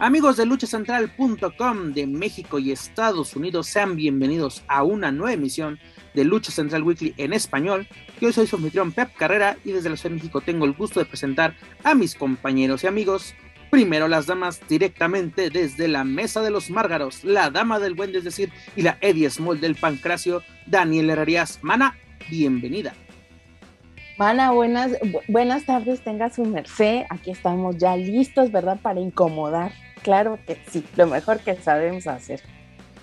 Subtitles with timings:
[0.00, 5.78] Amigos de luchacentral.com de México y Estados Unidos, sean bienvenidos a una nueva emisión
[6.14, 7.86] de Lucha Central Weekly en español.
[8.20, 10.98] Yo soy su anfitrión Pep Carrera y desde la Ciudad de México tengo el gusto
[10.98, 13.34] de presentar a mis compañeros y amigos.
[13.70, 18.24] Primero las damas directamente desde la Mesa de los Márgaros, la Dama del Buen, es
[18.24, 21.60] decir, y la Eddie Small del Pancracio, Daniel Herrerías.
[21.62, 21.96] Mana,
[22.28, 22.94] bienvenida.
[24.16, 24.92] Mana, buenas,
[25.26, 27.02] buenas tardes, tenga su merced.
[27.10, 28.78] Aquí estamos ya listos, ¿verdad?
[28.80, 29.72] Para incomodar.
[30.02, 32.40] Claro que sí, lo mejor que sabemos hacer.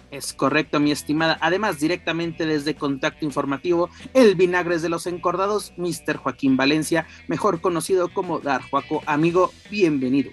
[0.09, 1.37] Es correcto, mi estimada.
[1.41, 6.17] Además, directamente desde Contacto Informativo, el Vinagres de los Encordados, Mr.
[6.17, 9.03] Joaquín Valencia, mejor conocido como Dar Juaco.
[9.05, 10.31] Amigo, bienvenido.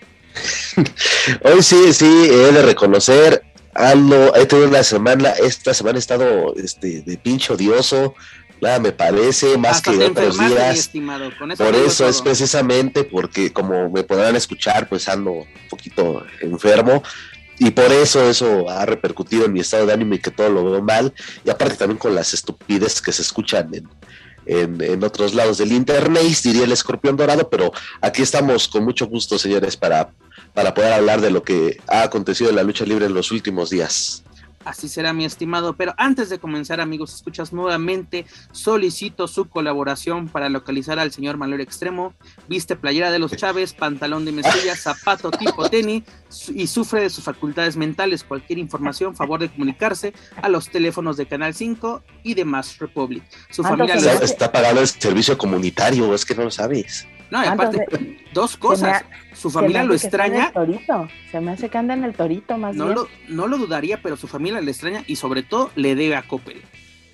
[1.45, 3.43] Hoy sí, sí, he de reconocer,
[3.75, 8.15] Aldo, he tenido una semana, esta semana he estado este, de pincho odioso,
[8.61, 10.91] nada me parece, más que otros días.
[11.57, 17.03] Por eso es precisamente porque, como me podrán escuchar, pues ando un poquito enfermo.
[17.61, 20.71] Y por eso eso ha repercutido en mi estado de ánimo y que todo lo
[20.71, 21.13] veo mal.
[21.45, 26.23] Y aparte también con las estupideces que se escuchan en, en, otros lados del internet,
[26.43, 30.11] diría el escorpión dorado, pero aquí estamos con mucho gusto, señores, para,
[30.55, 33.71] para poder hablar de lo que ha acontecido en la lucha libre en los últimos
[33.71, 34.23] días.
[34.69, 35.77] Así será, mi estimado.
[35.77, 41.63] Pero antes de comenzar, amigos, escuchas nuevamente, solicito su colaboración para localizar al señor Manuel
[41.63, 42.13] Extremo.
[42.49, 46.03] Viste playera de los Chávez, pantalón de mezclilla, zapato tipo tenis
[46.55, 48.25] y sufre de sus facultades mentales.
[48.25, 53.23] Cualquier información, favor de comunicarse a los teléfonos de Canal 5 y de Mass Republic.
[53.51, 57.07] Su familia está, está pagando el servicio comunitario, es que no lo sabes.
[57.31, 57.87] No, y aparte,
[58.33, 59.05] dos cosas.
[59.35, 60.53] su familia lo extraña.
[61.31, 62.97] Se me hace que anda en el torito más no bien.
[62.97, 66.23] Lo, no lo dudaría, pero su familia le extraña y sobre todo le debe a
[66.23, 66.63] Coppel.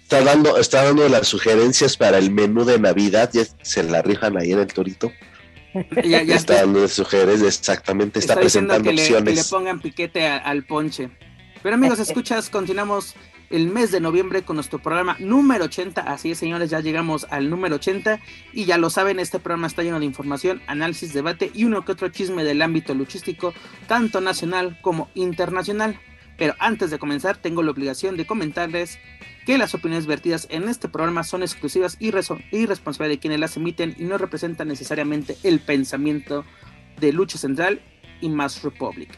[0.03, 4.37] Está dando, está dando las sugerencias para el menú de Navidad, ya se la rifan
[4.37, 5.11] ahí en el torito.
[6.05, 9.25] Ya, ya está, dando sugerencias, exactamente, está, presentando opciones.
[9.25, 11.11] Le, que le pongan piquete al ponche.
[11.63, 13.15] Pero amigos, escuchas, continuamos
[13.51, 16.01] el mes de noviembre con nuestro programa número 80.
[16.01, 18.21] Así es, señores, ya llegamos al número 80
[18.53, 21.93] y ya lo saben, este programa está lleno de información, análisis, debate y uno que
[21.93, 23.55] otro chisme del ámbito luchístico,
[23.87, 25.99] tanto nacional como internacional.
[26.37, 28.99] Pero antes de comenzar, tengo la obligación de comentarles
[29.45, 33.57] que las opiniones vertidas en este programa son exclusivas y, y responsabilidad de quienes las
[33.57, 36.45] emiten y no representan necesariamente el pensamiento
[37.01, 37.81] de Lucha Central
[38.21, 39.11] y Mass Republic.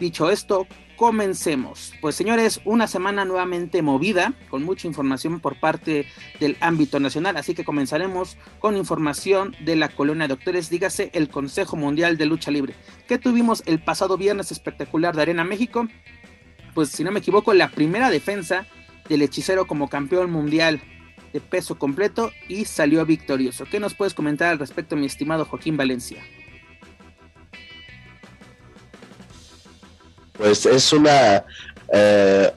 [0.00, 0.66] Dicho esto,
[0.96, 1.92] comencemos.
[2.00, 6.06] Pues señores, una semana nuevamente movida, con mucha información por parte
[6.40, 11.28] del ámbito nacional, así que comenzaremos con información de la colonia de doctores, dígase el
[11.28, 12.74] Consejo Mundial de Lucha Libre,
[13.08, 15.88] que tuvimos el pasado viernes espectacular de Arena México,
[16.74, 18.66] pues si no me equivoco, la primera defensa
[19.08, 20.80] del hechicero como campeón mundial
[21.32, 23.64] de peso completo y salió victorioso.
[23.64, 26.22] ¿Qué nos puedes comentar al respecto, mi estimado Joaquín Valencia?
[30.36, 31.44] pues es una
[31.92, 32.52] eh,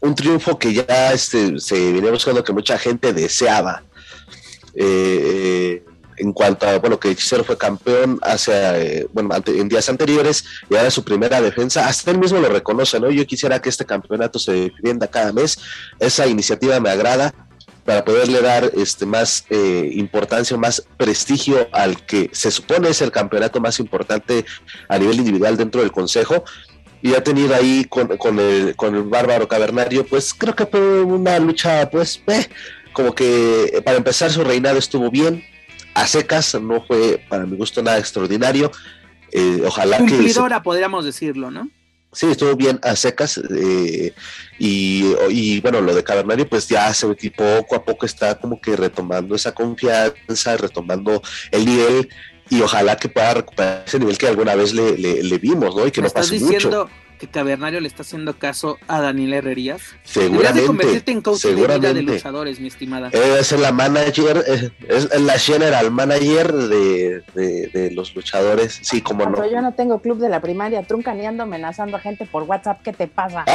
[0.00, 3.82] un triunfo que ya este, se viene buscando que mucha gente deseaba.
[4.74, 5.84] Eh,
[6.20, 10.76] en cuanto a, bueno, que Hechicero fue campeón hace, eh, bueno, en días anteriores y
[10.76, 13.10] ahora su primera defensa, hasta él mismo lo reconoce, ¿no?
[13.10, 15.58] Yo quisiera que este campeonato se defienda cada mes,
[15.98, 17.34] esa iniciativa me agrada
[17.84, 23.60] para poderle dar este, más importancia, más prestigio al que se supone es el campeonato
[23.60, 24.44] más importante
[24.88, 26.44] a nivel individual dentro del Consejo.
[27.02, 31.00] Y ha tenido ahí con, con, el, con el bárbaro cavernario, pues creo que fue
[31.00, 32.46] una lucha, pues, eh,
[32.92, 35.42] como que para empezar su reinado estuvo bien,
[35.94, 38.70] a secas, no fue para mi gusto nada extraordinario.
[39.32, 40.64] Eh, ojalá Cumplidora, que.
[40.64, 41.68] podríamos decirlo, ¿no?
[42.12, 43.38] Sí, estuvo bien a secas.
[43.38, 44.12] Eh,
[44.58, 48.60] y, y, bueno, lo de Cavernario, pues ya se ve poco a poco está como
[48.60, 51.22] que retomando esa confianza, retomando
[51.52, 52.08] el nivel
[52.48, 55.86] y ojalá que pueda recuperar ese nivel que alguna vez le, le, vimos, ¿no?
[55.86, 56.90] Y que no pase diciendo mucho.
[57.20, 59.82] Que Cavernario le está haciendo caso a Daniel Herrerías?
[60.04, 60.62] Seguramente.
[60.62, 61.92] de convertirte en coach de, seguramente.
[61.92, 63.10] de luchadores, mi estimada.
[63.10, 68.80] Es la manager, es, es la general manager de, de, de, los luchadores.
[68.82, 69.34] Sí, como no.
[69.34, 72.80] Pero yo no tengo club de la primaria, truncaneando, amenazando a gente por WhatsApp.
[72.82, 73.44] ¿Qué te pasa?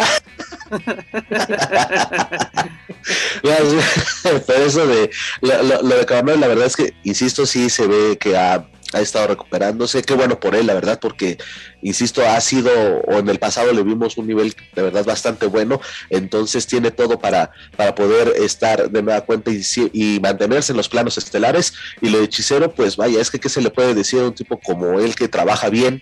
[3.41, 5.09] Pero eso de
[5.41, 8.67] lo, lo, lo de Cavernario, la verdad es que, insisto, sí se ve que ha
[8.95, 11.38] ha estado recuperándose, qué bueno por él, la verdad, porque,
[11.86, 12.72] insisto, ha sido,
[13.08, 15.80] o en el pasado le vimos un nivel de verdad bastante bueno,
[16.10, 19.62] entonces tiene todo para, para poder estar de nueva cuenta y,
[19.94, 23.50] y mantenerse en los planos estelares, y lo de hechicero, pues vaya, es que qué
[23.50, 26.02] se le puede decir a un tipo como él que trabaja bien,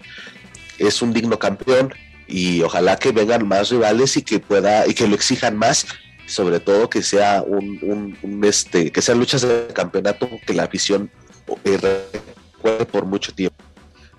[0.79, 1.93] es un digno campeón,
[2.27, 5.85] y ojalá que vengan más rivales y que pueda, y que lo exijan más,
[6.25, 10.63] sobre todo que sea un, un, un este, que sean luchas de campeonato, que la
[10.63, 11.11] afición
[11.65, 13.72] eh, por mucho tiempo.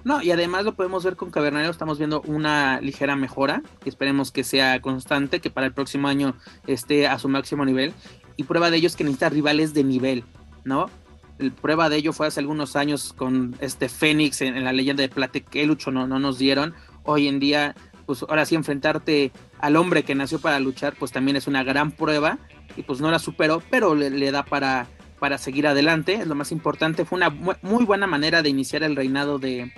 [0.04, 4.30] No, y además lo podemos ver con Cavernario, estamos viendo una ligera mejora, que esperemos
[4.30, 6.36] que sea constante, que para el próximo año
[6.66, 7.94] esté a su máximo nivel.
[8.36, 10.24] Y prueba de ello es que necesita rivales de nivel,
[10.64, 10.90] ¿no?
[11.38, 15.08] El prueba de ello fue hace algunos años con este Fénix en, la leyenda de
[15.08, 16.74] Plate que Lucho no, no nos dieron.
[17.04, 17.74] Hoy en día,
[18.04, 21.90] pues ahora sí enfrentarte al hombre que nació para luchar, pues también es una gran
[21.90, 22.38] prueba.
[22.76, 24.86] Y pues no la superó, pero le, le da para,
[25.18, 27.04] para seguir adelante, lo más importante.
[27.04, 29.72] Fue una muy buena manera de iniciar el reinado de,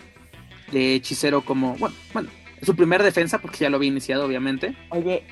[0.72, 2.28] de Hechicero como, bueno, bueno,
[2.62, 4.74] su primer defensa, porque ya lo había iniciado, obviamente.
[4.90, 5.24] Oye,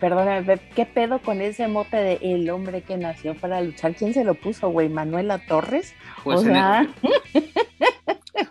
[0.00, 3.94] perdóname, ¿qué pedo con ese mote de el hombre que nació para luchar?
[3.94, 4.88] ¿Quién se lo puso, güey?
[4.88, 5.94] ¿Manuela Torres?
[6.22, 6.80] Pues, o sea...
[6.82, 6.88] en,
[7.34, 7.50] el,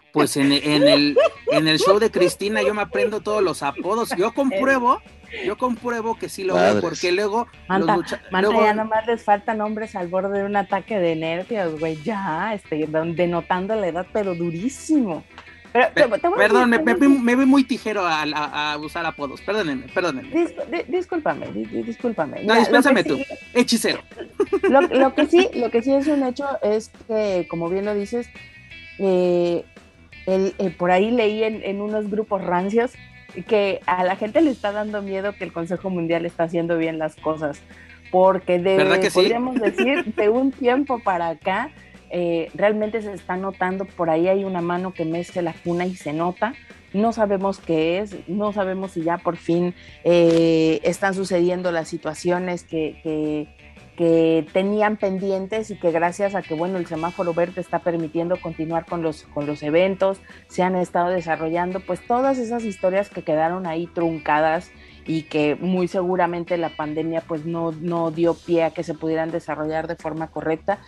[0.12, 1.18] pues en, en, el,
[1.52, 4.10] en el show de Cristina yo me aprendo todos los apodos.
[4.18, 5.02] Yo compruebo
[5.44, 8.66] yo compruebo que sí lo veo porque luego Manta, lucha, Manta, luego...
[8.66, 12.88] ya nomás les faltan hombres al borde de un ataque de nervios, güey, ya, este,
[12.88, 15.24] denotando la edad, pero durísimo.
[15.76, 19.42] Pero, te, te perdón, me, me, me, vi muy tijero a, a, a, usar apodos,
[19.42, 20.30] perdónenme, perdónenme.
[20.32, 22.46] Dis, di, discúlpame, di, discúlpame.
[22.46, 24.00] No, dispénsame tú, sí, hechicero.
[24.70, 27.94] Lo, lo, que sí, lo que sí es un hecho es que, como bien lo
[27.94, 28.30] dices,
[29.00, 29.66] eh,
[30.26, 32.94] el, eh, por ahí leí en, en unos grupos rancios
[33.50, 37.00] que a la gente le está dando miedo que el Consejo Mundial está haciendo bien
[37.00, 37.62] las cosas,
[38.12, 39.62] porque de, que podríamos sí?
[39.62, 41.70] decir de un tiempo para acá
[42.18, 45.98] eh, realmente se está notando, por ahí hay una mano que mece la cuna y
[45.98, 46.54] se nota,
[46.94, 49.76] no sabemos qué es, no sabemos si ya por fin
[50.06, 53.50] eh, están sucediendo las situaciones que, que,
[53.98, 58.86] que, tenían pendientes y que gracias a que bueno el semáforo verde está permitiendo continuar
[58.86, 63.68] con los, con los eventos, se han estado desarrollando pues todas esas historias que quedaron
[63.68, 64.72] ahí truncadas
[65.06, 69.32] y que muy seguramente la pandemia pues no, no dio pie a que se pudieran
[69.32, 70.80] desarrollar de forma correcta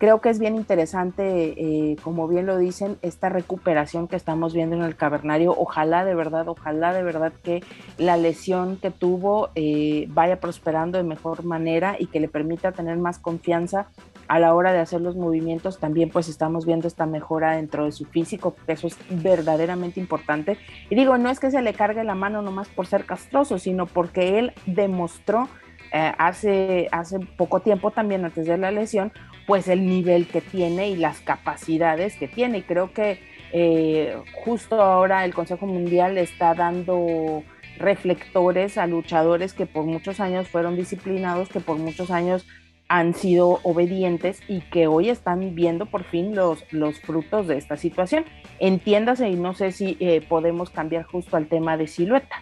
[0.00, 4.74] creo que es bien interesante, eh, como bien lo dicen, esta recuperación que estamos viendo
[4.74, 5.54] en el cavernario.
[5.56, 7.62] Ojalá de verdad, ojalá de verdad que
[7.98, 12.96] la lesión que tuvo eh, vaya prosperando de mejor manera y que le permita tener
[12.96, 13.88] más confianza
[14.26, 15.78] a la hora de hacer los movimientos.
[15.78, 20.56] También pues estamos viendo esta mejora dentro de su físico, que eso es verdaderamente importante.
[20.88, 23.84] Y digo, no es que se le cargue la mano nomás por ser castroso, sino
[23.84, 25.46] porque él demostró
[25.92, 29.12] eh, hace, hace poco tiempo también antes de la lesión,
[29.46, 32.58] pues el nivel que tiene y las capacidades que tiene.
[32.58, 33.18] Y creo que
[33.52, 37.42] eh, justo ahora el Consejo Mundial está dando
[37.78, 42.46] reflectores a luchadores que por muchos años fueron disciplinados, que por muchos años
[42.90, 47.76] han sido obedientes y que hoy están viendo por fin los, los frutos de esta
[47.76, 48.24] situación.
[48.58, 52.36] Entiéndase y no sé si eh, podemos cambiar justo al tema de silueta.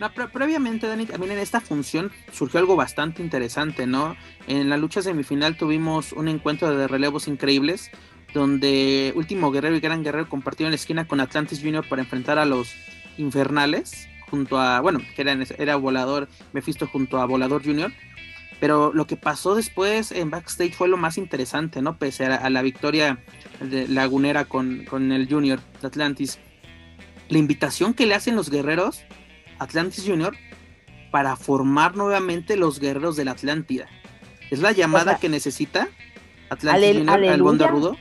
[0.00, 4.16] No, previamente, Dani, también en esta función surgió algo bastante interesante, ¿no?
[4.46, 7.90] En la lucha semifinal tuvimos un encuentro de relevos increíbles,
[8.32, 12.44] donde Último Guerrero y Gran Guerrero compartieron la esquina con Atlantis Junior para enfrentar a
[12.44, 12.74] los
[13.16, 17.90] Infernales, junto a, bueno, que era, era Volador, Mephisto junto a Volador Junior.
[18.60, 21.96] Pero lo que pasó después en backstage fue lo más interesante, ¿no?
[21.96, 23.18] Pese a, a la victoria
[23.60, 26.38] de lagunera con, con el Junior de Atlantis.
[27.28, 29.02] La invitación que le hacen los guerreros
[29.58, 30.34] Atlantis Junior
[31.10, 33.86] para formar nuevamente los guerreros de la Atlántida.
[34.50, 35.88] Es la llamada o sea, que necesita
[36.50, 37.96] Atlantis alel, Junior aleluya, al Bondo Rudo.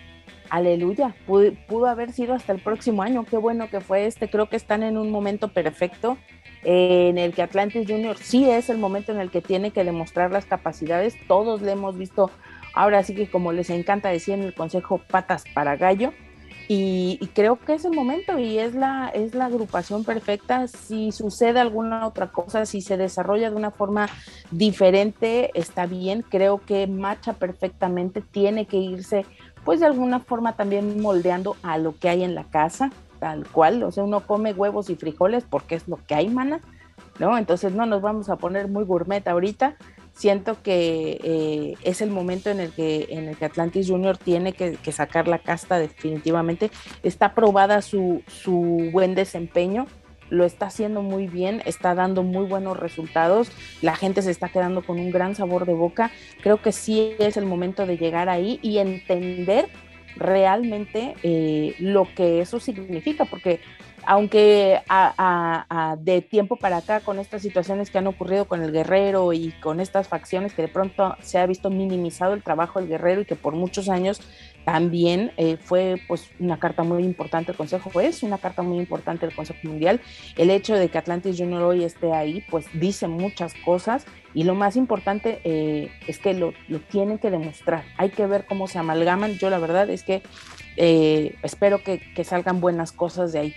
[0.49, 4.49] Aleluya, pudo, pudo, haber sido hasta el próximo año, qué bueno que fue este, creo
[4.49, 6.17] que están en un momento perfecto
[6.63, 9.83] eh, en el que Atlantis Junior sí es el momento en el que tiene que
[9.83, 12.31] demostrar las capacidades, todos le hemos visto,
[12.73, 16.13] ahora sí que como les encanta decir en el consejo, patas para gallo,
[16.67, 20.67] y, y, creo que es el momento y es la, es la agrupación perfecta.
[20.67, 24.09] Si sucede alguna otra cosa, si se desarrolla de una forma
[24.51, 26.25] diferente, está bien.
[26.27, 29.25] Creo que marcha perfectamente, tiene que irse,
[29.63, 32.91] pues de alguna forma también moldeando a lo que hay en la casa.
[33.19, 36.59] tal cual, o sea, uno come huevos y frijoles porque es lo que hay, mana,
[37.17, 37.37] ¿no?
[37.37, 39.77] Entonces no nos vamos a poner muy gourmet ahorita.
[40.17, 44.51] Siento que eh, es el momento en el que, en el que Atlantis Junior tiene
[44.53, 46.71] que, sacar la casta definitivamente.
[47.03, 49.85] Está probada su, su buen desempeño
[50.29, 53.49] lo está haciendo muy bien, está dando muy buenos resultados,
[53.81, 56.11] la gente se está quedando con un gran sabor de boca.
[56.41, 59.69] Creo que sí es el momento de llegar ahí y entender
[60.17, 63.61] realmente eh, lo que eso significa, porque
[64.09, 64.79] aunque
[65.99, 69.81] de tiempo para acá, con estas situaciones que han ocurrido con el guerrero y con
[69.81, 73.35] estas facciones que de pronto se ha visto minimizado el trabajo del guerrero y que
[73.35, 74.21] por muchos años
[74.63, 79.25] también eh, fue pues una carta muy importante del Consejo, es una carta muy importante
[79.25, 79.99] del Consejo Mundial.
[80.37, 84.55] El hecho de que Atlantis Junior hoy esté ahí, pues dice muchas cosas y lo
[84.55, 86.53] más importante eh, es que lo,
[86.89, 87.83] tienen que demostrar.
[87.97, 89.33] Hay que ver cómo se amalgaman.
[89.33, 90.21] Yo la verdad es que
[90.77, 93.55] eh, espero que salgan buenas cosas de ahí.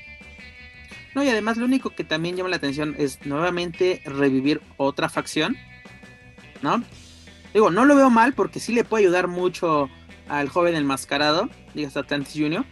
[1.14, 5.56] No, y además lo único que también llama la atención es nuevamente revivir otra facción,
[6.62, 6.82] ¿no?
[7.52, 9.90] Digo, no lo veo mal porque sí le puede ayudar mucho
[10.28, 12.64] al joven enmascarado, digas Atlantis Junior.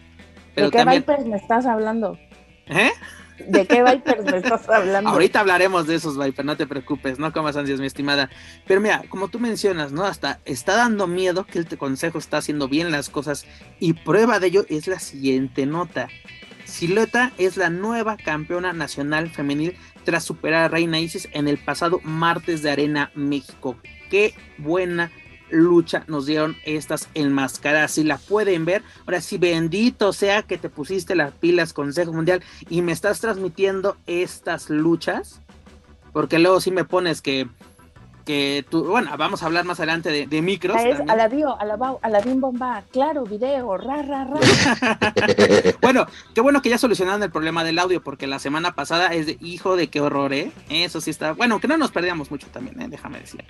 [0.55, 2.17] Pero ¿De qué Vipers me estás hablando?
[2.67, 2.93] ¿Eh?
[3.47, 5.11] ¿De qué Vipers me estás hablando?
[5.11, 8.31] Ahorita hablaremos de esos Vipers, no te preocupes, no comas ansias, mi estimada.
[8.67, 10.05] Pero mira, como tú mencionas, ¿no?
[10.05, 13.47] Hasta está dando miedo que el consejo está haciendo bien las cosas
[13.81, 16.09] y prueba de ello es la siguiente nota.
[16.69, 21.99] Silueta es la nueva campeona nacional femenil tras superar a Reina Isis en el pasado
[22.05, 23.77] martes de Arena México.
[24.11, 25.11] Qué buena
[25.51, 27.93] lucha nos dieron estas enmascaradas.
[27.93, 32.45] Si la pueden ver, ahora sí, bendito sea que te pusiste las pilas Consejo Mundial
[32.69, 35.41] y me estás transmitiendo estas luchas.
[36.13, 37.49] Porque luego sí me pones que
[38.29, 40.77] que tú, bueno, vamos a hablar más adelante de, de micros.
[40.79, 44.39] Es la bim Bomba, claro, video, ra, ra, ra.
[45.81, 49.25] bueno, qué bueno que ya solucionaron el problema del audio, porque la semana pasada es
[49.25, 50.53] de hijo de qué horror, ¿eh?
[50.69, 52.89] Eso sí está, bueno, que no nos perdíamos mucho también, ¿eh?
[52.91, 53.43] Déjame decir.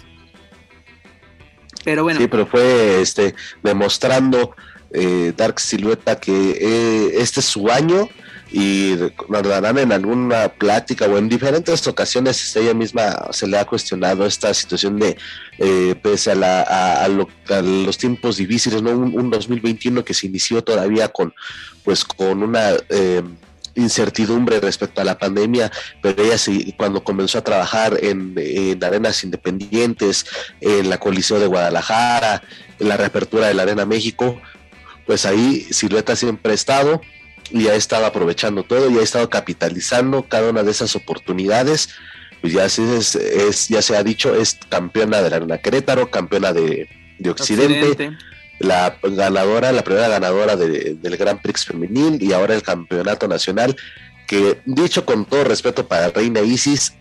[1.84, 2.20] Pero bueno.
[2.20, 4.54] Sí, pero fue este demostrando
[4.92, 8.08] eh, Dark Silueta que eh, este es su año
[8.50, 14.24] y recordarán en alguna plática o en diferentes ocasiones ella misma se le ha cuestionado
[14.24, 15.18] esta situación de
[15.58, 18.90] eh, pese a, la, a, los tiempos difíciles, ¿no?
[18.90, 21.34] Un, 2021 que se inició todavía con
[21.84, 23.22] pues con una eh,
[23.74, 25.70] incertidumbre respecto a la pandemia,
[26.02, 30.26] pero ella sí, cuando comenzó a trabajar en, en, arenas independientes,
[30.60, 32.42] en la colisión de Guadalajara,
[32.78, 34.40] en la reapertura de la Arena México,
[35.06, 37.00] pues ahí Silueta siempre ha estado
[37.50, 41.90] y ha estado aprovechando todo y ha estado capitalizando cada una de esas oportunidades.
[42.40, 46.52] Pues ya, es, es ya se ha dicho, es campeona de la Arena Querétaro, campeona
[46.52, 46.88] de,
[47.28, 48.16] Occidente,
[48.60, 53.76] la ganadora, la primera ganadora del Gran Prix femenil y ahora el campeonato nacional,
[54.28, 56.94] que dicho con todo respeto para Reina Isis,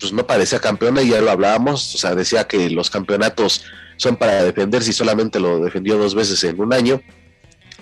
[0.00, 3.64] pues no parecía campeona y ya lo hablábamos, o sea, decía que los campeonatos
[3.98, 7.02] son para defender si solamente lo defendió dos veces en un año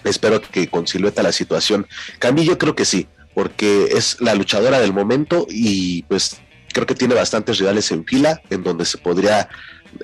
[0.04, 1.86] Espero que con Silueta la situación
[2.18, 2.44] cambie.
[2.44, 6.40] Yo creo que sí, porque es la luchadora del momento y pues
[6.72, 9.48] creo que tiene bastantes rivales en fila en donde se podría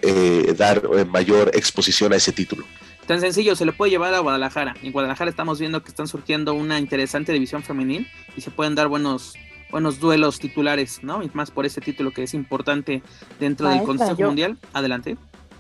[0.02, 2.64] eh, dar eh, mayor exposición a ese título.
[3.06, 4.76] Tan sencillo, se le puede llevar a Guadalajara.
[4.82, 8.88] En Guadalajara estamos viendo que están surgiendo una interesante división femenil y se pueden dar
[8.88, 9.34] buenos
[9.70, 11.22] buenos duelos titulares, ¿no?
[11.22, 13.02] Y más por ese título que es importante
[13.38, 14.58] dentro del Consejo Mundial.
[14.72, 15.16] Adelante.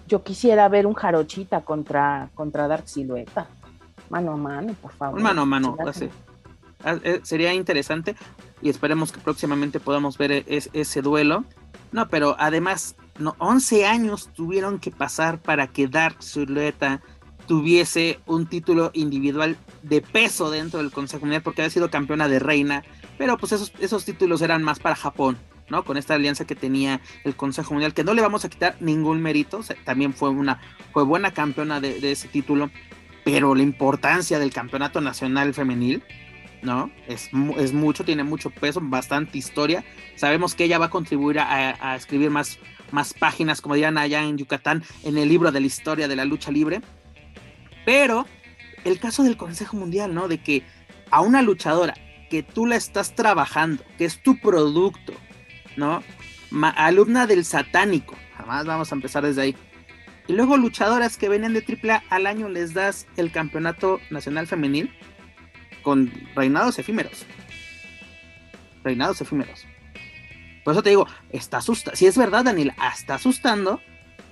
[0.08, 3.48] Yo quisiera ver un jarochita contra, contra Dark Silueta
[4.10, 5.20] mano a mano, por favor.
[5.20, 5.76] Mano a mano,
[6.84, 8.16] ah, eh, sería interesante
[8.60, 11.44] y esperemos que próximamente podamos ver e-, ese duelo.
[11.92, 17.00] No, pero además, no, 11 años tuvieron que pasar para que Dark Silueta
[17.46, 22.38] tuviese un título individual de peso dentro del Consejo Mundial porque había sido campeona de
[22.38, 22.84] reina,
[23.18, 25.36] pero pues esos, esos títulos eran más para Japón,
[25.68, 25.84] ¿no?
[25.84, 29.20] Con esta alianza que tenía el Consejo Mundial, que no le vamos a quitar ningún
[29.20, 30.60] mérito, también fue una
[30.92, 32.70] fue buena campeona de, ese título,
[33.30, 36.02] pero la importancia del campeonato nacional femenil,
[36.62, 36.90] ¿no?
[37.06, 39.84] Es, es, mucho, tiene mucho peso, bastante historia.
[40.16, 42.58] Sabemos que ella va a contribuir a, escribir más,
[42.90, 46.24] más páginas, como dirían allá en Yucatán, en el libro de la historia de la
[46.24, 46.80] lucha libre.
[47.86, 48.26] Pero
[48.84, 50.26] el caso del Consejo Mundial, ¿no?
[50.26, 50.64] De que
[51.12, 51.94] a una luchadora
[52.30, 55.12] que tú la estás trabajando, que es tu producto,
[55.76, 56.02] ¿no?
[56.74, 59.56] alumna del satánico, jamás vamos a empezar desde ahí
[60.30, 64.94] y luego luchadoras que venían de AAA al año les das el campeonato nacional femenil
[65.82, 67.26] con reinados efímeros.
[68.84, 69.66] Reinados efímeros.
[70.64, 71.96] Por eso te digo, está asustando.
[71.96, 73.80] Si es verdad, Daniel, está asustando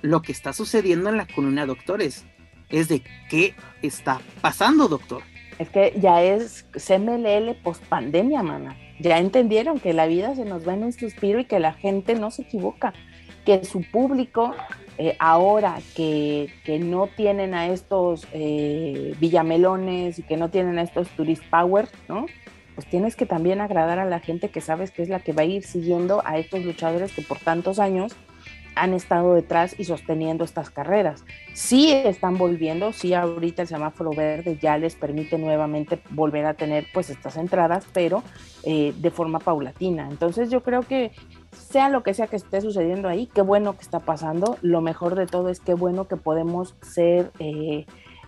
[0.01, 2.25] lo que está sucediendo en la columna de doctores.
[2.69, 5.21] Es de qué está pasando, doctor.
[5.57, 8.77] Es que ya es CMLL post pandemia, mana.
[9.01, 12.15] Ya entendieron que la vida se nos va en un suspiro y que la gente
[12.15, 12.93] no se equivoca,
[13.45, 14.55] que su público
[15.01, 16.51] eh, ahora que,
[16.81, 22.25] no tienen a estos eh, villamelones y que no tienen a estos tourist power, ¿no?
[22.75, 25.43] Pues tienes que también agradar a la gente que sabes que es la que va
[25.43, 28.13] a ir siguiendo a estos luchadores que por tantos años
[28.75, 31.23] han estado detrás y sosteniendo estas carreras.
[31.53, 36.87] Sí están volviendo, sí ahorita el semáforo verde ya les permite nuevamente volver a tener
[36.93, 38.21] pues estas entradas, pero
[38.63, 40.09] eh, de forma paulatina.
[40.09, 41.11] Entonces yo creo que
[41.51, 44.57] sea lo que sea que esté sucediendo ahí, qué bueno que está pasando.
[44.61, 47.31] Lo mejor de todo es qué bueno que podemos ser...
[47.39, 47.85] Eh,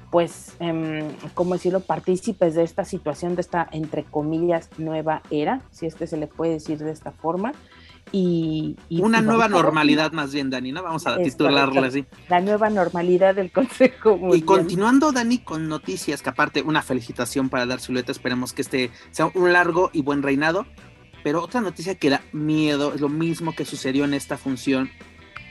[0.09, 5.85] pues, eh, ¿cómo decirlo?, partícipes de esta situación, de esta, entre comillas, nueva era, si
[5.85, 7.53] es que se le puede decir de esta forma,
[8.11, 10.83] y, una nueva normalidad más bien, Dani, ¿no?
[10.83, 12.05] Vamos a titularla así.
[12.27, 14.37] La nueva normalidad del Consejo Mundial.
[14.37, 18.91] Y continuando, Dani, con noticias, que aparte una felicitación para dar Zuleta, esperemos que este
[19.11, 20.65] sea un largo y buen reinado,
[21.23, 24.89] pero otra noticia que da miedo, es lo mismo que sucedió en esta función,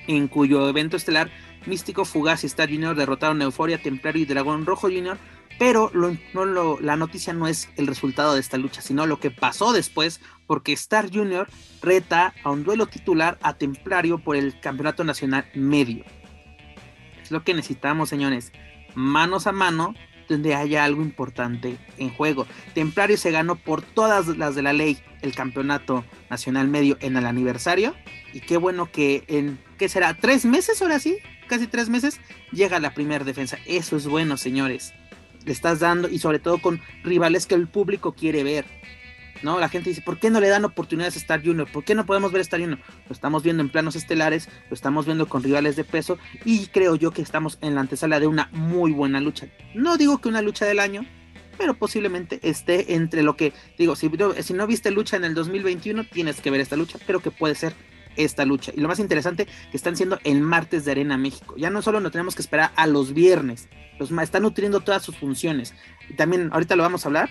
[0.06, 1.30] en cuyo evento estelar
[1.66, 5.18] Místico Fugaz y Star Junior derrotaron Euforia, Templario y Dragón Rojo Junior
[5.60, 5.92] pero
[6.80, 10.72] la noticia no es el resultado de esta lucha, sino lo que pasó después, porque
[10.72, 11.48] Star Junior
[11.82, 16.06] reta a un duelo titular a Templario por el Campeonato Nacional Medio.
[17.22, 18.52] Es lo que necesitamos, señores.
[18.94, 19.94] Manos a mano,
[20.34, 22.46] donde haya algo importante en juego.
[22.74, 27.26] Templario se ganó por todas las de la ley el Campeonato Nacional Medio en el
[27.26, 27.94] aniversario.
[28.32, 30.14] Y qué bueno que en, ¿qué será?
[30.14, 31.18] ¿Tres meses ahora sí?
[31.48, 32.20] Casi tres meses,
[32.52, 33.58] llega la primera defensa.
[33.66, 34.94] Eso es bueno, señores
[35.44, 38.64] le estás dando y sobre todo con rivales que el público quiere ver.
[39.42, 39.58] ¿No?
[39.58, 41.70] La gente dice, ¿por qué no le dan oportunidades a Star Junior?
[41.70, 42.78] ¿Por qué no podemos ver Star Junior?
[43.08, 46.96] Lo estamos viendo en planos estelares, lo estamos viendo con rivales de peso y creo
[46.96, 49.48] yo que estamos en la antesala de una muy buena lucha.
[49.74, 51.04] No digo que una lucha del año,
[51.58, 56.04] pero posiblemente esté entre lo que digo, si, si no viste lucha en el 2021,
[56.04, 57.74] tienes que ver esta lucha, pero que puede ser
[58.16, 58.72] esta lucha.
[58.74, 61.54] Y lo más interesante, que están siendo el martes de Arena México.
[61.56, 63.68] Ya no solo no tenemos que esperar a los viernes,
[63.98, 65.74] los están nutriendo todas sus funciones.
[66.08, 67.30] Y también, ahorita lo vamos a hablar,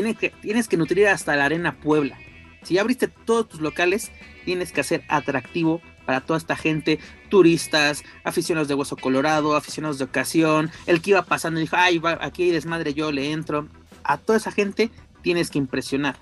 [0.00, 2.16] tienes que, tienes que nutrir hasta la Arena Puebla.
[2.62, 4.10] Si ya abriste todos tus locales,
[4.46, 10.04] tienes que hacer atractivo para toda esta gente, turistas, aficionados de Hueso Colorado, aficionados de
[10.04, 13.68] ocasión, el que iba pasando y dijo, ay, aquí hay desmadre, yo le entro.
[14.02, 14.90] A toda esa gente
[15.22, 16.16] tienes que impresionar,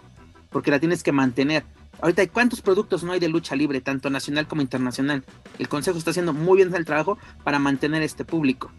[0.51, 1.65] porque la tienes que mantener.
[2.01, 5.25] Ahorita cuántos productos no hay de lucha libre, tanto nacional como internacional.
[5.59, 8.71] El Consejo está haciendo muy bien el trabajo para mantener este público.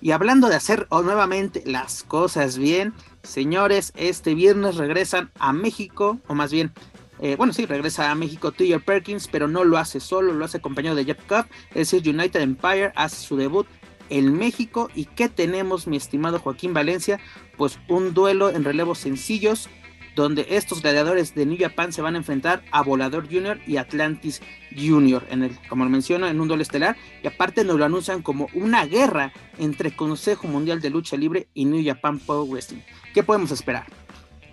[0.00, 6.34] Y hablando de hacer nuevamente las cosas bien, señores, este viernes regresan a México, o
[6.34, 6.72] más bien,
[7.20, 10.56] eh, bueno, sí, regresa a México Tiger Perkins, pero no lo hace solo, lo hace
[10.56, 13.66] acompañado de Jeff Cup, es decir, United Empire hace su debut
[14.08, 14.90] en México.
[14.94, 17.20] ¿Y qué tenemos, mi estimado Joaquín Valencia?
[17.56, 19.68] Pues un duelo en relevos sencillos
[20.14, 24.40] donde estos gladiadores de New Japan se van a enfrentar a Volador Junior y Atlantis
[24.76, 28.22] Junior, en el, como lo menciono, en un duelo estelar, y aparte nos lo anuncian
[28.22, 32.80] como una guerra entre Consejo Mundial de Lucha Libre y New Japan Pro Wrestling.
[33.14, 33.86] ¿Qué podemos esperar?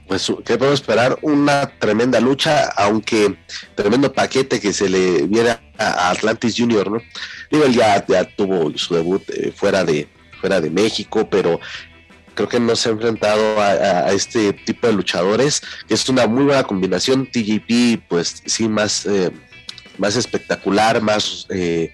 [0.08, 1.20] Pues, ¿qué podemos esperar?
[1.22, 3.38] Una tremenda lucha, aunque
[3.76, 7.02] tremendo paquete que se le viene a Atlantis Junior, ¿no?
[7.52, 10.08] Digo, ya, ya tuvo su debut eh, fuera de
[10.40, 11.60] fuera de México, pero
[12.38, 16.64] creo que no se ha enfrentado a, este tipo de luchadores, es una muy buena
[16.64, 17.26] combinación.
[17.26, 19.32] TJP, pues sí, más, eh,
[19.98, 21.94] más espectacular, más, eh,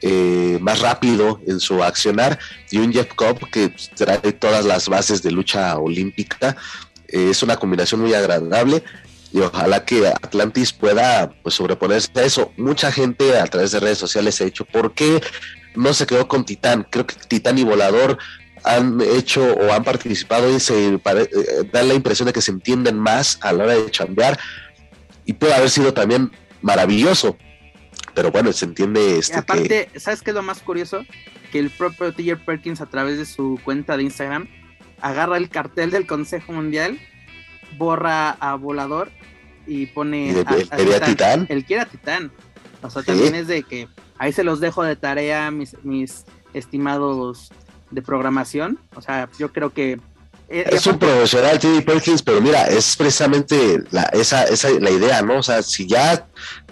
[0.00, 2.38] eh, más rápido en su accionar,
[2.70, 6.56] y un Jeff Cobb que trae todas las bases de lucha olímpica.
[7.08, 8.84] es una combinación muy agradable
[9.32, 12.52] y ojalá que Atlantis pueda pues, sobreponerse a eso.
[12.56, 15.20] Mucha gente a través de redes sociales ha dicho, ¿por qué
[15.74, 16.86] no se quedó con Titán?
[16.88, 18.18] Creo que Titán y Volador
[18.64, 21.00] han hecho o han participado y se eh,
[21.72, 24.38] da la impresión de que se entienden más a la hora de chambear
[25.24, 26.30] y puede haber sido también
[26.62, 27.36] maravilloso.
[28.14, 31.04] Pero bueno, se entiende este aparte, ¿sabes qué es lo más curioso?
[31.52, 34.48] Que el propio Tiger Perkins a través de su cuenta de Instagram
[35.00, 36.98] agarra el cartel del Consejo Mundial,
[37.78, 39.10] borra a Volador
[39.66, 42.32] y pone el, a, titán, El quiere a Titán.
[42.82, 47.50] O sea, también es de que ahí se los dejo de tarea, mis, mis estimados
[47.90, 48.78] de programación.
[48.94, 50.00] O sea, yo creo que...
[50.48, 51.82] Eh, es un profesional, T.D.
[51.82, 55.38] Perkins, pero mira, es precisamente la, esa, esa la idea, ¿no?
[55.38, 56.26] O sea, si ya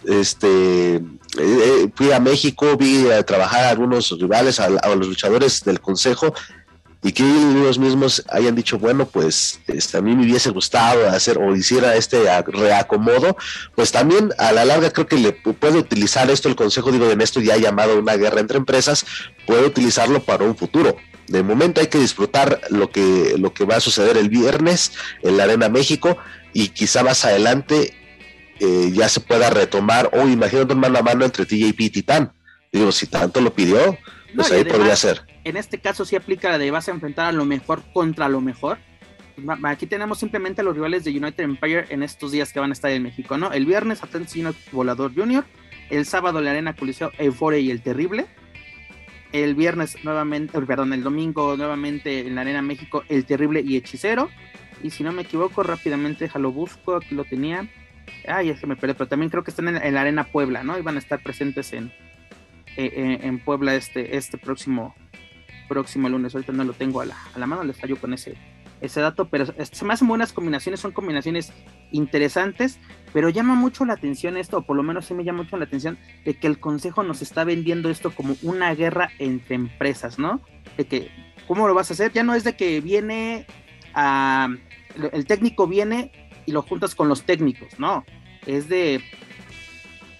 [0.04, 1.00] este, eh,
[1.36, 6.34] eh, fui a México, vi a trabajar a algunos rivales, a, los luchadores del consejo,
[7.02, 11.38] y que ellos mismos hayan dicho, bueno, pues este, a mí me hubiese gustado hacer
[11.38, 13.36] o hiciera este reacomodo,
[13.76, 17.20] pues también a la larga creo que le puede utilizar esto el consejo, digo, en
[17.20, 19.06] esto ya llamado una guerra entre empresas,
[19.46, 20.96] puede utilizarlo para un futuro
[21.28, 25.36] De momento hay que disfrutar lo que, lo que va a suceder el viernes en
[25.36, 26.16] la Arena México
[26.52, 27.94] y quizá más adelante
[28.58, 32.32] eh, ya se pueda retomar o imagínate un mano a mano entre TJP y Titán.
[32.72, 33.96] Digo, si tanto lo pidió,
[34.34, 35.27] pues ahí podría ser.
[35.48, 38.42] En este caso sí aplica la de vas a enfrentar a lo mejor contra lo
[38.42, 38.76] mejor.
[39.62, 42.74] Aquí tenemos simplemente a los rivales de United Empire en estos días que van a
[42.74, 43.50] estar en México, ¿no?
[43.50, 45.46] El viernes Atensino Volador Junior,
[45.88, 48.26] el sábado la Arena Coliseo Euphoria y el Terrible,
[49.32, 54.28] el viernes nuevamente, perdón, el domingo nuevamente en la Arena México El Terrible y Hechicero,
[54.82, 57.66] y si no me equivoco rápidamente, déjalo busco, aquí lo tenía,
[58.26, 60.78] ay, es que me perdí, pero también creo que están en, la Arena Puebla, ¿no?
[60.78, 61.86] Y van a estar presentes en,
[62.76, 64.94] eh, eh, en Puebla este, este próximo,
[65.68, 66.34] próximo lunes.
[66.34, 68.36] Ahorita no lo tengo a la, a la mano, les fallo con ese,
[68.80, 71.52] ese dato, pero se me hacen buenas combinaciones, son combinaciones
[71.90, 72.78] interesantes,
[73.12, 75.64] pero llama mucho la atención esto, o por lo menos sí me llama mucho la
[75.64, 80.40] atención, de que el Consejo nos está vendiendo esto como una guerra entre empresas, ¿no?
[80.76, 81.10] De que,
[81.46, 82.12] ¿cómo lo vas a hacer?
[82.12, 83.46] Ya no es de que viene
[83.94, 84.48] a,
[85.12, 86.12] el técnico viene
[86.46, 88.04] y lo juntas con los técnicos, no,
[88.46, 89.02] es de,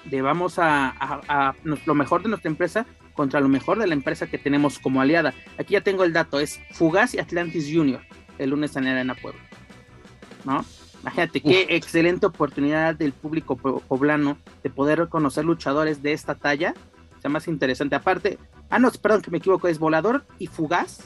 [0.05, 2.87] de vamos a, a, lo mejor de nuestra empresa
[3.19, 5.35] contra lo mejor de la empresa que tenemos como aliada.
[5.59, 8.01] Aquí ya tengo el dato, es Fugaz y Atlantis Junior,
[8.39, 9.41] el lunes en Arena Puebla,
[10.45, 10.65] ¿no?
[11.03, 16.75] Imagínate qué excelente oportunidad del público poblano de poder conocer luchadores de esta talla.
[17.17, 17.97] O sea, más interesante.
[17.97, 18.39] Aparte,
[18.71, 21.01] ah, no, perdón que me equivoco, es Volador y Fugaz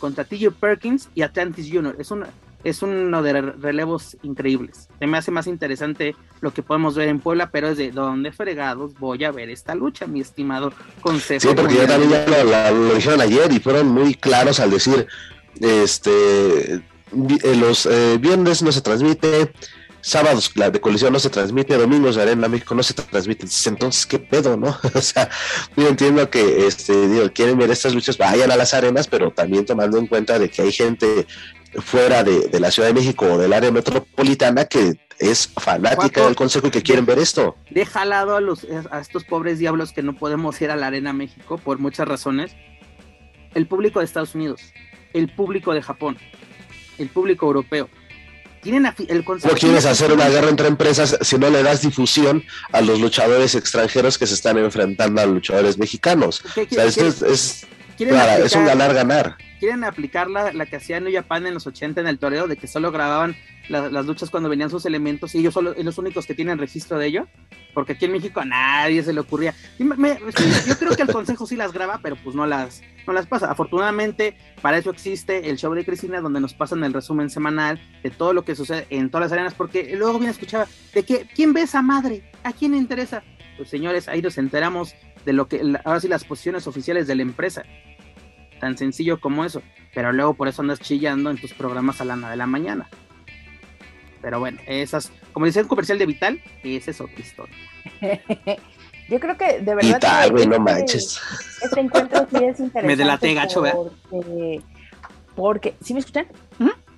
[0.00, 1.96] contra TJ Perkins y Atlantis Junior.
[1.98, 2.28] Es una,
[2.68, 4.88] es uno de relevos increíbles.
[4.98, 8.32] Se me hace más interesante lo que podemos ver en Puebla, pero es de dónde
[8.32, 11.48] fregados voy a ver esta lucha, mi estimado consejo.
[11.48, 15.06] Sí, porque ya también ya lo, dijeron ayer y fueron muy claros al decir,
[15.60, 19.52] este, eh, los eh, viernes no se transmite,
[20.00, 23.46] sábados la de colisión no se transmite, domingos de Arena México no se transmite.
[23.66, 24.76] Entonces, ¿qué pedo, no?
[24.94, 25.28] o sea,
[25.76, 29.66] yo entiendo que este, digo, quieren ver estas luchas, vayan a las arenas, pero también
[29.66, 31.26] tomando en cuenta de que hay gente
[31.76, 36.68] fuera de, la Ciudad de México o del área metropolitana que es fanática del consejo
[36.68, 37.56] y que quieren ver esto.
[37.70, 40.86] Deja al lado a, los, a estos pobres diablos que no podemos ir a la
[40.86, 42.52] Arena México por muchas razones.
[43.54, 44.60] El público de Estados Unidos,
[45.12, 46.18] el público de Japón,
[46.98, 47.88] el público europeo.
[48.62, 49.52] Tienen el consejo.
[49.52, 53.54] No quieres hacer una guerra entre empresas si no le das difusión a los luchadores
[53.54, 56.42] extranjeros que se están enfrentando a luchadores mexicanos.
[56.44, 57.66] O sea, esto es, es,
[57.98, 62.06] es un ganar-ganar quieren aplicar la, la que hacía New Japan en los 80 en
[62.06, 63.36] el toreo, de que solo grababan
[63.68, 67.06] las luchas cuando venían sus elementos y ellos son los, únicos que tienen registro de
[67.06, 67.26] ello,
[67.74, 69.54] porque aquí en México a nadie se le ocurría.
[69.78, 73.50] yo creo que el consejo sí las graba, pero pues no las, no las pasa.
[73.50, 78.10] Afortunadamente, para eso existe el show de Cristina, donde nos pasan el resumen semanal de
[78.10, 81.52] todo lo que sucede en todas las arenas, porque luego bien escuchaba de que, ¿quién
[81.52, 82.30] ve esa madre?
[82.44, 83.22] ¿A quién le interesa?
[83.56, 84.94] Pues señores, ahí nos enteramos
[85.24, 87.64] de lo que, ahora sí, las posiciones oficiales de la empresa
[88.58, 89.62] tan sencillo como eso.
[89.94, 92.88] Pero luego por eso andas chillando en tus programas a la de la mañana.
[94.20, 97.54] Pero bueno, esas, como dice el comercial de Vital, esa es otra historia.
[99.08, 99.94] Yo creo que de verdad.
[99.94, 101.20] Vital, güey, no este manches.
[101.62, 102.82] Este encuentro sí es interesante.
[102.86, 103.80] Me delaté gacho, ¿verdad?
[105.34, 106.26] Porque, ¿sí me escuchan?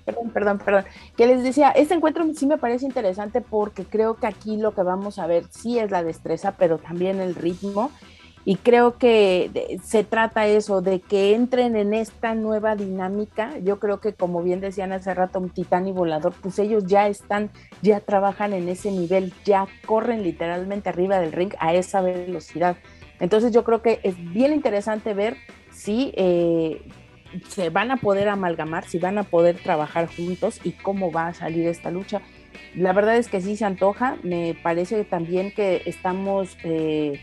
[0.03, 0.85] Perdón, perdón, perdón.
[1.15, 4.81] Que les decía, este encuentro sí me parece interesante porque creo que aquí lo que
[4.81, 7.91] vamos a ver sí es la destreza, pero también el ritmo
[8.43, 13.57] y creo que se trata eso, de que entren en esta nueva dinámica.
[13.59, 17.07] Yo creo que como bien decían hace rato, un titán y volador, pues ellos ya
[17.07, 17.51] están,
[17.81, 22.77] ya trabajan en ese nivel, ya corren literalmente arriba del ring a esa velocidad.
[23.19, 25.37] Entonces yo creo que es bien interesante ver
[25.71, 26.81] si eh,
[27.47, 31.33] se van a poder amalgamar, si van a poder trabajar juntos y cómo va a
[31.35, 32.21] salir esta lucha.
[32.75, 36.57] La verdad es que sí se antoja, me parece también que estamos...
[36.63, 37.19] Eh,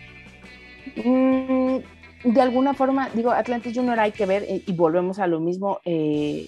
[0.95, 5.81] de alguna forma, digo, Atlantis Junior hay que ver, eh, y volvemos a lo mismo,
[5.85, 6.47] eh,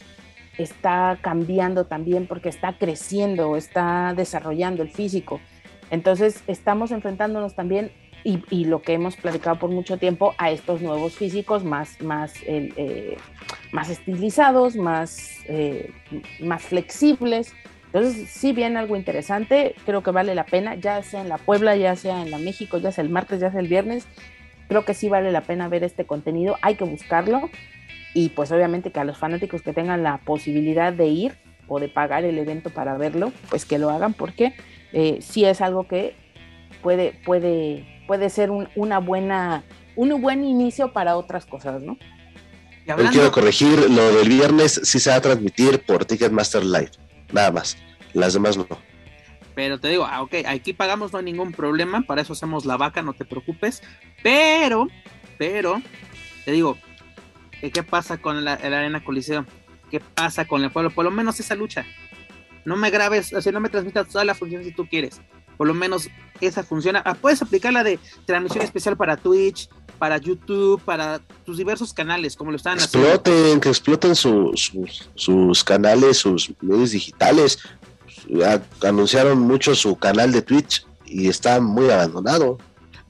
[0.58, 5.40] está cambiando también porque está creciendo, está desarrollando el físico.
[5.90, 11.14] Entonces, estamos enfrentándonos también, y, lo que hemos platicado por mucho tiempo, a estos nuevos
[11.14, 13.16] físicos más, más, eh,
[13.72, 15.38] más estilizados, más,
[16.40, 17.54] más flexibles.
[17.92, 21.74] Entonces, si viene algo interesante, creo que vale la pena, ya sea en la Puebla,
[21.74, 24.06] ya sea en la México, ya sea el martes, ya sea el viernes,
[24.68, 27.50] creo que sí vale la pena ver este contenido, hay que buscarlo
[28.14, 31.32] y pues obviamente que a los fanáticos que tengan la posibilidad de ir
[31.66, 34.54] o de pagar el evento para verlo, pues que lo hagan porque
[34.92, 36.14] eh, sí es algo que
[36.82, 39.64] puede, puede, puede ser una buena,
[39.96, 41.98] un buen inicio para otras cosas, ¿no?
[42.86, 46.90] Yo quiero corregir, lo del viernes sí se va a transmitir por Ticketmaster Live,
[47.32, 47.76] nada más,
[48.12, 48.66] las demás no.
[49.54, 52.76] Pero te digo, ah, ok, aquí pagamos, no hay ningún problema, para eso hacemos la
[52.76, 53.82] vaca, no te preocupes.
[54.22, 54.88] Pero,
[55.38, 55.82] pero,
[56.44, 56.78] te digo,
[57.60, 59.44] ¿Qué pasa con la, Arena Coliseo?
[59.90, 60.90] ¿Qué pasa con el pueblo?
[60.90, 61.84] Por lo menos esa lucha.
[62.64, 65.20] No me grabes, o sea, no me transmitas toda la función si tú quieres.
[65.58, 66.08] Por lo menos
[66.40, 67.02] esa funciona.
[67.04, 69.68] Ah, puedes aplicar la de transmisión especial para Twitch,
[70.00, 76.50] para YouTube, para tus diversos canales, como lo están exploten, Que exploten sus canales, sus
[76.62, 77.58] medios digitales.
[78.82, 82.56] anunciaron mucho su canal de Twitch y está muy abandonado.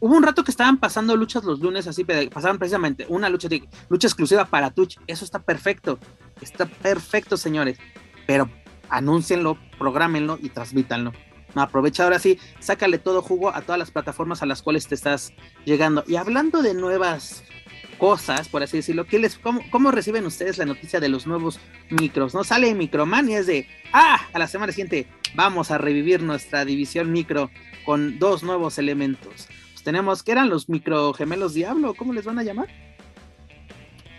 [0.00, 3.48] Hubo un rato que estaban pasando luchas los lunes, así, pasaban precisamente una lucha,
[3.88, 4.98] lucha exclusiva para Twitch.
[5.06, 5.96] Eso está perfecto.
[6.40, 7.78] Está perfecto, señores.
[8.26, 8.50] Pero
[8.88, 11.12] anúncienlo, programenlo y transmítanlo.
[11.54, 15.32] Aprovecha ahora sí, sácale todo jugo a todas las plataformas a las cuales te estás
[15.64, 16.04] llegando.
[16.06, 17.42] Y hablando de nuevas
[17.98, 21.60] cosas, por así decirlo, ¿qué les, cómo, reciben ustedes la noticia de los nuevos
[21.90, 22.34] micros?
[22.34, 22.44] ¿No?
[22.44, 27.12] Sale Microman y es de, ah, a la semana siguiente vamos a revivir nuestra división
[27.12, 27.50] micro
[27.84, 29.48] con dos nuevos elementos.
[29.72, 31.94] Pues tenemos, ¿qué eran los micro gemelos diablo?
[31.94, 32.68] ¿Cómo les van a llamar?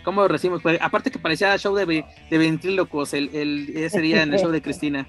[0.04, 0.62] ¿Cómo recibimos?
[0.62, 4.50] Pues, aparte que parecía show de, de ventrílocos el, el, ese día en el show
[4.50, 5.08] de Cristina.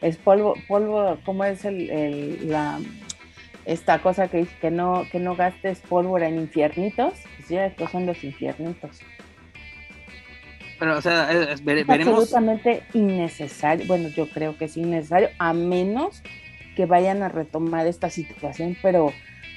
[0.00, 2.78] Es polvo, polvo, ¿cómo es el, la,
[3.64, 7.14] esta cosa que dice que no, que no gastes pólvora en infiernitos?
[7.36, 9.00] Pues ya estos son los infiernitos.
[10.78, 11.28] Pero, o sea,
[11.62, 11.88] veremos.
[11.88, 13.86] absolutamente innecesario.
[13.86, 16.22] Bueno, yo creo que es innecesario, a menos
[16.76, 19.12] que vayan a retomar esta situación, pero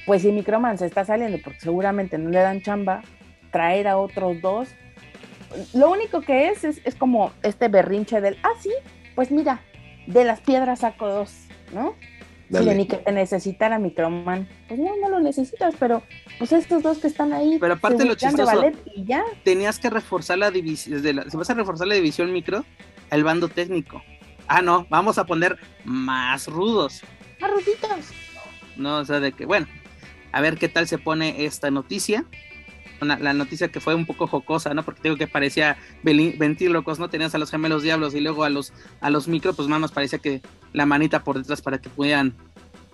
[0.06, 3.04] pues si Microman se está saliendo porque seguramente no le dan chamba,
[3.52, 4.70] traer a otros dos,
[5.74, 8.72] lo único que es es, como este berrinche del, ah, sí,
[9.16, 9.62] pues mira,
[10.10, 11.32] de las piedras saco dos,
[11.72, 11.96] ¿no?
[12.50, 14.50] ni que te necesitara Microman.
[14.68, 16.02] Pues no, no lo necesitas, pero
[16.40, 17.58] pues estos dos que están ahí.
[17.60, 19.24] Pero aparte lo chistoso, y ya.
[19.44, 22.66] tenías que reforzar la división, si vas a reforzar la división micro,
[23.12, 24.02] el bando técnico.
[24.48, 27.04] Ah, no, vamos a poner más rudos.
[27.40, 27.92] Más ruditos.
[28.78, 29.68] No, o sea, de que, bueno,
[30.32, 32.26] a ver qué tal se pone esta noticia.
[33.02, 34.84] La noticia que fue un poco jocosa, ¿no?
[34.84, 37.10] Porque digo que parecía ventrílocos, ¿no?
[37.10, 40.20] Tenías a los gemelos diablos y luego a los, a los micro, pues más parecía
[40.20, 40.42] que
[40.74, 42.36] la manita por detrás para que pudieran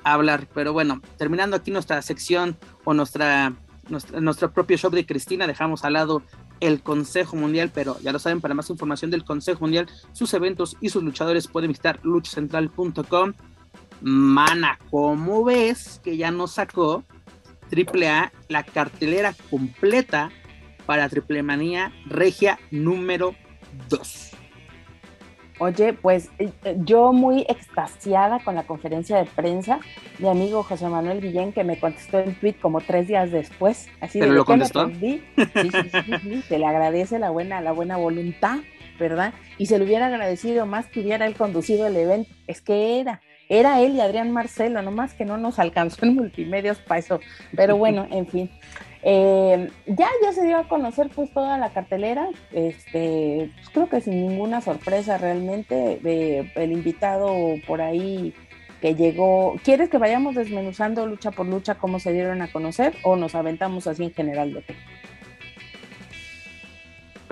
[0.03, 0.47] hablar.
[0.53, 3.53] Pero bueno, terminando aquí nuestra sección o nuestra,
[3.89, 6.21] nuestra nuestro propio show de Cristina, dejamos al lado
[6.59, 10.77] el Consejo Mundial, pero ya lo saben, para más información del Consejo Mundial, sus eventos
[10.81, 13.33] y sus luchadores pueden visitar luchacentral.com.
[14.01, 17.03] Mana, ¿cómo ves que ya nos sacó
[17.71, 20.31] AAA la cartelera completa
[20.85, 23.35] para Triple Manía Regia número
[23.89, 24.31] 2.
[25.57, 29.79] Oye, pues eh, eh, yo muy extasiada con la conferencia de prensa,
[30.19, 33.87] mi amigo José Manuel Guillén, que me contestó en tweet como tres días después.
[34.01, 34.89] Así ¿Pero lo contestó?
[34.99, 35.69] Sí, sí,
[36.21, 38.59] sí, se le agradece la buena, la buena voluntad,
[38.99, 39.33] ¿verdad?
[39.57, 42.29] Y se le hubiera agradecido más que hubiera él conducido el evento.
[42.47, 46.77] Es que era, era él y Adrián Marcelo, nomás que no nos alcanzó en multimedios
[46.79, 47.19] para eso.
[47.55, 48.49] Pero bueno, en fin.
[49.07, 54.01] Eh, ya, ya se dio a conocer pues toda la cartelera, este, pues, creo que
[54.01, 55.99] sin ninguna sorpresa realmente,
[56.55, 57.31] el invitado
[57.67, 58.33] por ahí
[58.81, 63.15] que llegó, ¿quieres que vayamos desmenuzando lucha por lucha cómo se dieron a conocer o
[63.15, 64.63] nos aventamos así en general de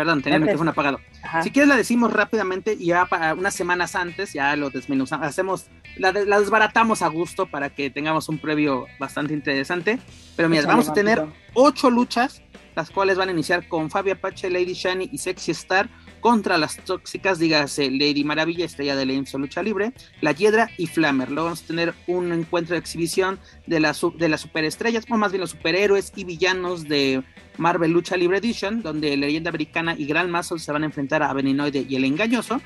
[0.04, 1.00] Perdón, tenía el micrófono apagado.
[1.44, 5.68] Si quieres la decimos rápidamente y ya para unas semanas antes ya lo desmenuzamos, hacemos,
[5.96, 10.00] la, desbaratamos a gusto para que tengamos un previo bastante interesante.
[10.36, 12.42] Pero mira, vamos a tener ocho luchas,
[12.76, 15.88] las cuales van a iniciar con Fabia Apache, Lady Shani y Sexy Star
[16.20, 20.88] contra las tóxicas, dígase Lady Maravilla, estrella de la IMSO Lucha Libre, La Hiedra y
[20.88, 21.32] Flammer.
[21.32, 25.32] Luego vamos a tener un encuentro de exhibición de, la, de las superestrellas, o más
[25.32, 27.24] bien los superhéroes y villanos de
[27.58, 31.34] Marvel Lucha Libre Edition, donde leyenda americana y Gran Muscle se van a enfrentar a
[31.34, 32.62] Veninoide y el Engañoso.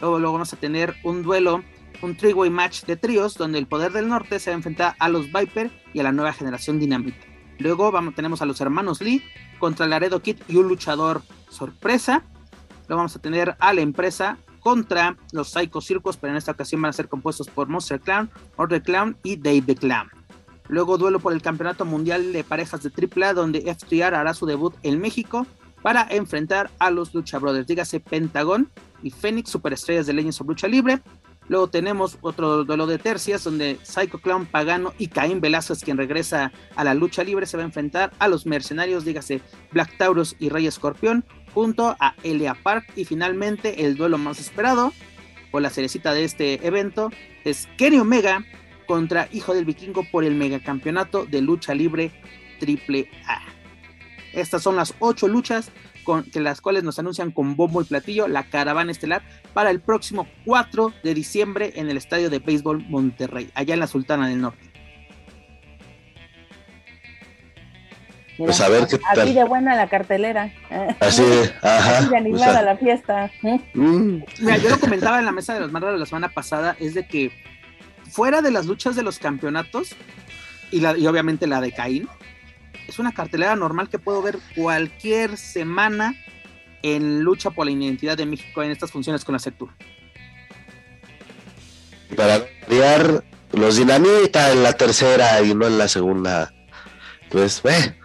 [0.00, 1.62] Luego, luego vamos a tener un duelo,
[2.02, 5.08] un three-way match de tríos, donde el Poder del Norte se va a enfrentar a
[5.08, 7.18] los Viper y a la nueva generación Dynamite.
[7.58, 9.22] Luego vamos, tenemos a los hermanos Lee
[9.58, 12.24] contra Laredo Kid y un luchador sorpresa
[12.88, 16.82] lo vamos a tener a la empresa contra los Psycho Circus, pero en esta ocasión
[16.82, 20.08] van a ser compuestos por Monster Clown, Order Clown y Dave the Clown.
[20.68, 24.74] Luego duelo por el Campeonato Mundial de Parejas de AAA, donde FTR hará su debut
[24.82, 25.46] en México
[25.82, 28.70] para enfrentar a los Lucha Brothers, dígase Pentagon
[29.02, 31.02] y Phoenix, superestrellas de Legends of Lucha Libre.
[31.46, 36.52] Luego tenemos otro duelo de tercias donde Psycho Clown Pagano y Caín Velázquez, quien regresa
[36.74, 40.48] a la lucha libre, se va a enfrentar a los mercenarios, dígase Black Taurus y
[40.48, 41.22] Rey Escorpión,
[41.52, 42.86] junto a Elia Park.
[42.96, 44.92] Y finalmente el duelo más esperado,
[45.52, 47.10] o la cerecita de este evento,
[47.44, 48.42] es Kenny Omega
[48.86, 52.10] contra Hijo del Vikingo por el megacampeonato de lucha libre
[52.60, 53.40] triple A.
[54.32, 55.70] Estas son las ocho luchas
[56.02, 59.22] con que las cuales nos anuncian con bombo y platillo la caravana estelar
[59.54, 63.86] para el próximo 4 de diciembre en el estadio de béisbol Monterrey, allá en la
[63.86, 64.74] Sultana del Norte.
[68.36, 69.20] pues a ver qué tal.
[69.20, 70.52] Así de buena la cartelera.
[71.00, 71.98] Así de, ajá.
[71.98, 73.30] Así de animada la fiesta.
[73.42, 74.22] Mm.
[74.40, 76.94] Mira, yo lo comentaba en la mesa de los más de la semana pasada, es
[76.94, 77.30] de que
[78.10, 79.90] fuera de las luchas de los campeonatos
[80.70, 82.08] y, la, y obviamente la de Caín,
[82.88, 86.14] es una cartelera normal que puedo ver cualquier semana
[86.82, 89.70] en lucha por la identidad de México en estas funciones con la Sectur.
[92.14, 96.52] Para variar, los dinamita en la tercera y no en la segunda.
[97.30, 97.96] Pues, eh,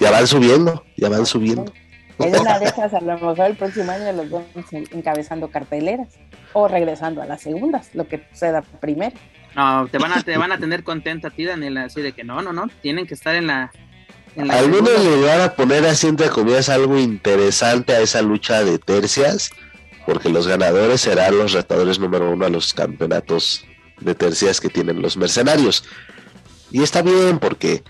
[0.00, 1.72] ya van subiendo, ya van subiendo.
[2.18, 4.46] En una de esas, a lo mejor el próximo año los vamos
[4.92, 6.08] encabezando carteleras
[6.52, 9.16] o regresando a las segundas, lo que suceda primero.
[9.56, 12.24] No, te van a, te van a tener contenta a ti, Daniela, así de que
[12.24, 13.70] no, no, no, tienen que estar en la.
[14.36, 15.16] En la Al menos segunda.
[15.16, 19.50] le van a poner así entre comillas algo interesante a esa lucha de tercias,
[20.06, 23.64] porque los ganadores serán los retadores número uno a los campeonatos
[24.00, 25.84] de tercias que tienen los mercenarios.
[26.70, 27.84] Y está bien, porque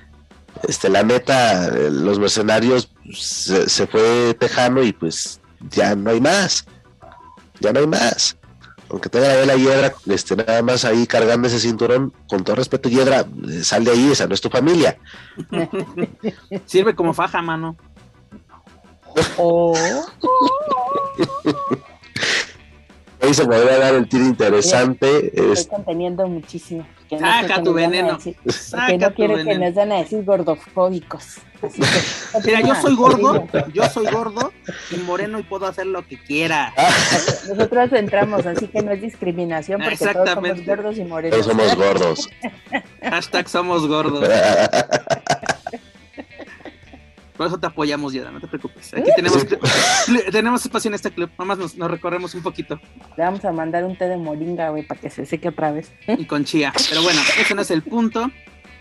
[0.69, 5.41] este, la neta, eh, los mercenarios se, se fue Tejano y pues
[5.71, 6.67] ya no hay más.
[7.61, 8.37] Ya no hay más.
[8.91, 12.89] Aunque tenga la vela Hiedra, este, nada más ahí cargando ese cinturón, con todo respeto,
[12.89, 14.99] Hiedra, eh, sal de ahí, esa no es tu familia.
[16.67, 17.77] Sirve como faja, mano.
[19.37, 19.75] O
[23.23, 25.29] Ahí se podría dar el tiro interesante.
[25.29, 26.87] estoy es- conteniendo muchísimo.
[27.09, 28.15] Que no Saca tu veneno.
[28.17, 31.39] decir, Saca Que no quiere que nos van a decir gordofóbicos.
[31.63, 34.53] Así que, Mira, yo soy gordo, yo soy gordo
[34.91, 36.75] y moreno y puedo hacer lo que quiera.
[37.49, 40.65] Nosotros entramos, así que no es discriminación porque todos somos Exactamente.
[40.67, 41.41] gordos y morenos.
[41.41, 42.31] todos somos gordos.
[43.03, 44.29] Hashtag somos gordos.
[47.37, 48.95] Por eso te apoyamos, Yeda, no te preocupes.
[48.95, 49.45] Aquí tenemos,
[50.33, 52.81] tenemos espacio en este club, nomás nos, nos recorremos un poquito
[53.17, 55.93] Le vamos a mandar un té de moringa, güey, para que se seque otra vez.
[56.07, 56.73] y con chía.
[56.89, 58.31] Pero bueno, ese no es el punto.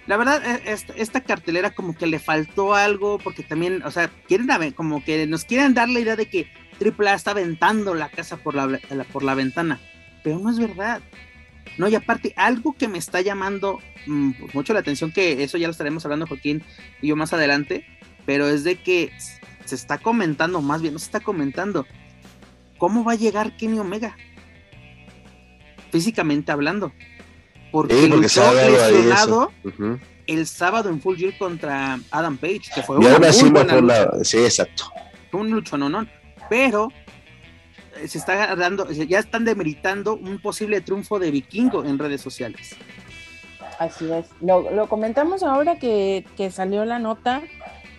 [0.05, 4.09] La verdad, e- esta, esta cartelera como que le faltó algo, porque también, o sea,
[4.27, 6.47] quieren a ver, como que nos quieren dar la idea de que
[6.79, 9.79] AAA está aventando la casa por la, la- por la ventana,
[10.23, 11.01] pero no es verdad.
[11.77, 15.57] No, y aparte, algo que me está llamando mm, pues, mucho la atención, que eso
[15.57, 16.61] ya lo estaremos hablando Joaquín
[17.01, 17.85] y yo más adelante,
[18.25, 19.11] pero es de que
[19.65, 21.85] se está comentando, más bien no se está comentando,
[22.77, 24.15] ¿cómo va a llegar Kenny Omega?
[25.91, 26.91] Físicamente hablando.
[27.71, 29.51] Porque, Sí, porque se ha luchó lesionado.
[29.63, 29.99] Ujú.
[30.27, 34.23] el sábado en Full Gear contra Adam Page, que fue Y una muy buena lucha.
[34.23, 34.91] Sí, exacto.
[35.31, 36.05] Fue un lucho, no, no.
[36.49, 36.89] Pero
[37.99, 42.75] eh, se está dando, ya están demeritando un posible triunfo de Vikingo en redes sociales.
[43.79, 44.27] Así es.
[44.39, 47.41] Lo, lo comentamos ahora que, que salió la nota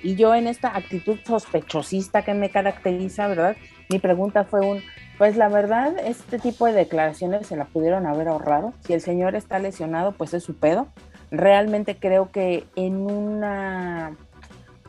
[0.04, 3.56] y yo en esta actitud sospechosista que me caracteriza, ¿verdad?
[3.88, 4.82] Mi pregunta fue un,
[5.16, 8.74] pues la verdad, este tipo de declaraciones se la pudieron haber ahorrado.
[8.86, 10.88] Si el señor está lesionado, pues es su pedo.
[11.30, 14.14] Realmente creo que en una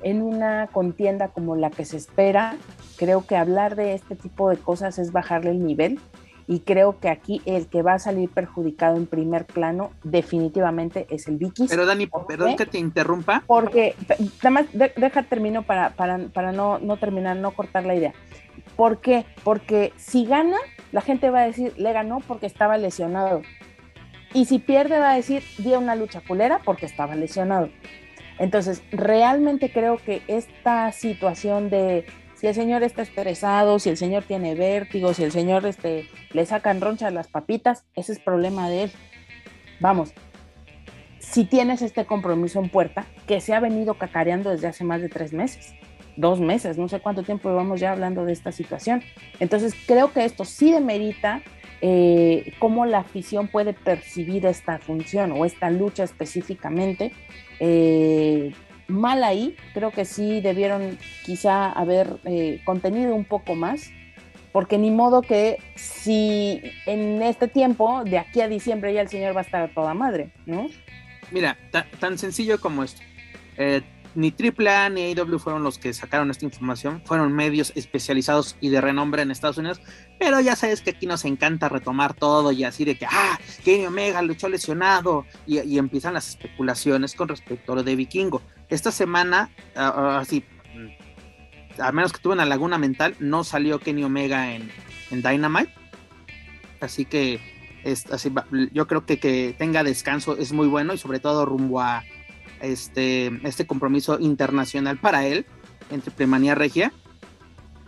[0.01, 2.57] en una contienda como la que se espera,
[2.97, 5.99] creo que hablar de este tipo de cosas es bajarle el nivel
[6.47, 11.27] y creo que aquí el que va a salir perjudicado en primer plano definitivamente es
[11.27, 11.65] el Vicky.
[11.67, 13.43] Pero Dani, ¿Por perdón que te interrumpa.
[13.47, 13.95] Porque,
[14.43, 18.13] nada más, de- deja termino para, para, para no, no terminar, no cortar la idea.
[18.75, 19.25] ¿Por qué?
[19.43, 20.57] Porque si gana,
[20.91, 23.41] la gente va a decir, le ganó porque estaba lesionado.
[24.33, 27.69] Y si pierde, va a decir, dio una lucha culera porque estaba lesionado.
[28.37, 32.05] Entonces, realmente creo que esta situación de
[32.47, 36.81] el señor está estresado, si el señor tiene vértigo, si el señor este, le sacan
[36.81, 38.91] ronchas las papitas, ese es problema de él.
[39.79, 40.13] Vamos,
[41.19, 45.09] si tienes este compromiso en puerta, que se ha venido cacareando desde hace más de
[45.09, 45.73] tres meses,
[46.17, 49.01] dos meses, no sé cuánto tiempo llevamos ya hablando de esta situación.
[49.39, 51.41] Entonces, creo que esto sí demerita
[51.81, 57.11] eh, cómo la afición puede percibir esta función o esta lucha específicamente.
[57.59, 58.53] Eh,
[58.87, 63.89] mal ahí, creo que sí debieron quizá haber eh, contenido un poco más,
[64.51, 69.35] porque ni modo que si en este tiempo, de aquí a diciembre, ya el señor
[69.35, 70.67] va a estar toda madre, ¿no?
[71.31, 73.01] Mira, ta- tan sencillo como esto.
[73.57, 73.81] Eh,
[74.15, 78.81] ni AAA ni AEW fueron los que sacaron esta información, fueron medios especializados y de
[78.81, 79.81] renombre en Estados Unidos,
[80.19, 83.85] pero ya sabes que aquí nos encanta retomar todo y así de que, ah, Kenny
[83.85, 88.41] Omega luchó lesionado y, empiezan las especulaciones con respecto a lo de Vikingo.
[88.69, 90.43] Esta semana, así,
[91.77, 94.71] a menos que tuve una laguna mental, no salió Kenny Omega en,
[95.11, 95.71] en Dynamite,
[96.79, 97.39] así que
[98.71, 102.03] yo creo que que tenga descanso es muy bueno y sobre todo rumbo a
[102.61, 105.45] este, este compromiso internacional para él
[105.89, 106.91] entre Premanía Regia.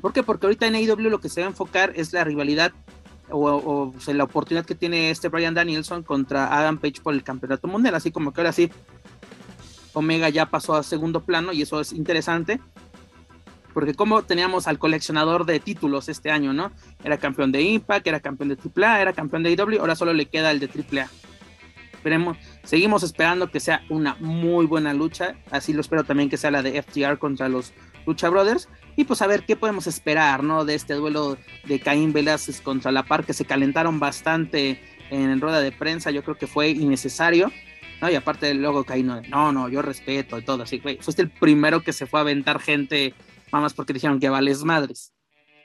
[0.01, 0.23] ¿Por qué?
[0.23, 2.73] Porque ahorita en AEW lo que se va a enfocar es la rivalidad
[3.29, 7.95] o, la oportunidad que tiene este Brian Danielson contra Adam Page por el campeonato mundial.
[7.95, 8.71] Así como que ahora sí,
[9.93, 12.59] Omega ya pasó a segundo plano y eso es interesante
[13.77, 16.71] porque como teníamos al coleccionador de títulos este año, ¿no?
[17.03, 20.25] Era campeón de Impact, era campeón de AAA, era campeón de IW, ahora solo le
[20.25, 21.07] queda el de AAA.
[22.07, 26.51] Esperemos, seguimos esperando que sea una muy buena lucha, así lo espero también que sea
[26.51, 27.73] la de FTR contra los
[28.05, 30.63] Lucha Brothers, y pues a ver qué podemos esperar, ¿no?
[30.63, 34.79] De este duelo de Caín Velázquez contra La Par, que se calentaron bastante
[35.09, 37.51] en rueda de prensa, yo creo que fue innecesario,
[38.01, 38.09] ¿no?
[38.09, 41.83] Y aparte luego Caín, no, no, yo respeto y todo, así, güey, fuiste el primero
[41.83, 43.13] que se fue a aventar gente
[43.51, 45.11] más porque dijeron que vales madres.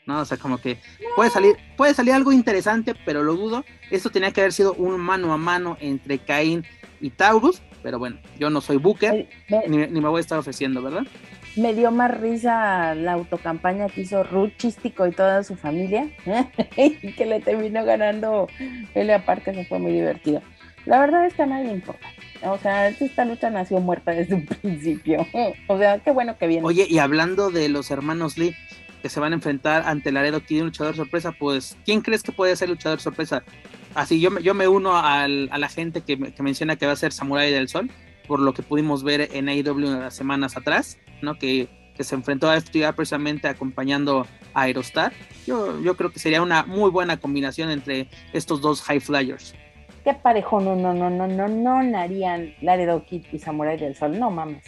[0.07, 0.21] ¿No?
[0.21, 0.79] O sea, como que
[1.17, 3.65] puede salir, puede salir algo interesante, pero lo dudo.
[3.91, 6.65] Esto tenía que haber sido un mano a mano entre Caín
[7.01, 9.29] y Taurus, pero bueno, yo no soy Booker,
[9.69, 11.03] ni, me voy a estar ofreciendo, ¿verdad?
[11.57, 16.09] Me dio más risa la autocampaña que hizo Ruth Chístico y toda su familia,
[16.77, 18.49] y que le terminó ganando
[18.95, 20.43] pelea que se fue muy divertido.
[20.87, 22.07] La verdad es que a nadie le importa.
[22.45, 25.27] O sea, esta lucha nació muerta desde un principio.
[25.69, 26.67] O sea, qué bueno que viene.
[26.67, 28.57] Oye, y hablando de los hermanos Lee
[29.03, 32.33] que se van a enfrentar ante Laredo Kid un luchador sorpresa, pues, ¿quién crees que
[32.33, 33.43] puede ser luchador sorpresa?
[33.95, 36.97] Así, yo, yo me uno al, a la gente que, que, menciona que va a
[36.97, 37.91] ser Samurai del Sol,
[38.27, 41.39] por lo que pudimos ver en AEW semanas atrás, ¿no?
[41.39, 45.13] Que, que se enfrentó a FTA precisamente acompañando a Aerostar.
[45.47, 49.55] Yo, yo creo que sería una muy buena combinación entre estos dos high flyers
[50.05, 54.19] qué parejo, no, no, no, no, no, no harían Laredo Kid y Samurai del Sol,
[54.19, 54.65] no mames.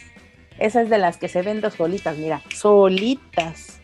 [0.57, 3.81] Esa es de las que se ven dos solitas, mira, solitas.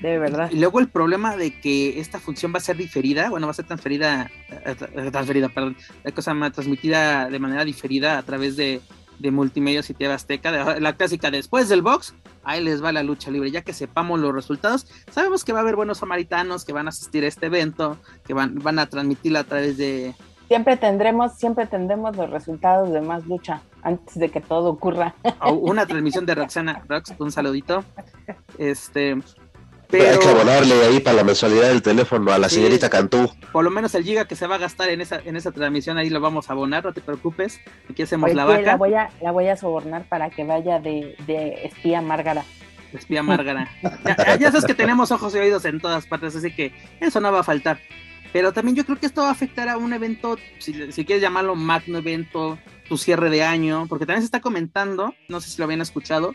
[0.00, 0.50] De verdad.
[0.50, 3.54] Y luego el problema de que esta función va a ser diferida, bueno, va a
[3.54, 8.56] ser transferida, eh, eh, transferida, perdón, la cosa más transmitida de manera diferida a través
[8.56, 8.80] de,
[9.18, 13.30] de Multimedia y TV Azteca, la clásica después del box, ahí les va la lucha
[13.30, 16.86] libre, ya que sepamos los resultados, sabemos que va a haber buenos samaritanos que van
[16.86, 20.14] a asistir a este evento, que van, van a transmitirla a través de,
[20.50, 25.14] siempre tendremos, siempre tendremos los resultados de más lucha antes de que todo ocurra.
[25.48, 27.84] una transmisión de Roxana, Rox, un saludito.
[28.58, 29.16] Este,
[29.90, 30.10] pero...
[30.10, 33.30] Hay que abonarle ahí para la mensualidad del teléfono a la señorita Cantú.
[33.52, 35.98] Por lo menos el giga que se va a gastar en esa, en esa transmisión
[35.98, 37.60] ahí lo vamos a abonar, no te preocupes.
[37.90, 38.62] Aquí hacemos la vaca.
[38.62, 42.44] La voy, a, la voy a sobornar para que vaya de, de espía Márgara.
[42.92, 43.68] Espía Márgara.
[44.04, 47.32] ya, ya sabes que tenemos ojos y oídos en todas partes, así que eso no
[47.32, 47.78] va a faltar.
[48.32, 51.56] Pero también yo creo que esto va a afectar a un evento, si, quieres llamarlo
[51.56, 55.64] magno evento, tu cierre de año, porque también se está comentando, no sé si lo
[55.64, 56.32] habían escuchado,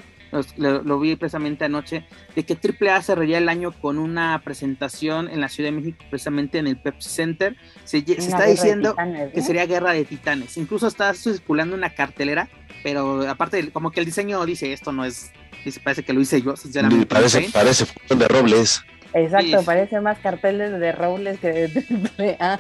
[0.58, 2.06] lo, vi precisamente anoche,
[2.36, 6.58] de que AAA cerraría el año con una presentación en la Ciudad de México, precisamente
[6.58, 7.56] en el Pepsi Center.
[7.84, 8.96] Se, está diciendo
[9.34, 10.58] que sería Guerra de Titanes.
[10.58, 12.50] Incluso está circulando una cartelera,
[12.84, 15.32] pero aparte, como que el diseño dice esto no es,
[15.64, 17.06] dice, parece que lo hice yo, sinceramente.
[17.06, 18.82] Parece, parece de Robles.
[19.14, 22.60] Exacto, parece más carteles de Robles que de AAA.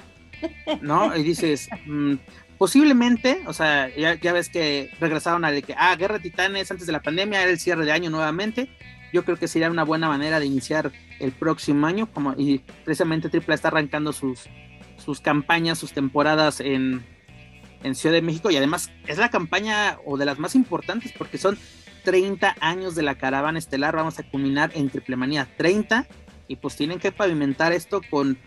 [0.82, 1.15] ¿No?
[1.15, 2.15] Y dices, mm,
[2.58, 6.88] posiblemente, o sea, ya, ves que regresaron a de que, ah, Guerra de Titanes antes
[6.88, 8.70] de la pandemia era el cierre de año nuevamente.
[9.14, 13.30] Yo creo que sería una buena manera de iniciar el próximo año, como, y precisamente
[13.30, 14.49] AAA está arrancando sus,
[14.97, 17.06] sus campañas, sus temporadas en,
[17.84, 21.38] en Ciudad de México, y además es la campaña o de las más importantes porque
[21.38, 21.58] son
[22.03, 26.08] 30 años de la caravana estelar, vamos a culminar en Triplemanía 30
[26.47, 28.38] y pues tienen que pavimentar esto con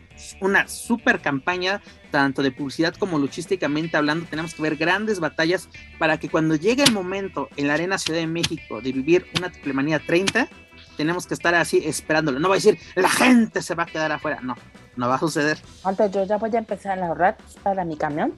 [0.41, 4.27] una super campaña, tanto de publicidad como luchísticamente hablando.
[4.27, 8.21] Tenemos que ver grandes batallas para que cuando llegue el momento en la Arena Ciudad
[8.21, 10.49] de México de vivir una triplemanía 30,
[10.97, 12.41] tenemos que estar así esperándolo.
[12.41, 14.41] No va a decir, la gente se va a quedar afuera.
[14.43, 14.55] No,
[14.97, 15.59] no va a suceder.
[15.85, 18.35] Antes yo ya voy a empezar a ahorrar para mi camión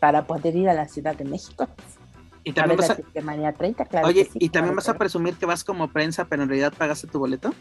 [0.00, 1.68] para poder ir a la Ciudad de México.
[2.44, 4.04] Y también vas a...
[4.04, 7.18] Oye, ¿y también vas a presumir que vas como prensa, pero en realidad pagaste tu
[7.18, 7.54] boleto?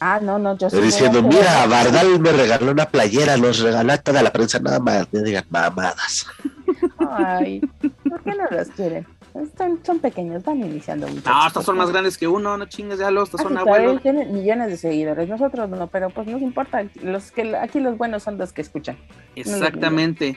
[0.00, 4.22] Ah, no, no, yo Estoy diciendo, mira, Bardal me regaló una playera, nos regaló toda
[4.22, 6.26] la prensa, nada más, me digan mamadas.
[7.10, 9.06] Ay, ¿por qué no los quieren?
[9.84, 11.28] Son, pequeños, van iniciando mucho.
[11.28, 14.00] No, estos son más grandes que uno, no chingues ya los, estos ah, son abuelos.
[14.02, 18.22] Tienen millones de seguidores, nosotros no, pero pues no importa, los que aquí los buenos
[18.22, 18.96] son los que escuchan.
[19.34, 20.36] Exactamente.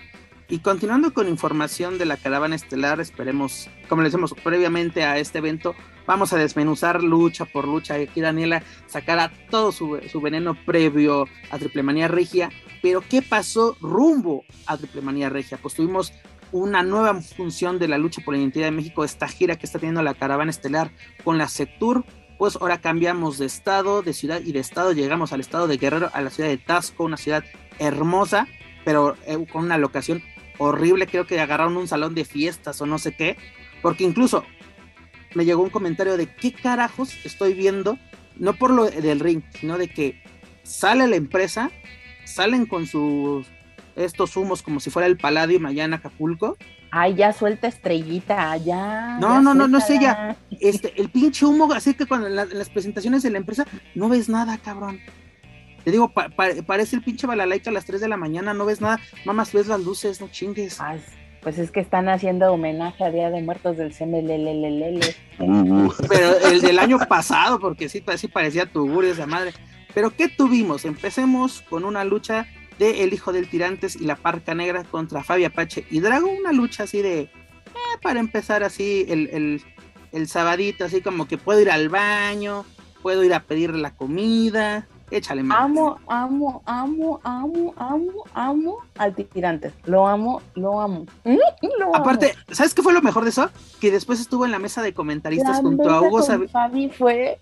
[0.49, 5.39] Y continuando con información de la caravana estelar, esperemos, como le decimos previamente a este
[5.39, 5.75] evento,
[6.05, 7.95] vamos a desmenuzar lucha por lucha.
[7.95, 12.49] Aquí Daniela sacará todo su, veneno previo a Triplemanía Regia.
[12.81, 15.59] Pero, ¿qué pasó rumbo a Triplemanía Regia?
[15.61, 16.13] Pues tuvimos
[16.53, 19.79] una nueva función de la lucha por la identidad de México, esta gira que está
[19.79, 20.91] teniendo la caravana estelar
[21.25, 22.05] con la Sectur.
[22.37, 26.09] Pues ahora cambiamos de estado, de ciudad y de estado, llegamos al estado de Guerrero,
[26.13, 27.43] a la ciudad de Tasco, una ciudad
[27.79, 28.47] hermosa,
[28.85, 30.23] pero eh, con una locación
[30.57, 33.37] horrible, creo que agarraron un salón de fiestas o no sé qué,
[33.81, 34.43] porque incluso
[35.35, 37.97] me llegó un comentario de qué carajos estoy viendo,
[38.37, 40.21] no por lo del ring, sino de que
[40.63, 41.71] sale la empresa,
[42.25, 43.47] salen con sus
[43.95, 46.57] estos humos como si fuera el Palladium allá en Acapulco.
[46.91, 49.17] Ay, ya suelta estrellita, ya.
[49.19, 50.37] No, no, no, no sé ya.
[50.61, 54.29] Este, el pinche humo, así que cuando en, las presentaciones de la empresa no ves
[54.29, 54.99] nada, cabrón.
[55.87, 58.99] Te digo, parece el pinche balalaika a las 3 de la mañana, no ves nada,
[59.23, 60.81] mamás ves las luces, no chingues.
[60.81, 61.01] Ay,
[61.41, 64.99] pues es que están haciendo homenaje a Día de Muertos del CMLLLL.
[66.09, 69.53] Pero el del año pasado, porque sí, sí parecía tugurio esa madre.
[69.93, 70.83] Pero ¿qué tuvimos?
[70.83, 72.47] Empecemos con una lucha
[72.79, 76.51] de El Hijo del Tirantes y la Parca Negra contra Fabi Apache y Drago, una
[76.51, 77.31] lucha así de, eh,
[78.01, 79.61] para empezar así el, el,
[80.11, 82.65] el, sabadito, así como que puedo ir al baño,
[83.01, 85.59] puedo ir a pedir la comida, échale más.
[85.59, 91.05] Amo, amo, amo, amo, amo, amo al Tirantes, lo amo, lo amo.
[91.93, 93.49] Aparte, ¿sabes qué fue lo mejor de eso?
[93.79, 97.39] Que después estuvo en la mesa de comentaristas junto a Hugo Fabi fue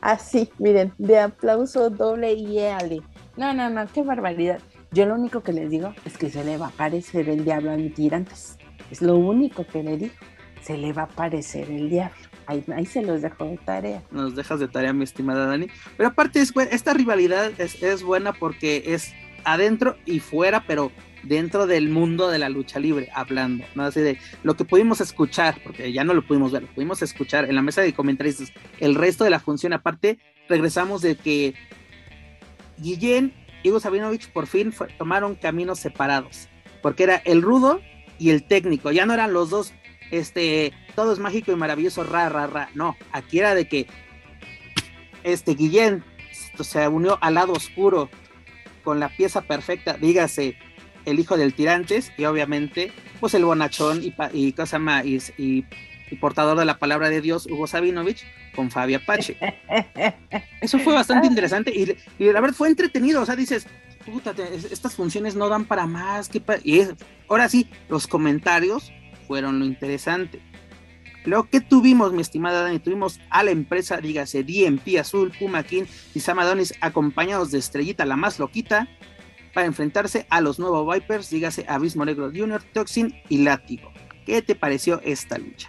[0.00, 3.02] así, miren, de aplauso doble y ale.
[3.36, 4.60] No, no, no, qué barbaridad.
[4.92, 7.72] Yo lo único que les digo es que se le va a aparecer el diablo
[7.72, 8.56] a mi tirantes.
[8.90, 10.14] Es lo único que le digo.
[10.62, 12.16] Se le va a aparecer el diablo.
[12.46, 14.02] Ahí, ahí se los dejo de tarea.
[14.10, 15.66] Nos dejas de tarea, mi estimada Dani.
[15.96, 19.12] Pero aparte, es, esta rivalidad es, es buena porque es
[19.44, 20.90] adentro y fuera, pero
[21.22, 23.84] dentro del mundo de la lucha libre, hablando, ¿no?
[23.84, 27.48] Así de lo que pudimos escuchar, porque ya no lo pudimos ver, lo pudimos escuchar
[27.48, 30.18] en la mesa de comentarios, el resto de la función, aparte,
[30.48, 31.54] regresamos de que
[32.78, 33.32] Guillén
[33.62, 36.48] y Hugo Sabinovich por fin tomaron caminos separados,
[36.82, 37.80] porque era el rudo
[38.18, 39.72] y el técnico, ya no eran los dos,
[40.10, 43.86] este, todo es mágico y maravilloso, ra, ra, ra, no, aquí era de que
[45.22, 46.02] este Guillén
[46.58, 48.10] se unió al lado oscuro
[48.82, 50.56] con la pieza perfecta, dígase,
[51.04, 54.54] el hijo del tirantes y obviamente pues el bonachón y, y,
[55.38, 55.64] y,
[56.10, 58.24] y, portador de la palabra de Dios, Hugo Sabinovich,
[58.54, 59.36] con Fabia Apache.
[60.60, 61.86] Eso fue bastante interesante y,
[62.24, 63.66] la verdad fue entretenido, o sea, dices,
[64.04, 64.34] puta,
[64.70, 66.30] estas funciones no dan para más,
[66.64, 66.82] y
[67.28, 68.92] ahora sí, los comentarios
[69.26, 70.40] fueron lo interesante.
[71.26, 75.82] Lo que tuvimos, mi estimada Dani, tuvimos a la empresa, dígase DMP Azul, Puma King
[76.14, 78.86] y Samadonis acompañados de Estrellita, la más loquita,
[79.52, 83.90] para enfrentarse a los nuevos Vipers, dígase Abismo Negro Junior, Toxin y Látigo.
[84.24, 85.68] ¿Qué te pareció esta lucha?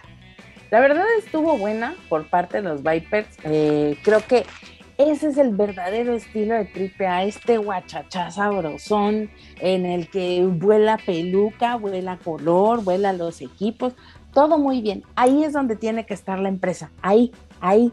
[0.70, 3.28] La verdad estuvo buena por parte de los Vipers.
[3.42, 4.46] Eh, creo que
[4.98, 9.30] ese es el verdadero estilo de Triple A, este guachachá sabrosón
[9.60, 13.94] en el que vuela peluca, vuela color, vuela los equipos,
[14.32, 15.04] todo muy bien.
[15.16, 17.92] Ahí es donde tiene que estar la empresa, ahí, ahí,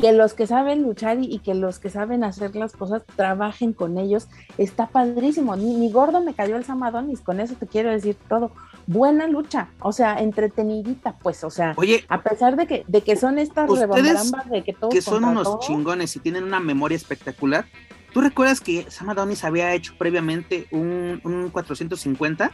[0.00, 3.98] que los que saben luchar y, que los que saben hacer las cosas trabajen con
[3.98, 5.56] ellos, está padrísimo.
[5.56, 8.50] Ni, gordo me cayó el Samadonis, con eso te quiero decir todo.
[8.86, 13.14] Buena lucha, o sea, entretenidita, pues, o sea, Oye, a pesar de que, de que
[13.16, 14.92] son estas rebambambas de que todos.
[14.92, 17.66] Que son unos chingones y tienen una memoria espectacular.
[18.12, 22.50] ¿Tú recuerdas que Samadonis había hecho previamente un, un 450?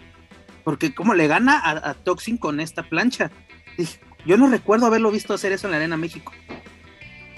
[0.67, 3.31] Porque como le gana a, a Toxin con esta plancha.
[4.27, 6.33] Yo no recuerdo haberlo visto hacer eso en la Arena México.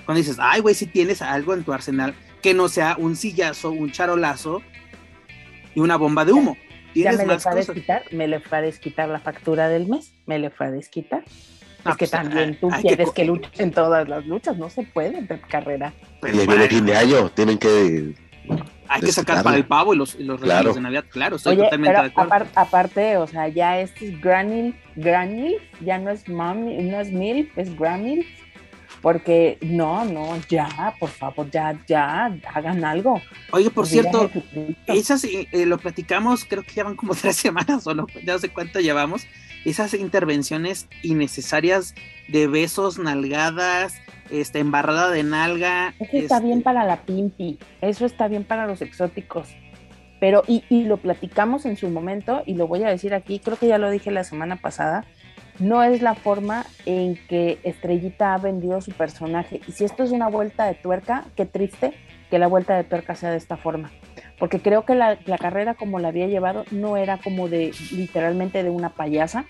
[0.06, 3.70] Cuando dices, ay, güey, si tienes algo en tu arsenal que no sea un sillazo,
[3.70, 4.62] un charolazo
[5.74, 6.56] y una bomba de humo.
[6.94, 10.48] Ya me le puedes quitar, me le puedes quitar la factura del mes, me le
[10.48, 11.22] puedes quitar.
[11.26, 15.20] es que pues, también tú quieres que, luchen en todas las luchas, no se puede
[15.20, 15.92] de carrera.
[16.22, 18.14] Pero viene fin de año, tienen que
[18.88, 22.00] hay que sacar para el pavo y los, los regalos de Navidad, claro, estoy totalmente
[22.00, 22.46] de acuerdo.
[22.54, 27.50] Aparte, o sea, ya este es granil, granil, ya no es mami, no es mil,
[27.56, 28.26] es granil,
[29.02, 33.20] porque no, no, ya, por favor, ya, ya, hagan algo.
[33.52, 34.30] Oye, por cierto,
[34.86, 38.48] esas eh, lo platicamos, creo que llevan como tres semanas o no, ya no sé
[38.48, 39.26] cuánto llevamos,
[39.64, 41.94] esas intervenciones innecesarias
[42.28, 44.00] de besos, nalgadas,
[44.30, 45.94] este, embarrada de nalga.
[45.98, 49.48] Eso está este bien para la pimpi, eso está bien para los exóticos.
[50.20, 53.56] Pero, y, y lo platicamos en su momento, y lo voy a decir aquí, creo
[53.56, 55.04] que ya lo dije la semana pasada,
[55.58, 59.60] no es la forma en que Estrellita ha vendido su personaje.
[59.66, 61.94] Y si esto es una vuelta de tuerca, qué triste
[62.30, 63.90] que la vuelta de tuerca sea de esta forma.
[64.38, 68.70] Porque creo que la, carrera como la había llevado no era como de literalmente de
[68.70, 69.44] una payasa,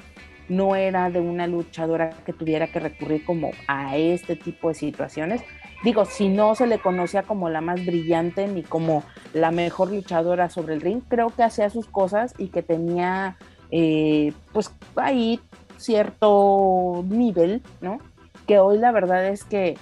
[0.48, 5.42] no era de una luchadora que tuviera que recurrir como a este tipo de situaciones.
[5.84, 10.50] Digo, si no se le conocía como la más brillante ni como la mejor luchadora
[10.50, 13.36] sobre el ring, creo que hacía sus cosas y que tenía
[13.70, 15.40] eh, pues ahí
[15.76, 17.98] cierto nivel, ¿no?
[18.46, 19.76] Que hoy la verdad es que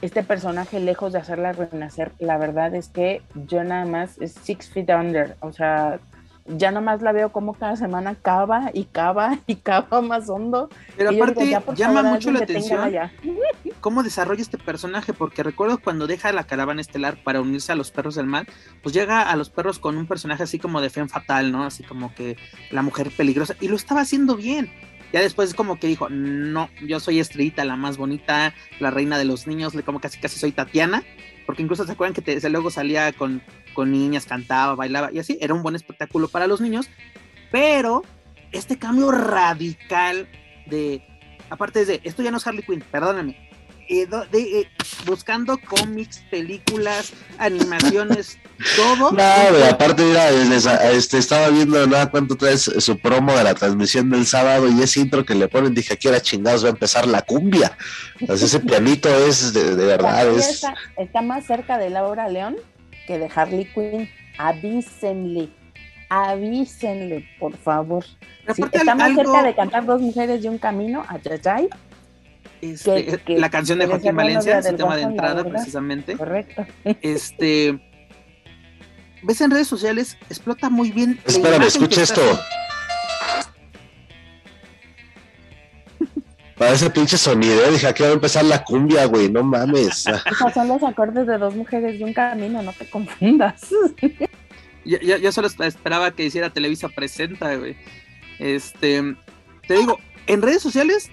[0.00, 4.70] este personaje, lejos de hacerla renacer, la verdad es que yo nada más es Six
[4.70, 5.98] Feet Under, o sea,
[6.46, 10.68] ya nada más la veo como cada semana cava y cava y cava más hondo.
[10.96, 12.90] Pero aparte llama mucho la atención
[13.80, 17.90] cómo desarrolla este personaje, porque recuerdo cuando deja la caravana estelar para unirse a los
[17.90, 18.46] perros del mal,
[18.82, 21.64] pues llega a los perros con un personaje así como de fe fatal, ¿no?
[21.64, 22.38] Así como que
[22.70, 24.70] la mujer peligrosa, y lo estaba haciendo bien.
[25.12, 29.18] Ya después es como que dijo, no, yo soy estrellita, la más bonita, la reina
[29.18, 31.04] de los niños, como casi casi soy Tatiana,
[31.46, 33.42] porque incluso se acuerdan que te, luego salía con,
[33.74, 36.88] con niñas, cantaba, bailaba y así, era un buen espectáculo para los niños,
[37.50, 38.02] pero
[38.52, 40.28] este cambio radical
[40.66, 41.02] de,
[41.50, 43.44] aparte de, esto ya no es Harley Quinn, perdóname,
[43.86, 44.68] eh, de, eh,
[45.04, 48.38] buscando cómics, películas, animaciones,
[48.76, 49.12] todo.
[49.12, 49.22] No,
[49.68, 50.30] aparte, mira,
[50.90, 55.00] este, estaba viendo nada cuánto traes su promo de la transmisión del sábado y ese
[55.00, 57.76] intro que le ponen, dije, aquí era chingados va a empezar la cumbia.
[58.26, 60.28] ese pianito es de, verdad.
[60.28, 60.64] Es...
[60.96, 62.56] Está, más cerca de Laura León
[63.06, 64.08] que de Harley Quinn.
[64.36, 65.48] Avísenle,
[66.08, 68.04] avísenle, por favor.
[68.46, 71.68] está más cerca de cantar dos mujeres de un camino, a Yayay,
[72.72, 76.16] este, la canción de Joaquín Valencia, ese tema de entrada precisamente.
[76.16, 76.66] Correcto.
[77.02, 77.78] Este,
[79.22, 81.20] ves en redes sociales, explota muy bien.
[81.26, 82.22] Espérame, escucha esto.
[86.56, 90.06] Para ese pinche sonido, dije, aquí va a empezar la cumbia, güey, no mames.
[90.30, 93.68] Esos son los acordes de dos mujeres y un camino, no te confundas.
[94.84, 97.76] yo, yo, solo esperaba que hiciera Televisa Presenta, güey.
[98.38, 99.16] Este,
[99.66, 101.10] te digo, en redes sociales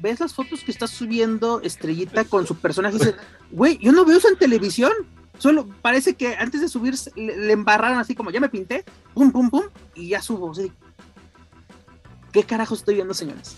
[0.00, 3.14] ves las fotos que está subiendo Estrellita con su personaje y dices,
[3.50, 4.92] güey, yo no veo eso en televisión.
[5.38, 9.50] Solo parece que antes de subir le, embarraron así como, ya me pinté, pum, pum,
[9.50, 9.64] pum,
[9.94, 10.52] y ya subo.
[12.32, 13.56] ¿Qué carajo estoy viendo, señores?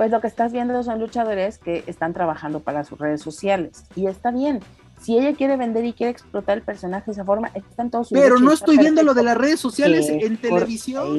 [0.00, 3.84] Pues lo que estás viendo son luchadores que están trabajando para sus redes sociales.
[3.94, 4.60] Y está bien
[4.98, 8.04] si ella quiere vender y quiere explotar el personaje de esa forma, está en todo
[8.04, 11.18] su Pero no estoy viendo lo de las redes sociales en televisión,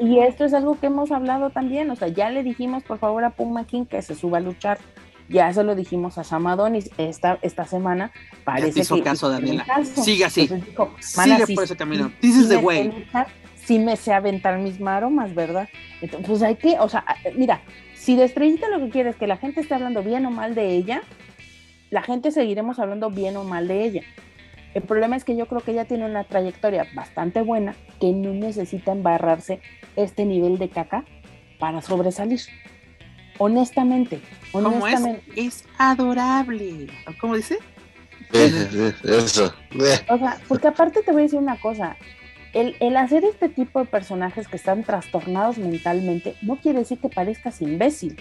[0.00, 3.22] y esto es algo que hemos hablado también, o sea, ya le dijimos por favor
[3.22, 4.80] a Puma King que se suba a luchar.
[5.28, 8.10] Ya se lo dijimos a Samadonis esta, esta semana.
[8.42, 9.64] Parece hizo caso, Daniela.
[9.84, 10.48] Sigue así.
[10.98, 12.10] Sigue por ese camino.
[12.20, 13.06] This is the way.
[13.64, 15.68] sí me sé aventar mis maromas, ¿verdad?
[16.00, 17.04] Entonces, pues hay que, o sea,
[17.36, 17.60] mira,
[18.08, 20.54] si de estrellita lo que quiere es que la gente esté hablando bien o mal
[20.54, 21.02] de ella,
[21.90, 24.02] la gente seguiremos hablando bien o mal de ella.
[24.72, 28.32] El problema es que yo creo que ella tiene una trayectoria bastante buena que no
[28.32, 29.60] necesita embarrarse
[29.94, 31.04] este nivel de caca
[31.58, 32.40] para sobresalir.
[33.36, 35.22] Honestamente, honestamente.
[35.36, 35.66] Es?
[35.76, 36.86] adorable.
[37.20, 37.58] ¿Cómo dice?
[38.32, 39.52] Eso.
[40.08, 41.94] O sea, porque aparte te voy a decir una cosa.
[42.54, 47.08] El, el, hacer este tipo de personajes que están trastornados mentalmente no quiere decir que
[47.08, 48.16] parezcas imbécil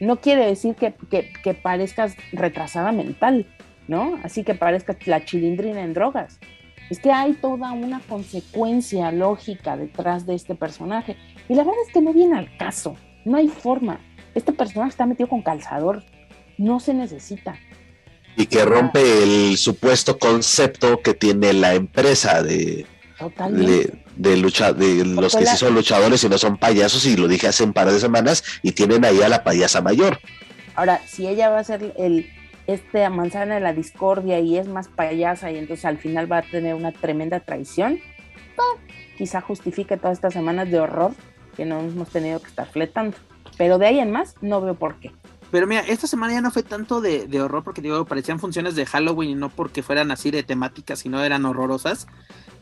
[0.00, 3.46] no quiere decir que, parezcas retrasada mental,
[3.88, 4.18] ¿no?
[4.22, 6.38] Así que parezcas la chilindrina en drogas.
[6.90, 11.16] Es que hay toda una consecuencia lógica detrás de este personaje.
[11.48, 12.96] Y la verdad es que no viene al caso.
[13.24, 14.00] No hay forma.
[14.34, 16.04] Este personaje está metido con calzador.
[16.58, 17.58] No se necesita.
[18.36, 22.86] Y que rompe el supuesto concepto que tiene la empresa de,
[24.16, 27.48] de, lucha, de los que sí son luchadores y no son payasos, y lo dije
[27.48, 30.18] hace un par de semanas, y tienen ahí a la payasa mayor.
[30.74, 32.30] Ahora, si ella va a ser el
[32.66, 36.42] este manzana de la discordia y es más payasa y entonces al final va a
[36.42, 38.00] tener una tremenda traición,
[39.16, 41.12] quizá justifique todas estas semanas de horror
[41.56, 43.16] que no hemos tenido que estar fletando.
[43.56, 45.12] Pero de ahí en más, no veo por qué.
[45.50, 48.74] Pero mira, esta semana ya no fue tanto de, de horror porque digo, parecían funciones
[48.74, 52.06] de Halloween y no porque fueran así de temáticas, sino eran horrorosas.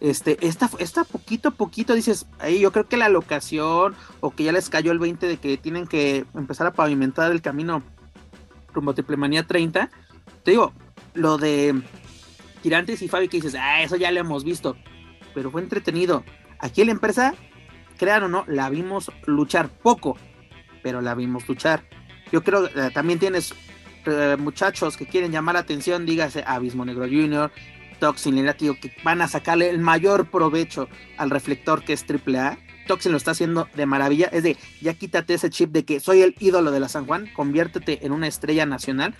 [0.05, 4.45] Este, esta, esta poquito a poquito dices, ahí yo creo que la locación o que
[4.45, 7.83] ya les cayó el 20 de que tienen que empezar a pavimentar el camino
[8.75, 9.89] rumbo a Triplemanía 30.
[10.43, 10.75] Te digo,
[11.15, 11.81] lo de
[12.61, 14.77] Tirantes y Fabi que dices, ah, eso ya lo hemos visto,
[15.33, 16.23] pero fue entretenido.
[16.59, 17.35] Aquí en la empresa,
[17.97, 20.19] crean o no, la vimos luchar poco,
[20.83, 21.83] pero la vimos luchar.
[22.31, 23.55] Yo creo que eh, también tienes
[24.05, 27.51] eh, muchachos que quieren llamar la atención, dígase Abismo Negro Junior,
[28.05, 32.59] Toxin, el que van a sacarle el mayor provecho al reflector que es AAA.
[32.87, 34.27] Toxin lo está haciendo de maravilla.
[34.27, 37.31] Es de, ya quítate ese chip de que soy el ídolo de la San Juan,
[37.35, 39.15] conviértete en una estrella nacional.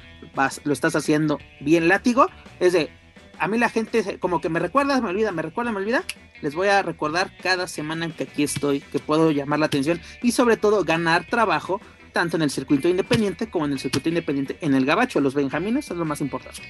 [0.65, 2.27] Lo estás haciendo bien látigo.
[2.61, 2.91] Es de,
[3.39, 6.05] a mí la gente como que me recuerda, me olvida, me recuerda, me olvida.
[6.43, 10.33] Les voy a recordar cada semana que aquí estoy, que puedo llamar la atención y
[10.33, 11.81] sobre todo ganar trabajo
[12.13, 15.21] tanto en el circuito independiente como en el circuito independiente en el gabacho.
[15.21, 16.61] Los benjamines es lo más importante.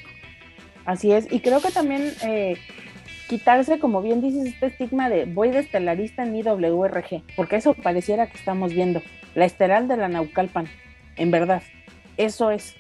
[0.85, 2.57] Así es, y creo que también eh,
[3.28, 7.74] quitarse, como bien dices, este estigma de voy de estelarista en mi WRG, porque eso
[7.74, 9.03] pareciera que estamos viendo,
[9.35, 10.66] la esteral de la Naucalpan,
[11.16, 11.62] en verdad,
[12.16, 12.76] eso es.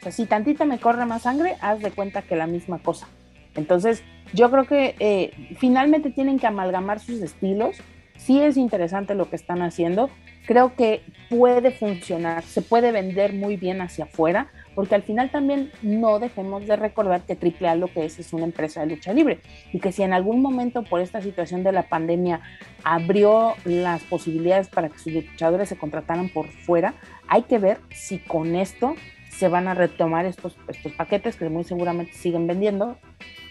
[0.00, 3.08] O sea, si tantita me corre más sangre, haz de cuenta que la misma cosa.
[3.56, 7.76] Entonces, yo creo que eh, finalmente tienen que amalgamar sus estilos.
[8.16, 10.10] Sí es interesante lo que están haciendo.
[10.46, 14.48] Creo que puede funcionar, se puede vender muy bien hacia afuera
[14.78, 18.44] porque al final también no dejemos de recordar que AAA lo que es es una
[18.44, 19.40] empresa de lucha libre
[19.72, 22.42] y que si en algún momento por esta situación de la pandemia
[22.84, 26.94] abrió las posibilidades para que sus luchadores se contrataran por fuera,
[27.26, 28.94] hay que ver si con esto
[29.30, 32.98] se van a retomar estos, estos paquetes que muy seguramente siguen vendiendo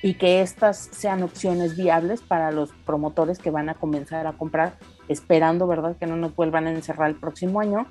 [0.01, 4.77] y que estas sean opciones viables para los promotores que van a comenzar a comprar,
[5.09, 7.85] esperando, ¿verdad?, que no nos vuelvan a encerrar el próximo año,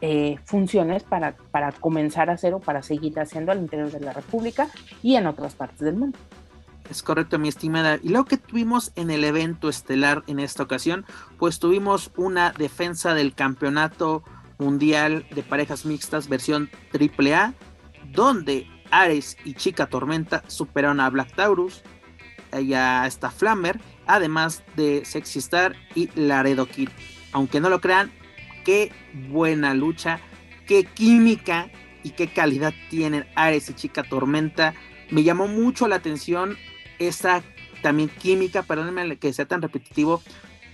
[0.00, 4.12] eh, funciones para, para comenzar a hacer o para seguir haciendo al interior de la
[4.12, 4.68] República
[5.02, 6.18] y en otras partes del mundo.
[6.90, 7.98] Es correcto, mi estimada.
[8.02, 11.04] Y lo que tuvimos en el evento estelar en esta ocasión,
[11.38, 14.24] pues tuvimos una defensa del campeonato
[14.58, 17.54] mundial de parejas mixtas versión AAA,
[18.12, 21.82] donde Ares y Chica Tormenta superaron a Black Taurus
[22.58, 26.88] y a esta Flammer, además de Sexy Star y Laredo Kid.
[27.32, 28.10] Aunque no lo crean,
[28.64, 28.92] qué
[29.28, 30.20] buena lucha,
[30.66, 31.70] qué química
[32.02, 34.74] y qué calidad tienen Ares y Chica Tormenta.
[35.10, 36.56] Me llamó mucho la atención
[36.98, 37.42] esa
[37.82, 40.22] también química, perdónenme que sea tan repetitivo,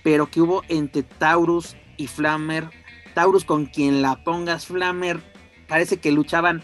[0.03, 2.69] pero que hubo entre Taurus y Flammer.
[3.13, 5.19] Taurus con quien la pongas, Flammer,
[5.67, 6.63] parece que luchaban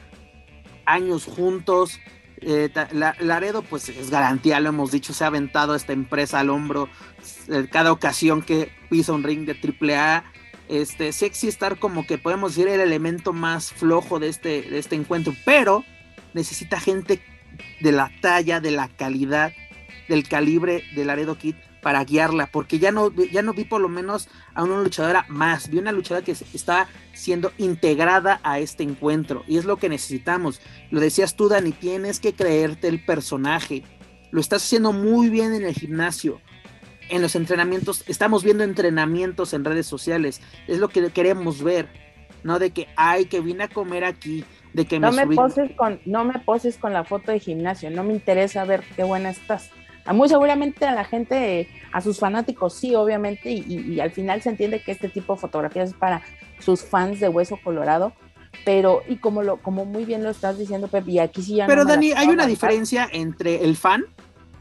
[0.85, 1.99] años juntos.
[2.41, 2.69] Eh,
[3.19, 6.89] Laredo, pues es garantía, lo hemos dicho, se ha aventado esta empresa al hombro
[7.47, 10.25] eh, cada ocasión que pisa un ring de AAA.
[10.69, 14.95] Este, Sexy Star, como que podemos decir, el elemento más flojo de este, de este
[14.95, 15.83] encuentro, pero
[16.33, 17.21] necesita gente
[17.81, 19.53] de la talla, de la calidad,
[20.07, 23.89] del calibre de Laredo Kid para guiarla, porque ya no, ya no vi por lo
[23.89, 29.43] menos a una luchadora más, vi una luchadora que está siendo integrada a este encuentro,
[29.47, 30.61] y es lo que necesitamos.
[30.89, 33.83] Lo decías tú, Dani, tienes que creerte el personaje,
[34.31, 36.41] lo estás haciendo muy bien en el gimnasio,
[37.09, 41.87] en los entrenamientos, estamos viendo entrenamientos en redes sociales, es lo que queremos ver,
[42.43, 45.99] no de que, ay, que vine a comer aquí, de que no me, poses con
[46.05, 49.71] no me poses con la foto de gimnasio, no me interesa ver qué buena estás.
[50.11, 54.81] Muy seguramente a la gente, a sus fanáticos sí, obviamente, y, al final se entiende
[54.81, 56.21] que este tipo de fotografías es para
[56.59, 58.13] sus fans de Hueso Colorado,
[58.65, 61.67] pero, y como, lo, como muy bien lo estás diciendo, Pepe, y aquí sí ya...
[61.67, 64.03] Pero Dani, hay una diferencia entre el fan,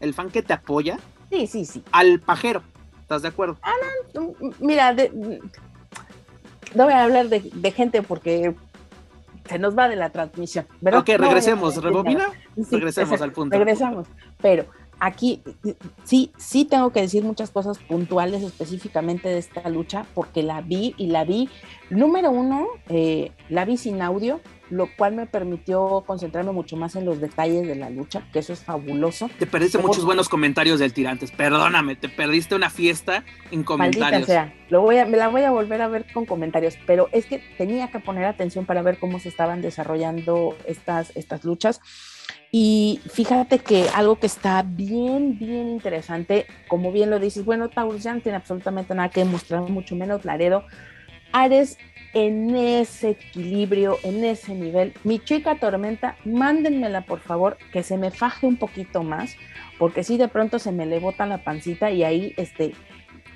[0.00, 0.98] el fan que te apoya,
[1.32, 1.84] sí, sí, sí.
[1.92, 2.62] al pajero,
[3.00, 3.56] ¿estás de acuerdo?
[3.62, 3.72] Ah,
[4.14, 4.94] no, mira,
[6.74, 8.54] no voy a hablar de, de gente porque
[9.48, 10.66] se nos va de la transmisión.
[10.80, 11.00] ¿verdad?
[11.00, 12.28] Ok, regresemos, ¿rebobina?
[12.70, 13.56] regresemos al punto.
[13.56, 14.06] Regresamos,
[14.40, 14.66] pero
[15.00, 15.42] aquí
[16.04, 20.94] sí, sí tengo que decir muchas cosas puntuales específicamente de esta lucha, porque la vi
[20.96, 21.48] y la vi,
[21.90, 24.40] número uno, eh, la vi sin audio,
[24.72, 28.54] lo cual me permitió concentrarme mucho más en los detalles de la lucha, que eso
[28.54, 29.28] es fabuloso.
[29.38, 34.24] Te perdiste muchos buenos comentarios del Tirantes, perdóname, te perdiste una fiesta en comentarios.
[34.24, 37.26] sea, lo voy a, me la voy a volver a ver con comentarios, pero es
[37.26, 41.82] que tenía que poner atención para ver cómo se estaban desarrollando estas, estas luchas.
[42.50, 48.04] Y fíjate que algo que está bien, bien interesante, como bien lo dices, bueno, Taurus
[48.04, 50.64] ya no tiene absolutamente nada que demostrar, mucho menos Laredo.
[51.30, 51.78] Ares
[52.14, 54.92] en ese equilibrio, en ese nivel.
[55.04, 59.36] Mi chica Tormenta, mándenmela por favor, que se me faje un poquito más,
[59.78, 62.74] porque si de pronto se me le bota la pancita y ahí, este,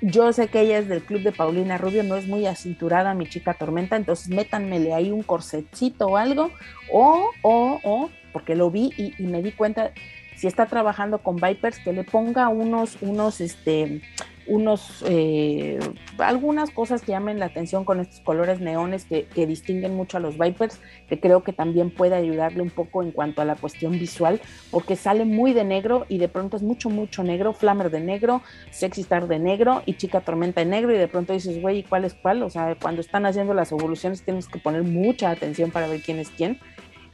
[0.01, 3.27] yo sé que ella es del club de Paulina Rubio, no es muy acinturada mi
[3.27, 6.51] chica Tormenta, entonces métanmele ahí un corsetcito o algo,
[6.91, 9.91] o, o, o porque lo vi y, me di cuenta,
[10.35, 14.01] si está trabajando con Vipers, que le ponga unos, unos, este,
[14.47, 15.79] unos, eh,
[16.17, 20.19] algunas cosas que llamen la atención con estos colores neones que, que, distinguen mucho a
[20.19, 23.93] los Vipers, que creo que también puede ayudarle un poco en cuanto a la cuestión
[23.93, 24.41] visual,
[24.71, 28.41] porque sale muy de negro y de pronto es mucho, mucho negro, Flammer de negro,
[28.71, 32.05] Sexy Star de negro y Chica Tormenta de negro y de pronto dices, güey, ¿cuál
[32.05, 32.43] es cuál?
[32.43, 36.19] O sea, cuando están haciendo las evoluciones tienes que poner mucha atención para ver quién
[36.19, 36.59] es quién.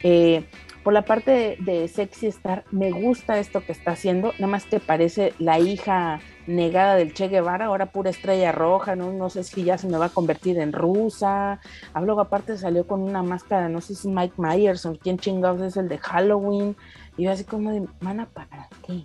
[0.02, 0.44] Eh,
[0.84, 4.80] por la parte de, Sexy Star, me gusta esto que está haciendo, nada más te
[4.80, 9.64] parece la hija negada del Che Guevara, ahora pura estrella roja, no, no sé si
[9.64, 11.60] ya se me va a convertir en rusa.
[11.92, 15.76] Hablo aparte salió con una máscara, no sé si Mike Myers o quién chingados es
[15.76, 16.76] el de Halloween.
[17.16, 19.04] Y yo así como de, mana, ¿para qué?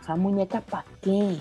[0.00, 1.38] O sea, muñeca, ¿para qué?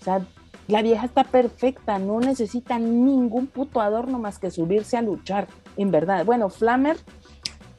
[0.00, 0.20] O sea,
[0.66, 5.46] la vieja está perfecta, no necesita ningún puto adorno más que subirse a luchar,
[5.76, 6.24] en verdad.
[6.24, 6.96] Bueno, Flammer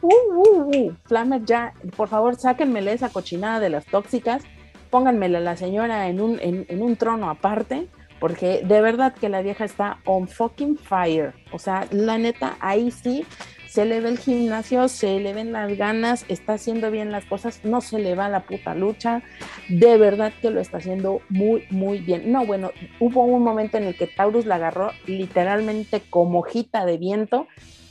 [0.01, 4.43] Uh, uh, uh, ya, por favor, sáquenmele esa cochinada de las tóxicas,
[4.89, 7.87] pónganmela la señora en un, en, un trono aparte,
[8.19, 11.33] porque de verdad que la vieja está on fucking fire.
[11.51, 13.25] O sea, la neta, ahí sí
[13.67, 17.59] se le ve el gimnasio, se le ven las ganas, está haciendo bien las cosas,
[17.65, 19.21] no se le va la puta lucha,
[19.67, 22.31] de verdad que lo está haciendo muy, muy bien.
[22.31, 22.71] No, bueno,
[23.01, 27.47] hubo un momento en el que Taurus la agarró literalmente como hojita de viento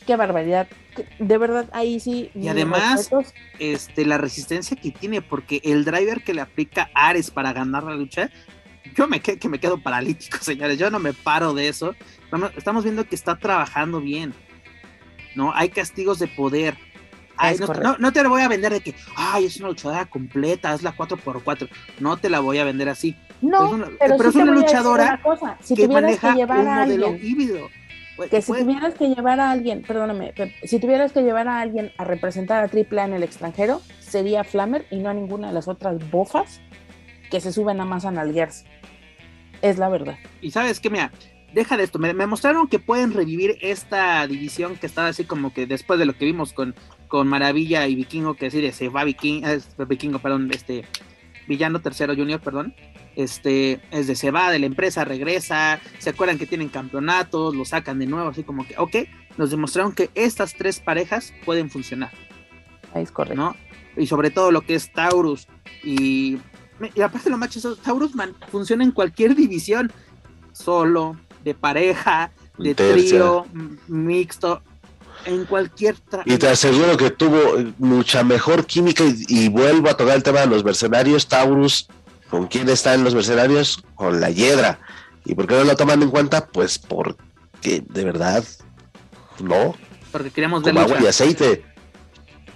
[0.07, 0.68] qué barbaridad.
[1.18, 2.30] De verdad, ahí sí.
[2.34, 3.11] Y además,
[3.59, 7.94] este, la resistencia que tiene, porque el driver que le aplica Ares para ganar la
[7.94, 8.30] lucha,
[8.94, 10.78] yo me, que me quedo paralítico, señores.
[10.78, 11.94] Yo no me paro de eso.
[12.57, 14.34] Estamos viendo que está trabajando bien.
[15.34, 15.52] ¿No?
[15.55, 16.76] Hay castigos de poder.
[17.98, 20.96] no, te la voy a vender de que, ay, es una luchadora completa, es la
[20.96, 21.68] 4x4.
[21.98, 23.16] No te la voy a vender así.
[23.40, 25.20] No, pero, es una luchadora
[25.61, 27.68] Si que maneja que llevar a alguien, híbrido.
[28.16, 31.92] Pues, que si tuvieras que llevar a alguien, perdóname, si tuvieras que llevar a alguien
[31.98, 35.66] a representar a AAA en el extranjero, sería Flammer y no a ninguna de las
[35.66, 36.60] otras bofas
[37.30, 38.66] que se suben a más a nalguearse.
[39.62, 40.16] Es la verdad.
[40.40, 41.10] Y sabes qué, mira,
[41.52, 41.98] deja de esto.
[41.98, 46.12] Me, mostraron que pueden revivir esta división que estaba así como que después de lo
[46.12, 46.76] que vimos con,
[47.08, 49.48] con Maravilla y Vikingo, que decir, se va Vikingo,
[49.88, 50.84] Vikingo, perdón, este
[51.48, 52.74] Villano Tercero Junior, perdón
[53.16, 57.64] este, es de se va de la empresa, regresa, se acuerdan que tienen campeonatos, lo
[57.64, 58.96] sacan de nuevo, así como que, ok,
[59.36, 62.12] nos demostraron que estas tres parejas pueden funcionar.
[62.94, 63.40] Es correcto.
[63.40, 63.56] ¿no?
[63.96, 65.46] Y sobre todo lo que es Taurus
[65.82, 66.38] y,
[66.94, 69.92] y aparte lo macho, Taurus man, funciona en cualquier división,
[70.52, 73.46] solo, de pareja, de trío,
[73.88, 74.62] mixto,
[75.26, 77.38] en cualquier Y te aseguro que tuvo
[77.78, 81.88] mucha mejor química y, y, vuelvo a tocar el tema de los mercenarios, Taurus
[82.35, 83.85] ¿Con quién están los mercenarios?
[83.95, 84.80] Con la Hiedra.
[85.24, 86.45] ¿Y por qué no lo toman en cuenta?
[86.49, 88.43] Pues porque de verdad
[89.39, 89.76] no.
[90.11, 91.64] Porque queremos ver Con agua y aceite.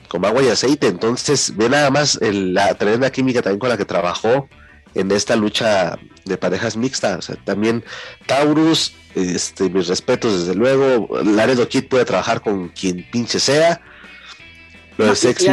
[0.08, 0.88] Con agua y aceite.
[0.88, 4.48] Entonces, ve nada más la tremenda química también con la que trabajó
[4.96, 7.16] en esta lucha de parejas mixtas.
[7.16, 7.84] O sea, también
[8.26, 11.20] Taurus, este, mis respetos, desde luego.
[11.22, 13.80] Laredo Kid puede trabajar con quien pinche sea.
[14.98, 15.46] Lo de sexy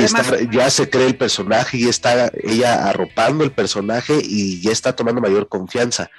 [0.52, 5.22] ya se cree el personaje y está ella arropando el personaje y ya está tomando
[5.22, 6.10] mayor confianza.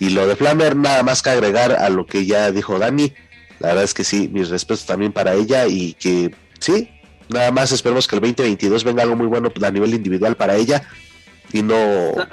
[0.00, 3.14] Y lo de Flamer, nada más que agregar a lo que ya dijo Dani.
[3.60, 6.90] La verdad es que sí, mis respetos también para ella y que sí,
[7.28, 10.82] nada más esperemos que el 2022 venga algo muy bueno a nivel individual para ella
[11.52, 11.76] y no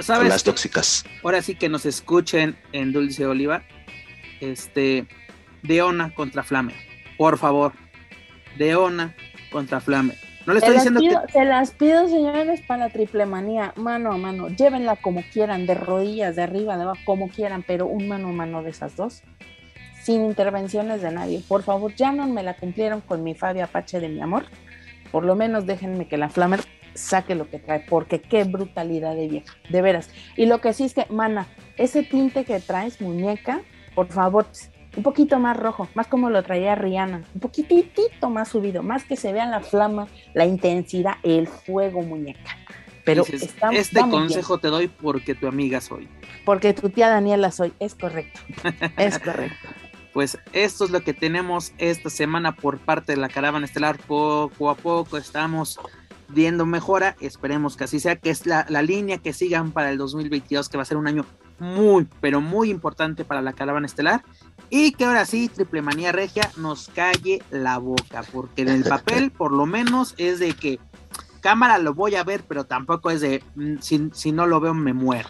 [0.07, 1.05] con las tóxicas.
[1.23, 3.61] Ahora sí que nos escuchen en Dulce Oliva.
[4.41, 5.05] Este,
[5.61, 6.75] Deona contra Flamer.
[7.19, 7.73] Por favor.
[8.57, 9.15] Deona
[9.51, 11.31] contra Flamer no le estoy diciendo que...
[11.31, 14.47] Se las pido, señores, para la triple manía, mano a mano.
[14.47, 18.31] Llévenla como quieran, de rodillas, de arriba, de abajo, como quieran, pero un mano a
[18.31, 19.21] mano de esas dos,
[20.01, 21.43] sin intervenciones de nadie.
[21.47, 24.45] Por favor, ya no me la cumplieron con mi Fabia Apache de mi amor.
[25.11, 26.61] Por lo menos déjenme que la Flamer
[26.95, 30.09] saque lo que trae, porque qué brutalidad de vieja, de veras.
[30.35, 31.47] Y lo que sí es que, mana,
[31.77, 33.61] ese tinte que traes, muñeca,
[33.93, 34.47] por favor,
[34.95, 39.15] un poquito más rojo, más como lo traía Rihanna, un poquitito más subido, más que
[39.15, 42.57] se vea la flama, la intensidad, el fuego, muñeca.
[43.05, 43.23] Pero
[43.71, 46.07] este consejo te doy porque tu amiga soy.
[46.45, 48.39] Porque tu tía Daniela soy, es correcto.
[48.97, 49.69] es correcto.
[50.13, 53.97] Pues esto es lo que tenemos esta semana por parte de la caravana estelar.
[53.97, 55.79] Poco a poco estamos
[56.27, 57.15] viendo mejora.
[57.19, 60.77] Esperemos que así sea, que es la, la línea que sigan para el 2022, que
[60.77, 61.25] va a ser un año
[61.59, 64.23] muy, pero muy importante para la caravana estelar.
[64.69, 69.31] Y que ahora sí, Triple Manía Regia nos calle la boca, porque en el papel,
[69.31, 70.79] por lo menos, es de que
[71.41, 74.93] cámara lo voy a ver, pero tampoco es de mm, si, no lo veo me
[74.93, 75.29] muero.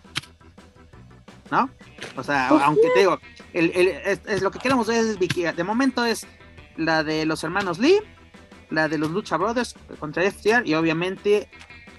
[1.51, 1.69] ¿No?
[2.15, 3.17] O sea, pues aunque te digo,
[3.53, 5.17] es, lo que queremos ver es
[5.55, 6.27] De momento es
[6.77, 7.99] la de los hermanos Lee,
[8.69, 11.49] la de los Lucha Brothers contra FTR y obviamente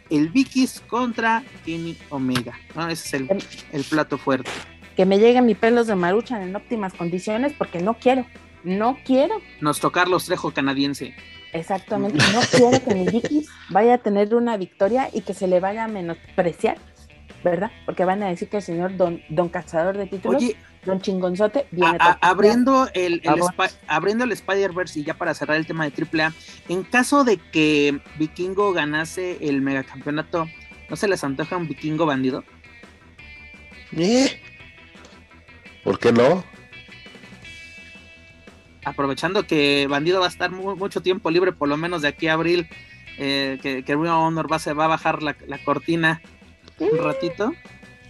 [0.08, 2.56] el Vikis contra Kenny Omega.
[2.88, 4.50] Ese es el, el plato fuerte
[4.96, 8.26] que me lleguen mis pelos de maruchan en óptimas condiciones porque no quiero,
[8.64, 9.40] no quiero.
[9.60, 11.14] Nos tocar los Trejo canadiense.
[11.52, 15.60] Exactamente, no quiero que mi Vicky vaya a tener una victoria y que se le
[15.60, 16.78] vaya a menospreciar,
[17.42, 17.70] ¿verdad?
[17.86, 20.42] Porque van a decir que el señor don, don cazador de títulos,
[20.84, 23.22] don chingonzote, viene abriendo el,
[23.86, 26.32] abriendo el Spider-Verse y ya para cerrar el tema de AAA,
[26.68, 30.46] en caso de que Vikingo ganase el megacampeonato,
[30.88, 32.44] ¿no se les antoja un Vikingo bandido?
[33.96, 34.40] ¿Eh?
[35.84, 36.44] ¿Por qué no?
[38.84, 42.34] Aprovechando que Bandido va a estar mucho tiempo libre, por lo menos de aquí a
[42.34, 42.68] abril,
[43.18, 46.22] eh, que, que Honor va, se va a bajar la, cortina
[46.78, 47.52] un ratito.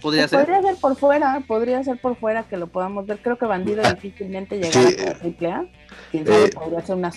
[0.01, 0.39] Podría ser.
[0.39, 3.19] Podría ser por fuera, podría ser por fuera que lo podamos ver.
[3.21, 5.65] Creo que Bandido ah, difícilmente llegará a triple A.
[6.13, 6.49] Eh,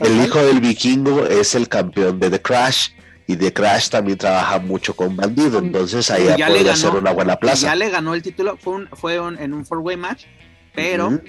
[0.00, 2.90] el hijo del vikingo es el campeón de The Crash
[3.26, 7.68] y The Crash también trabaja mucho con Bandido, entonces ahí podría ser una buena plaza.
[7.68, 10.24] Ya le ganó el título, fue, fue en un four-way match,
[10.75, 11.20] pero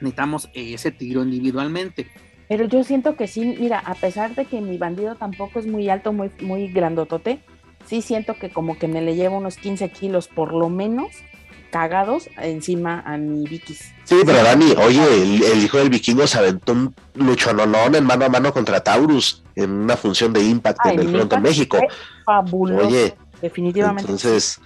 [0.00, 2.08] necesitamos ese tiro individualmente.
[2.48, 5.88] Pero yo siento que sí, mira, a pesar de que mi bandido tampoco es muy
[5.88, 7.40] alto, muy, muy grandotote,
[7.86, 11.10] sí siento que como que me le lleva unos 15 kilos por lo menos
[11.70, 13.92] cagados encima a mi Vikis.
[14.04, 18.28] Sí, pero Dani, oye, el, hijo del vikingo se aventó un luchonolón en mano a
[18.28, 21.78] mano contra Taurus en una función de Impact en el Fronto México.
[22.26, 22.86] Fabuloso.
[22.86, 24.02] Oye, definitivamente.
[24.02, 24.60] Entonces,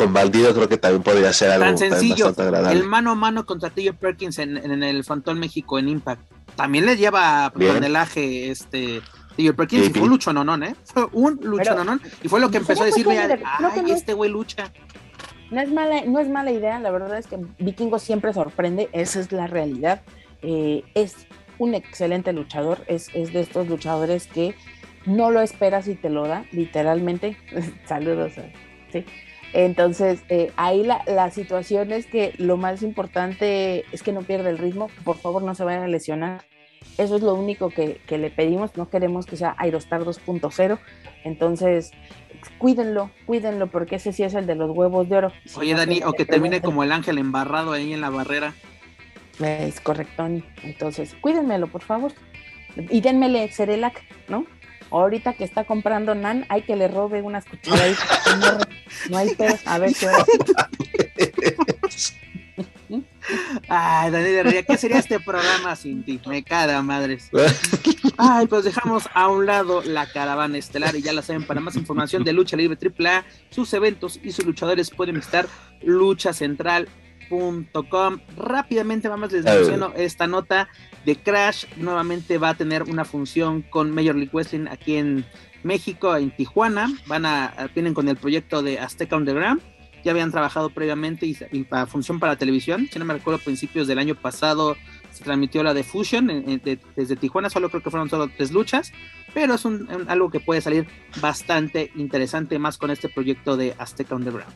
[0.00, 2.80] con Valdido creo que también podría ser algo Tan sencillo, bastante agradable.
[2.80, 6.22] El mano a mano contra Tillo Perkins en, el Frontón México en Impact.
[6.56, 9.02] También le lleva tonelaje este
[9.36, 10.74] Tillo Perkins y fue un lucho nonón, ¿eh?
[10.84, 14.72] Fue un lucho nonón y fue lo que empezó a decirle, ay, este güey lucha.
[15.50, 19.20] No es, mala, no es mala idea, la verdad es que Vikingo siempre sorprende, esa
[19.20, 20.00] es la realidad.
[20.42, 21.26] Eh, es
[21.58, 24.54] un excelente luchador, es, es de estos luchadores que
[25.04, 27.36] no lo esperas y te lo da, literalmente.
[27.86, 28.32] Saludos.
[28.92, 29.04] Sí.
[29.52, 34.50] Entonces, eh, ahí la, la, situación es que lo más importante es que no pierda
[34.50, 36.44] el ritmo, por favor no se vaya a lesionar.
[36.98, 40.78] Eso es lo único que, que le pedimos, no queremos que sea Aerostar 2.0.
[41.24, 41.90] Entonces,
[42.58, 45.32] cuídenlo, cuídenlo, porque ese sí es el de los huevos de oro.
[45.56, 48.54] Oye, Dani, o que termine como el ángel embarrado ahí en la barrera.
[49.40, 50.26] Es correcto,
[50.62, 52.12] Entonces, cuídenmelo, por favor.
[52.76, 54.44] Y denmele Cerelac, ¿no?
[54.90, 58.68] Ahorita que está comprando Nan, hay que le robe unas cucharaditas.
[59.10, 59.60] no, hay pedos.
[59.66, 60.08] A ver qué
[63.68, 66.20] Ay, Daniel ¿qué sería este programa sin ti?
[66.26, 67.30] Me cara, madres.
[68.16, 71.76] Ay, pues dejamos a un lado la caravana estelar y ya la saben, para más
[71.76, 75.46] información de Lucha Libre AAA, sus eventos y sus luchadores pueden visitar
[77.30, 78.18] luchacentral.com.
[78.36, 80.68] Rápidamente, vamos, les menciono esta nota
[81.04, 81.64] de Crash.
[81.76, 85.24] Nuevamente va a tener una función con Major League Wrestling aquí en
[85.62, 86.92] México, en Tijuana.
[87.06, 89.62] Van a, vienen con el proyecto de Azteca Underground
[90.04, 92.88] ya habían trabajado previamente y, para función para televisión.
[92.90, 94.76] Si no me recuerdo, a principios del año pasado
[95.10, 96.60] se transmitió la de Fusion
[96.96, 98.92] desde Tijuana, solo creo que fueron solo tres luchas,
[99.34, 100.86] pero es un, algo que puede salir
[101.20, 104.54] bastante interesante más con este proyecto de Azteca Underground.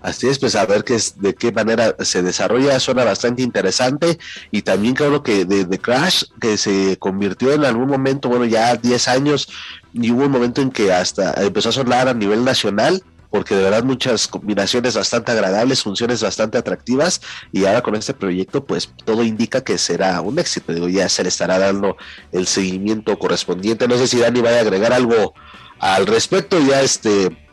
[0.00, 4.18] Así es, pues a ver qué es, de qué manera se desarrolla, suena bastante interesante
[4.52, 9.08] y también creo que de, Crash, que se convirtió en algún momento, bueno, ya 10
[9.08, 9.48] años,
[9.92, 13.64] y hubo un momento en que hasta empezó a sonar a nivel nacional, porque de
[13.64, 17.20] verdad muchas combinaciones bastante agradables, funciones bastante atractivas,
[17.50, 21.24] y ahora con este proyecto, pues todo indica que será un éxito, digo, ya se
[21.24, 21.96] le estará dando
[22.30, 23.88] el seguimiento correspondiente.
[23.88, 25.34] No sé si Dani va a agregar algo
[25.80, 27.47] al respecto, ya este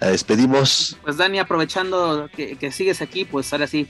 [0.00, 0.98] la despedimos.
[1.02, 3.88] Pues Dani, aprovechando que, sigues aquí, pues ahora sí,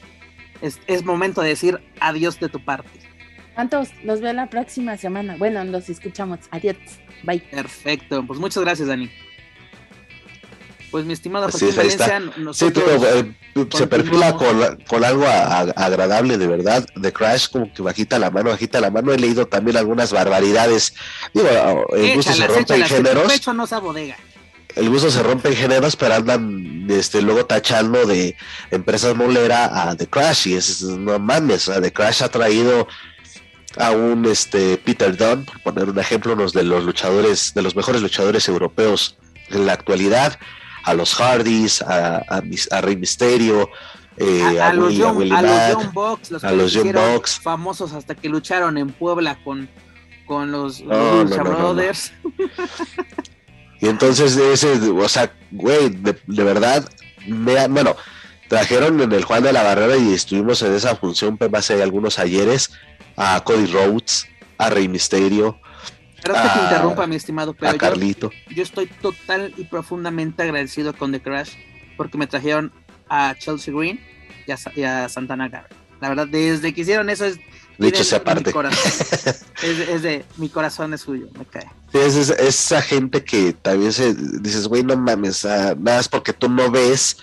[0.61, 2.88] es, momento de decir adiós de tu parte.
[3.55, 3.88] ¿Cuántos?
[4.02, 5.36] Los veo la próxima semana.
[5.38, 6.40] Bueno, los escuchamos.
[6.50, 6.76] Adiós.
[7.22, 7.38] Bye.
[7.38, 8.24] Perfecto.
[8.26, 9.11] Pues muchas gracias, Dani.
[10.90, 16.86] Pues mi estimado Joaquín Valencia, sí, eh, se perfila con, algo agradable, de verdad.
[16.94, 19.12] De Crash, como que bajita la mano, bajita la mano.
[19.12, 20.94] He leído también algunas barbaridades.
[21.32, 21.48] Digo,
[21.96, 23.32] el gusto se rompe en géneros.
[23.32, 24.16] Pecho no bodega
[24.76, 28.36] el gusto se rompe en géneros, pero andan este, luego tachando de
[28.70, 30.48] empresas molera a The Crash.
[30.48, 32.88] Y es, no mames, The Crash ha traído
[33.76, 37.76] a un este, Peter Dunn, por poner un ejemplo, uno de los luchadores, de los
[37.76, 39.16] mejores luchadores europeos
[39.50, 40.38] en la actualidad,
[40.84, 43.70] a los Hardys, a, a, Rey Mysterio.
[44.16, 45.16] Eh, a, los John,
[45.92, 47.40] Box, los, a los Box.
[47.40, 49.68] famosos hasta que lucharon en Puebla con,
[50.26, 52.12] con los, Brothers.
[53.85, 56.91] Y entonces, ese, o sea, güey, de, verdad,
[57.26, 57.95] me, bueno,
[58.49, 62.18] trajeron en el Juan de la Barrera y estuvimos en esa función pues, hace algunos
[62.18, 62.72] ayeres
[63.14, 64.26] a Cody Rhodes,
[64.57, 65.61] a Rey Misterio.
[66.22, 68.30] Pero que te interrumpa, mi estimado, pero a Carlito.
[68.57, 71.51] Yo, estoy total y profundamente agradecido con The Crash
[71.99, 72.72] porque me trajeron
[73.11, 74.01] a Chelsea Green
[74.47, 75.74] y a, Santana Garrett.
[76.01, 77.39] La verdad, desde que hicieron eso es
[77.78, 78.52] Dicho sea aparte.
[79.62, 81.70] es, de mi corazón es suyo, me cae.
[81.92, 86.48] es, esa gente que también se dices, güey, no mames, ah, nada es porque tú
[86.48, 87.18] no ves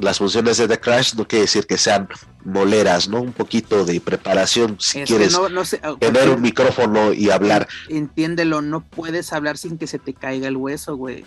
[0.00, 2.08] las funciones de The Crash, no quiere decir que sean
[2.44, 3.20] moleras, ¿no?
[3.20, 7.68] Un poquito de preparación si quieres ah, tener un micrófono y hablar.
[7.88, 11.24] Entiéndelo, no puedes hablar sin que se te caiga el hueso, güey.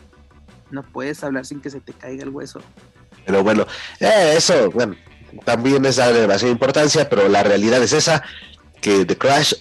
[0.72, 2.62] No puedes hablar sin que se te caiga el hueso.
[3.26, 3.68] Pero bueno,
[4.00, 4.96] eh, eso, bueno,
[5.46, 8.24] también es de demasiada importancia, pero la realidad es esa,
[8.82, 9.54] que The Crash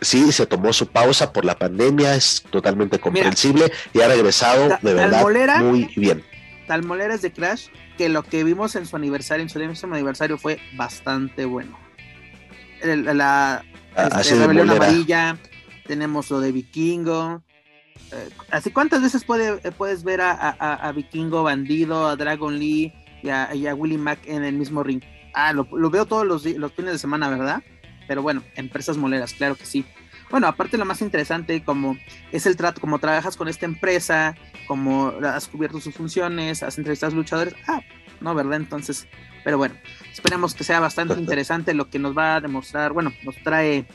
[0.00, 4.94] sí se tomó su pausa por la pandemia, es totalmente comprensible y ha regresado de
[4.94, 6.24] verdad muy bien.
[6.66, 9.94] Tal molera es de Crash que lo que vimos en su aniversario, en su décimo
[9.94, 11.78] aniversario fue bastante bueno.
[12.82, 13.64] la,
[14.20, 15.36] este, rebelión amarilla,
[15.86, 17.42] tenemos lo de Vikingo.
[18.12, 23.52] Eh, así cuántas veces puede, puedes ver a, Vikingo bandido, a Dragon Lee y a,
[23.54, 25.02] y a Willie Mack en el mismo ring.
[25.40, 27.62] Ah, lo, veo todos los, los fines de semana, ¿verdad?
[28.08, 29.84] Pero bueno, empresas moleras, claro que sí.
[30.30, 31.96] Bueno, aparte lo más interesante como
[32.32, 34.34] es el trato, como trabajas con esta empresa,
[34.66, 37.82] como has cubierto sus funciones, has entrevistado a los luchadores, ah,
[38.20, 38.34] ¿no?
[38.34, 38.56] ¿Verdad?
[38.56, 39.06] Entonces,
[39.44, 39.76] pero bueno,
[40.12, 43.86] esperemos que sea bastante interesante lo que nos va a demostrar, bueno, nos trae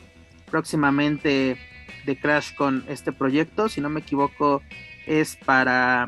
[0.49, 1.57] próximamente
[2.05, 4.61] de Crash con este proyecto, si no me equivoco,
[5.05, 6.07] es para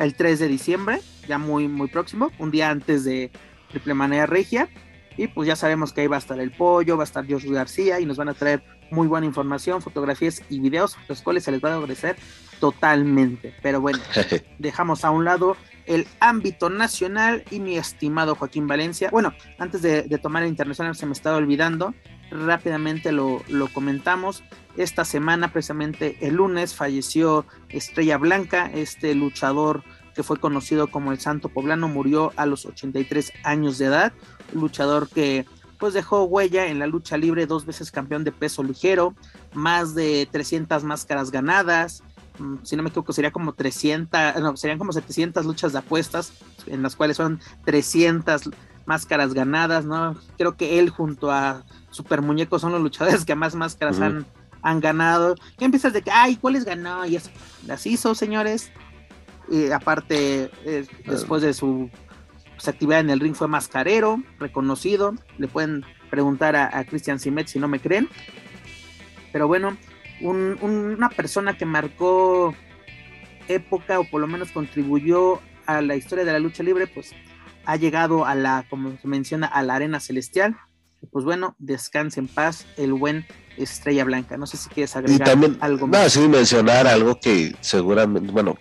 [0.00, 3.30] el 3 de diciembre, ya muy, muy próximo, un día antes de
[3.72, 4.68] Triple Manera Regia.
[5.16, 7.44] Y pues ya sabemos que ahí va a estar el pollo, va a estar Josh
[7.46, 11.50] García y nos van a traer muy buena información, fotografías y videos, los cuales se
[11.50, 12.16] les va a agradecer
[12.60, 13.54] totalmente.
[13.62, 13.98] Pero bueno,
[14.58, 15.56] dejamos a un lado
[15.86, 19.10] el ámbito nacional y mi estimado Joaquín Valencia.
[19.10, 21.94] Bueno, antes de, tomar el internacional se me estaba olvidando,
[22.30, 24.44] rápidamente lo, lo, comentamos.
[24.76, 29.82] Esta semana, precisamente el lunes, falleció Estrella Blanca, este luchador
[30.14, 34.12] que fue conocido como el Santo Poblano, murió a los 83 años de edad,
[34.54, 35.46] un luchador que
[35.78, 39.14] pues dejó huella en la lucha libre, dos veces campeón de peso ligero,
[39.52, 42.04] más de 300 máscaras ganadas,
[42.38, 46.32] mm, si no me equivoco sería como 300, no, serían como 700 luchas de apuestas,
[46.66, 48.50] en las cuales son 300
[48.86, 50.16] máscaras ganadas, ¿no?
[50.38, 54.24] Creo que él junto a Super Muñeco son los luchadores que más máscaras han,
[54.62, 55.34] han ganado.
[55.58, 57.04] ¿Qué empiezas de que, ay, ¿cuáles ganó?
[57.06, 57.30] Y eso,
[57.66, 58.70] las hizo, señores.
[59.52, 61.90] Y aparte, eh, después de su
[62.54, 65.14] pues, actividad en el ring fue mascarero, reconocido.
[65.36, 68.08] Le pueden preguntar a, Christian Simet si no me creen.
[69.30, 69.76] Pero bueno,
[70.22, 72.54] una persona que marcó
[73.46, 77.12] época o por lo menos contribuyó a la historia de la lucha libre, pues
[77.66, 80.56] ha llegado a la, como se menciona, a la arena celestial.
[81.10, 83.26] Pues bueno, descanse en paz el buen
[83.58, 84.38] Estrella Blanca.
[84.38, 85.28] No sé si quieres agregar
[85.60, 86.02] algo más.
[86.02, 88.56] No, sí mencionar algo que seguramente, bueno,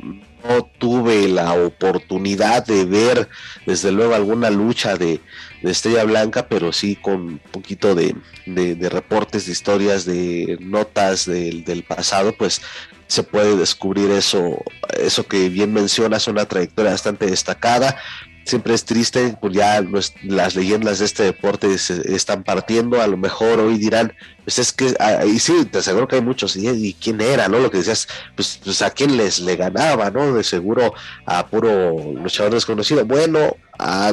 [0.00, 3.28] no tuve la oportunidad de ver
[3.66, 5.20] desde luego alguna lucha de,
[5.62, 8.14] Estrella Blanca, pero sí con un poquito de,
[8.90, 12.62] reportes, de historias, de notas del, del, pasado, pues
[13.08, 14.62] se puede descubrir eso,
[14.96, 17.96] eso que bien mencionas, una trayectoria bastante destacada,
[18.48, 19.84] siempre es triste, pues ya
[20.24, 24.72] las leyendas de este deporte se están partiendo, a lo mejor hoy dirán, pues es
[24.72, 27.58] que, ahí y sí, te aseguro que hay muchos, y, quién era, ¿no?
[27.58, 30.34] Lo que decías, pues, pues a quién les le ganaba, ¿no?
[30.34, 30.94] De seguro
[31.26, 33.04] a puro luchador desconocido.
[33.04, 33.56] Bueno,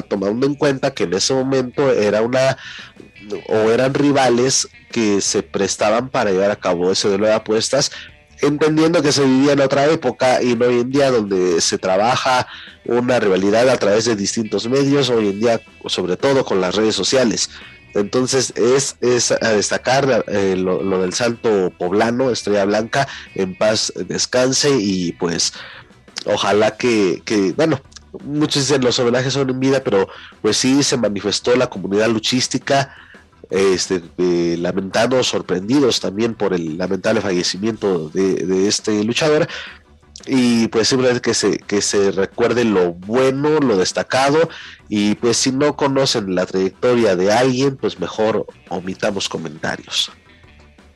[0.09, 2.57] tomando en cuenta que en ese momento era una,
[3.47, 7.91] o eran rivales que se prestaban para llevar a cabo ese duelo de apuestas,
[8.41, 12.47] entendiendo que se vivía en otra época y no hoy en día donde se trabaja
[12.85, 16.95] una rivalidad a través de distintos medios, hoy en día sobre todo con las redes
[16.95, 17.49] sociales.
[17.93, 24.69] Entonces es, es a destacar eh, lo, del salto poblano, Estrella Blanca, en paz descanse
[24.77, 25.53] y pues
[26.25, 27.79] ojalá que, que bueno,
[28.23, 30.09] muchos dicen los homenajes son en vida, pero
[30.41, 32.93] pues sí se manifestó la comunidad luchística
[33.49, 39.47] este, eh, lamentados, sorprendidos también por el lamentable fallecimiento de, este luchador.
[40.27, 44.49] Y pues simplemente que se, que se recuerde lo bueno, lo destacado.
[44.89, 50.11] Y pues si no conocen la trayectoria de alguien, pues mejor omitamos comentarios.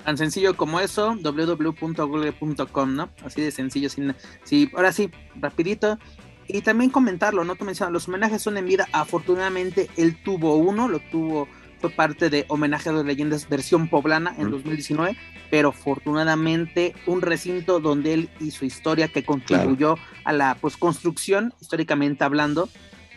[0.03, 3.09] Tan sencillo como eso, www.google.com, ¿no?
[3.23, 5.99] Así de sencillo, sin, sí, ahora sí, rapidito.
[6.47, 7.55] Y también comentarlo, ¿no?
[7.55, 8.87] Tú mencionas, los homenajes son en vida.
[8.91, 11.47] Afortunadamente, él tuvo uno, lo tuvo
[11.79, 15.15] fue parte de Homenaje a las Leyendas versión poblana en 2019,
[15.49, 21.53] pero afortunadamente un recinto donde él y su historia que contribuyó a la pues construcción,
[21.61, 22.69] históricamente hablando,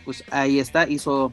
[0.05, 1.33] pues ahí está, hizo,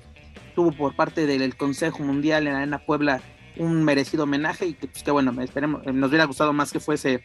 [0.56, 3.22] tuvo por parte del Consejo Mundial en la Arena Puebla
[3.58, 7.22] un merecido homenaje y que pues que bueno, esperemos, nos hubiera gustado más que fuese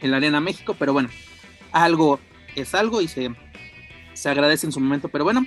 [0.00, 1.08] en la Arena México, pero bueno,
[1.72, 2.20] algo
[2.54, 3.30] es algo y se,
[4.14, 5.44] se agradece en su momento, pero bueno,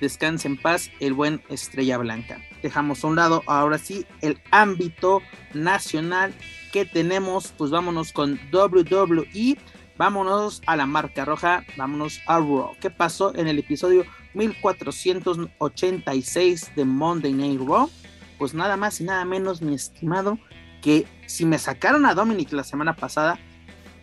[0.00, 2.38] descanse en paz el buen Estrella Blanca.
[2.62, 5.22] Dejamos a un lado ahora sí el ámbito
[5.54, 6.34] nacional
[6.72, 9.56] que tenemos, pues vámonos con WWE,
[9.96, 12.72] vámonos a la marca roja, vámonos a Raw.
[12.80, 17.90] ¿Qué pasó en el episodio 1486 de Monday Night Raw?
[18.38, 20.38] Pues nada más y nada menos, mi estimado,
[20.80, 23.38] que si me sacaron a Dominic la semana pasada,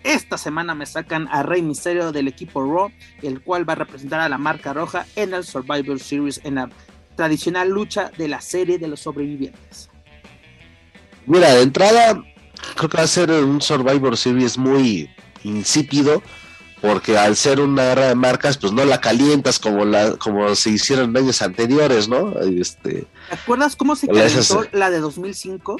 [0.03, 2.91] esta semana me sacan a Rey Misterio del equipo Raw,
[3.21, 6.69] el cual va a representar a la marca roja en el Survivor Series, en la
[7.15, 9.89] tradicional lucha de la serie de los sobrevivientes.
[11.25, 12.23] Mira, de entrada,
[12.75, 15.09] creo que va a ser un Survivor Series muy
[15.43, 16.23] insípido,
[16.81, 20.69] porque al ser una guerra de marcas, pues no la calientas como la como se
[20.69, 22.39] hicieron en años anteriores, ¿no?
[22.39, 25.77] Este, ¿Te acuerdas cómo se calentó la de 2005?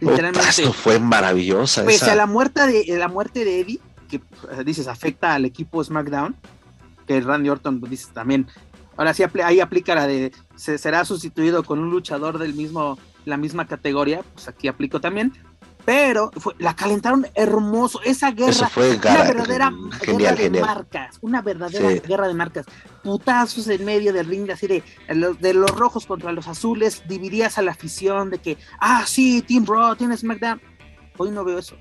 [0.00, 0.48] Literalmente.
[0.48, 1.84] esto fue maravillosa.
[1.84, 5.82] Pese a la muerte de la muerte de Eddie, que eh, dices afecta al equipo
[5.82, 6.36] SmackDown,
[7.06, 8.46] que Randy Orton pues, dice también.
[8.96, 13.36] Ahora sí ahí aplica la de se será sustituido con un luchador del mismo la
[13.36, 15.32] misma categoría, pues aquí aplico también.
[15.88, 18.02] Pero la calentaron hermoso.
[18.04, 22.66] Esa guerra, fue una verdadera guerra de marcas, una verdadera guerra de marcas.
[23.02, 24.82] Putazos en medio del ring, así de,
[25.40, 29.64] de los rojos contra los azules, dividías a la afición de que, ah, sí, Team
[29.64, 30.60] Raw, tienes SmackDown.
[31.16, 31.74] Hoy no veo eso.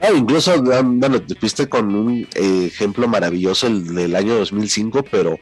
[0.00, 5.38] Ah, incluso, bueno, te fuiste con un ejemplo maravilloso el del año 2005, pero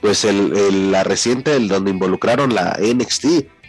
[0.00, 3.61] pues el, la reciente, el donde involucraron la NXT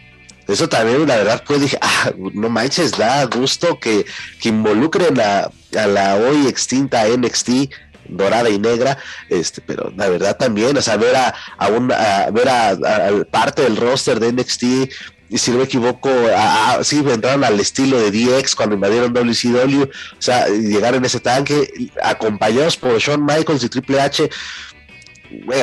[0.48, 4.04] eso también, la verdad, pues dije, ah, no manches, da gusto que,
[4.40, 7.72] que involucren a, la hoy extinta NXT
[8.08, 8.98] dorada y negra,
[9.30, 12.76] este, pero la verdad también, o sea, ver a, a, a ver a,
[13.30, 14.62] parte del roster de NXT,
[15.30, 19.84] y si no me equivoco, a, sí, entraron al estilo de DX cuando invadieron WCW,
[19.84, 24.30] o sea, llegar en ese tanque, acompañados por Shawn Michaels y Triple H,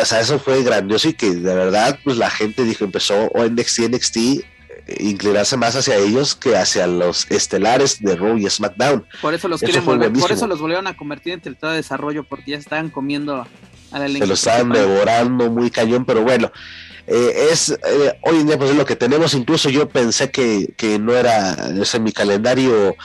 [0.02, 3.46] o sea, eso fue grandioso y que de verdad, pues la gente dijo, empezó o
[3.46, 4.18] NXT, NXT,
[5.00, 9.06] inclinarse más hacia ellos que hacia los estelares de Raw y SmackDown.
[9.22, 12.24] Por eso los quieren volver, por eso los volvieron a convertir en territorio de desarrollo,
[12.24, 13.46] porque ya estaban comiendo
[13.92, 16.52] a la Se lo estaban devorando muy cañón, pero bueno.
[17.08, 20.72] Eh, es eh, hoy en día pues es lo que tenemos incluso yo pensé que,
[20.78, 22.96] que no era ese mi calendario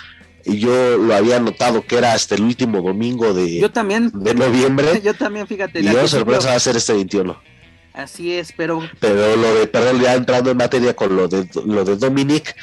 [0.46, 4.32] y yo lo había notado que era hasta el último domingo de, yo también, de
[4.34, 5.00] noviembre.
[5.04, 5.80] Yo también, fíjate.
[5.80, 7.36] Y yo sorpresa va a ser este 21.
[7.96, 8.86] Así es, pero.
[9.00, 12.54] Pero lo de, perdón, ya entrando en materia con lo de lo de Dominic,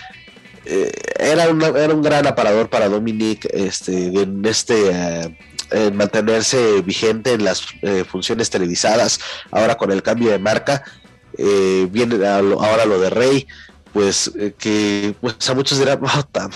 [0.63, 5.35] eh, era, era un gran aparador para Dominic este, en este.
[5.71, 9.19] Eh, mantenerse vigente en las eh, funciones televisadas,
[9.49, 10.83] ahora con el cambio de marca,
[11.35, 13.47] viene ahora lo de Rey,
[13.93, 16.01] pues eh, que pues a muchos dirán,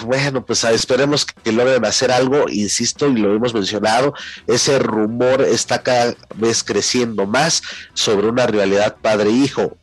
[0.06, 4.14] bueno, pues esperemos que logren hacer algo, insisto, y lo hemos mencionado,
[4.48, 7.62] ese rumor está cada vez creciendo más
[7.94, 9.78] sobre una rivalidad padre-hijo.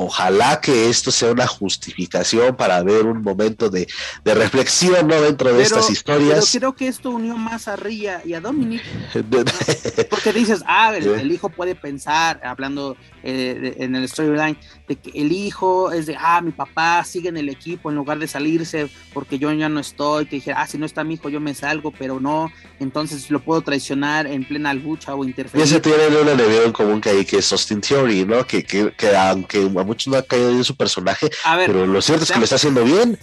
[0.00, 3.88] Ojalá que esto sea una justificación para ver un momento de,
[4.24, 5.20] reflexión ¿no?
[5.20, 6.50] dentro de estas historias.
[6.52, 8.80] Pero creo que esto unió más a Ria y a Dominic.
[10.08, 14.56] porque dices, ah, el, hijo puede pensar, hablando eh, en el storyline,
[14.88, 18.18] de que el hijo es de, ah, mi papá sigue en el equipo en lugar
[18.18, 21.28] de salirse porque yo ya no estoy, que dije, ah, si no está mi hijo
[21.28, 22.50] yo me salgo, pero no,
[22.80, 25.64] entonces lo puedo traicionar en plena lucha o interferir.
[25.64, 28.46] Y ese tiene una enemigo en común que hay, que es Austin Theory, ¿no?
[28.46, 31.30] Que, que, que aunque a muchos no ha caído en su personaje,
[31.66, 33.18] pero lo cierto es que lo está haciendo bien.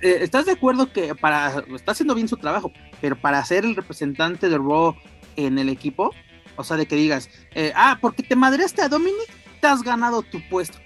[0.00, 3.76] Eh, ¿Estás de acuerdo que para está haciendo bien su trabajo, pero para ser el
[3.76, 4.96] representante de Raw
[5.36, 6.12] en el equipo,
[6.56, 9.28] o sea, de que digas, eh, ah, porque te madreaste a Dominic,
[9.62, 10.78] te has ganado tu puesto.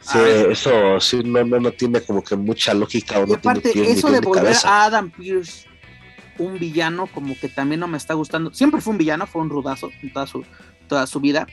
[0.00, 0.18] Sí,
[0.50, 3.18] eso sí, no, no, tiene como que mucha lógica.
[3.18, 5.66] O no aparte, tiene eso de volver a Adam Pierce
[6.38, 8.52] un villano, como que también no me está gustando.
[8.52, 10.44] Siempre fue un villano, fue un rudazo en toda su,
[10.88, 11.46] toda su vida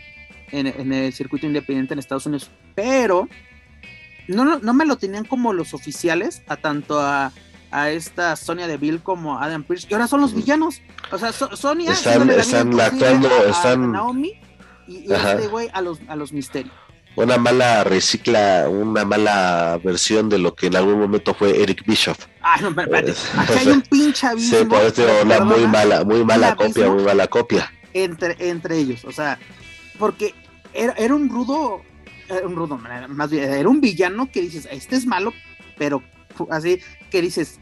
[0.51, 2.49] en, el circuito independiente en Estados Unidos.
[2.73, 3.27] Pero
[4.27, 7.31] no, no me lo tenían como los oficiales, a tanto a,
[7.69, 9.88] a esta Sonia Deville como a Adam Pierce.
[9.89, 10.81] Y ahora son los villanos.
[11.11, 14.39] O sea, Sonia están, están actuando, están Naomi
[14.87, 16.73] y, este güey a los, a los misterios.
[17.15, 22.17] Una mala recicla, una mala versión de lo que en algún momento fue Eric Bishop.
[22.41, 23.13] Ay, no, espérate.
[23.37, 24.59] Aquí hay un pinche abismo.
[24.59, 27.71] Sí, por eso una muy mala, muy mala copia, muy mala copia.
[27.93, 29.37] Entre, entre ellos, o sea,
[29.99, 30.33] porque
[30.73, 31.81] era, era un rudo,
[32.29, 32.77] era un rudo,
[33.09, 35.33] más bien, era un villano que dices, este es malo,
[35.77, 36.01] pero
[36.49, 36.79] así
[37.09, 37.59] que dices,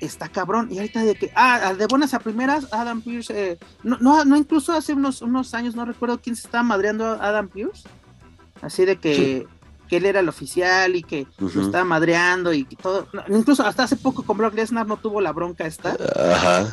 [0.00, 0.68] está cabrón.
[0.70, 4.36] Y ahorita de que, ah, de buenas a primeras, Adam Pierce, eh, no, no, no,
[4.36, 7.88] incluso hace unos, unos años, no recuerdo quién se estaba madreando Adam Pierce.
[8.60, 9.46] Así de que,
[9.88, 13.08] que él era el oficial y que lo estaba madreando y todo.
[13.28, 15.96] Incluso hasta hace poco con Brock Lesnar no tuvo la bronca esta,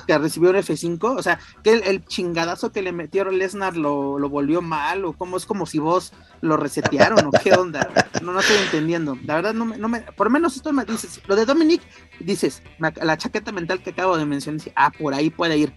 [0.05, 1.17] que recibió un F5.
[1.17, 5.37] O sea, que el, chingadazo que le metió Lesnar lo, lo, volvió mal, o como
[5.37, 7.89] es como si vos lo resetearon, o qué onda.
[8.21, 9.17] No, no estoy entendiendo.
[9.25, 11.81] La verdad, no me, no me, por lo menos esto me dices, lo de Dominic,
[12.19, 15.73] dices, la chaqueta mental que acabo de mencionar, ah, por ahí puede ir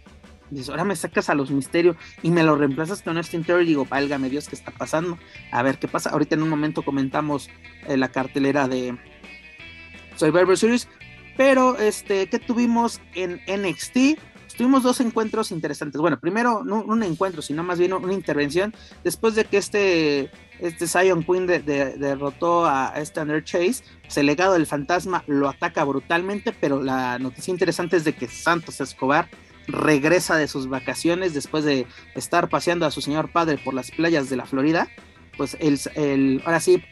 [0.51, 3.67] Dices, ahora me sacas a los misterios y me lo reemplazas con Austin Theory.
[3.67, 5.19] Digo, válgame Dios, ¿qué está pasando?
[5.51, 6.11] A ver qué pasa.
[6.11, 7.49] Ahorita en un momento comentamos
[7.87, 8.97] eh, la cartelera de
[10.17, 10.89] Survivor Series.
[11.37, 14.19] Pero, este, ¿qué tuvimos en NXT?
[14.59, 16.01] Tuvimos dos encuentros interesantes.
[16.01, 18.75] Bueno, primero, no un encuentro, sino más bien una intervención.
[19.05, 24.67] Después de que este, este Zion Queen derrotó a este Chase, pues el legado del
[24.67, 26.53] fantasma lo ataca brutalmente.
[26.53, 29.29] Pero la noticia interesante es de que Santos Escobar
[29.69, 34.29] regresa de sus vacaciones después de estar paseando a su señor padre por las playas
[34.29, 34.89] de la Florida,
[35.37, 36.83] pues el, el, ahora sí,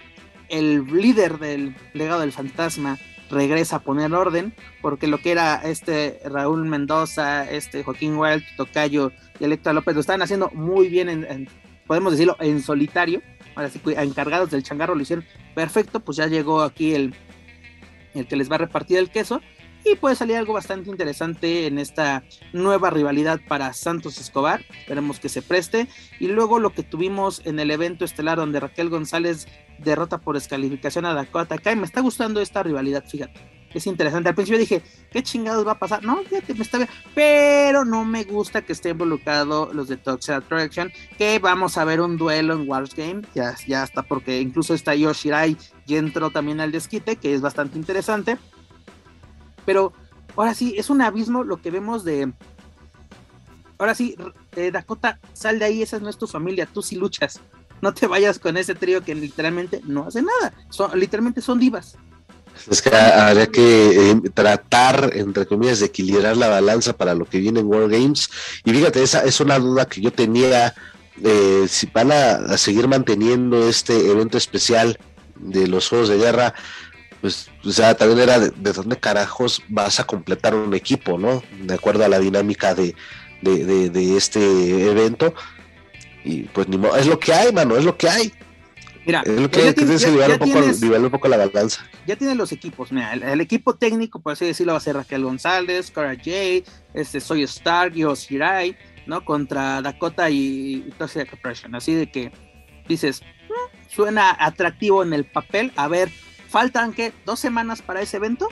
[0.49, 2.99] el líder del legado del fantasma
[3.31, 9.11] regresa a poner orden, porque lo que era este Raúl Mendoza, este Joaquín Wild, Tocayo
[9.41, 11.49] y Electra López lo estaban haciendo muy bien, en,
[11.87, 13.23] podemos decirlo, en solitario,
[13.57, 15.25] ahora sí, encargados del changarro lo hicieron
[15.55, 17.15] perfecto, pues ya llegó aquí el,
[18.15, 19.41] el que les va a repartir el queso.
[19.85, 24.65] Y puede salir algo bastante interesante en esta nueva rivalidad para Santos Escobar.
[24.81, 25.89] Esperemos que se preste.
[26.19, 29.47] Y luego lo que tuvimos en el evento estelar donde Raquel González
[29.79, 31.77] derrota por descalificación a Dakota Kai.
[31.77, 33.57] Me está gustando esta rivalidad, fíjate.
[33.75, 34.31] Es interesante.
[34.31, 36.03] Al principio dije, ¿qué chingados va a pasar?
[36.03, 36.89] No, fíjate, me está bien.
[37.15, 40.91] Pero no me gusta que esté involucrado los de Toxic Attraction.
[41.19, 43.23] Que vamos a ver un duelo en Wars Game.
[43.35, 47.79] Ya, ya está, porque incluso está Yoshirai y entró también al desquite, que es bastante
[47.79, 48.39] interesante.
[49.67, 49.93] Pero
[50.37, 52.33] ahora sí, es un abismo lo que vemos de.
[53.79, 54.17] Ahora sí,
[54.55, 57.41] eh, Dakota, sal de ahí, esa no es tu familia, tú sí luchas.
[57.83, 60.55] No te vayas con ese trío que literalmente no hace nada.
[60.71, 61.99] Son, literalmente son divas.
[62.71, 67.39] Es que habría que eh, tratar, entre comillas, de equilibrar la balanza para lo que
[67.39, 68.31] viene en World Games.
[68.65, 70.75] Y fíjate, esa es una duda que yo tenía.
[71.23, 74.99] Eh, si van a, seguir manteniendo este evento especial
[75.37, 76.55] de los Juegos de Guerra,
[77.27, 81.43] pues, o sea, también era de, de, dónde carajos vas a completar un equipo, ¿no?
[81.61, 82.95] De acuerdo a la dinámica de,
[83.43, 85.35] de, de este evento.
[86.25, 88.33] Y pues ni modo, es lo que hay, mano, es lo que hay.
[89.05, 91.85] Mira, es lo que hay, tienes que nivelar un, poco, nivelar un poco la balanza.
[92.07, 94.95] Ya tienen los equipos, mira, el, el, equipo técnico, por así decirlo, va a ser
[94.95, 96.31] Raquel González, Cara J,
[96.95, 98.77] este, Soy Stark, Yos Hirai,
[99.09, 99.25] ¿no?
[99.25, 101.29] Contra Dakota y, y Toxic.
[101.73, 102.31] Así de que
[102.87, 105.73] dices, mm, suena atractivo en el papel.
[105.75, 106.09] A ver,
[106.49, 108.49] faltan que dos semanas para ese evento.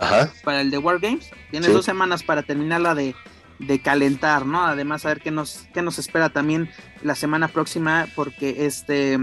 [0.00, 0.30] Ajá.
[0.44, 1.30] Para el de War Games.
[1.50, 1.72] Tienes sí.
[1.72, 3.14] dos semanas para terminarla de,
[3.58, 4.64] de calentar, ¿no?
[4.64, 6.70] Además, a ver qué nos, qué nos espera también
[7.02, 9.18] la semana próxima, porque este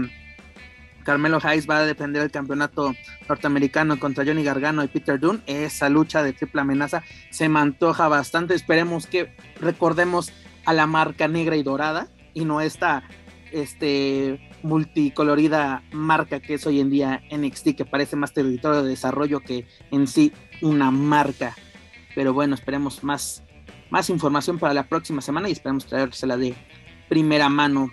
[1.06, 2.94] Carmelo Hayes va a defender el campeonato
[3.28, 5.40] norteamericano contra Johnny Gargano y Peter Dunne.
[5.46, 8.54] Esa lucha de triple amenaza se me antoja bastante.
[8.54, 10.32] Esperemos que recordemos
[10.64, 13.04] a la marca negra y dorada y no esta
[13.52, 19.40] este, multicolorida marca que es hoy en día NXT, que parece más territorio de desarrollo
[19.40, 21.56] que en sí una marca.
[22.14, 23.42] Pero bueno, esperemos más,
[23.90, 26.54] más información para la próxima semana y esperemos traérsela de
[27.08, 27.90] primera mano.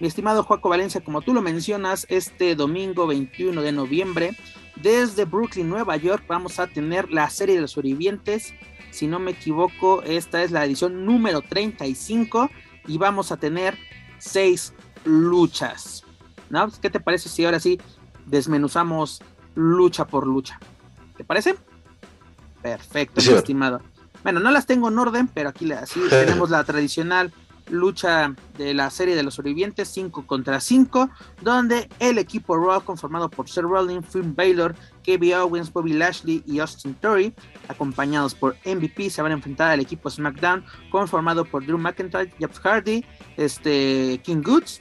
[0.00, 4.36] Mi estimado Joaco Valencia, como tú lo mencionas, este domingo 21 de noviembre,
[4.76, 8.54] desde Brooklyn, Nueva York, vamos a tener la serie de los sobrevivientes.
[8.90, 12.48] Si no me equivoco, esta es la edición número 35
[12.86, 13.76] y vamos a tener
[14.18, 14.72] seis
[15.04, 16.04] luchas.
[16.50, 16.70] ¿No?
[16.80, 17.80] ¿Qué te parece si ahora sí
[18.26, 19.22] desmenuzamos
[19.54, 20.58] lucha por lucha?
[21.16, 21.56] ¿Te parece?
[22.62, 23.32] Perfecto, sí.
[23.32, 23.80] estimado.
[24.22, 27.32] Bueno, no las tengo en orden, pero aquí así tenemos la tradicional
[27.70, 31.10] lucha de la serie de los sobrevivientes 5 contra 5,
[31.42, 36.58] donde el equipo Raw conformado por Seth Rollins, Finn Balor, KB Owens, Bobby Lashley y
[36.60, 37.34] Austin Theory,
[37.68, 42.58] acompañados por MVP, se van a enfrentar al equipo SmackDown conformado por Drew McIntyre, Jeff
[42.60, 43.04] Hardy,
[43.36, 44.80] este King Goods,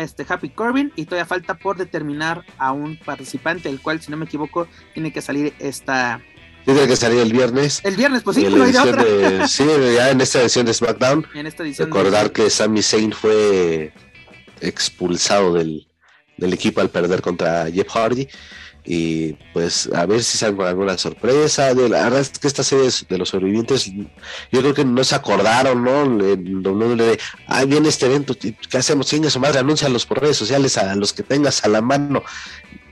[0.00, 4.16] este Happy Corbin y todavía falta por determinar a un participante, el cual si no
[4.16, 6.20] me equivoco tiene que salir esta
[6.64, 7.80] tiene que salir el viernes.
[7.82, 9.02] El viernes, pues sí, no hay de otra.
[9.02, 9.64] De, sí,
[9.96, 11.26] ya en esta edición de SmackDown.
[11.34, 12.32] En esta edición Recordar de...
[12.32, 13.92] que Sami Zayn fue
[14.60, 15.88] expulsado del,
[16.36, 18.28] del, equipo al perder contra Jeff Hardy.
[18.84, 21.72] Y pues a ver si sale con alguna sorpresa.
[21.74, 25.14] De la verdad es que esta serie de los sobrevivientes, yo creo que no se
[25.14, 26.04] acordaron, ¿no?
[26.04, 29.06] No le ah, viene este evento, ¿qué hacemos?
[29.06, 32.24] Chinga su madre, anúncialos por redes sociales a los que tengas a la mano.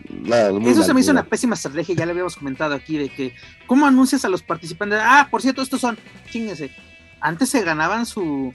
[0.08, 3.34] Nada, Eso se me hizo una pésima estrategia, ya lo habíamos comentado aquí, de que,
[3.66, 4.98] ¿cómo anuncias a los participantes?
[5.00, 5.98] Ah, por cierto, estos son,
[6.30, 6.70] chíngese.
[7.20, 8.52] Antes se ganaban su,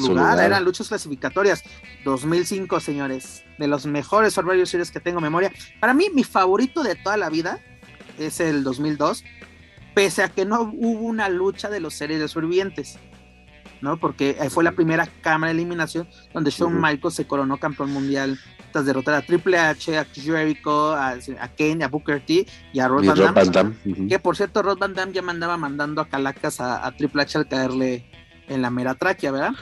[0.00, 1.62] su, lugar, lugar, eran luchas clasificatorias.
[2.04, 5.52] 2005, señores, de los mejores Survivor Series que tengo memoria.
[5.80, 7.60] Para mí, mi favorito de toda la vida
[8.18, 9.24] es el 2002,
[9.94, 12.98] pese a que no hubo una lucha de los series de sobrevivientes.
[13.80, 13.98] ¿no?
[13.98, 16.92] Porque fue la primera cámara de eliminación donde Shawn uh -huh.
[16.92, 18.38] Michaels se coronó campeón mundial
[18.72, 22.88] tras derrotar a Triple H, a Jericho, a, a Kane, a Booker T y a
[22.88, 23.32] Rod y Van Damme.
[23.32, 23.74] Van Damme.
[23.84, 24.08] Uh -huh.
[24.08, 27.38] Que por cierto, Rod Van Damme ya mandaba mandando a Calacas a, a Triple H
[27.38, 28.06] al caerle
[28.48, 29.52] en la mera tráquea, ¿verdad?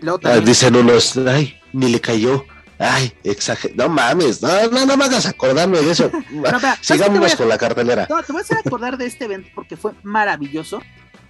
[0.00, 0.42] Luego también...
[0.42, 2.44] ah, dicen unos, ay, ni le cayó.
[2.78, 3.74] Ay, exager...
[3.74, 6.10] No mames, no, no, no me hagas acordarme de eso.
[6.30, 8.06] no, pero, Sigámonos con la cartelera.
[8.08, 10.80] No, te voy a acordar de este evento porque fue maravilloso.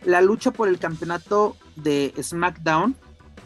[0.04, 2.96] La lucha por el campeonato de SmackDown,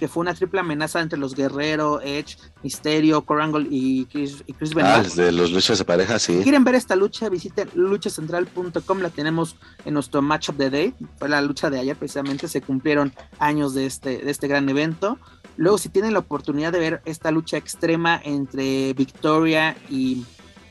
[0.02, 4.74] que fue una triple amenaza entre los Guerrero, Edge, Misterio, Corangle y Chris, y Chris
[4.74, 5.06] Benoit.
[5.06, 6.38] Ah, de los luchas de pareja, sí.
[6.38, 9.54] Si quieren ver esta lucha, visiten luchacentral.com, la tenemos
[9.84, 10.94] en nuestro Matchup de Day.
[11.20, 15.20] Fue la lucha de ayer, precisamente, se cumplieron años de este, de este gran evento.
[15.56, 20.24] Luego, si tienen la oportunidad de ver esta lucha extrema entre Victoria y,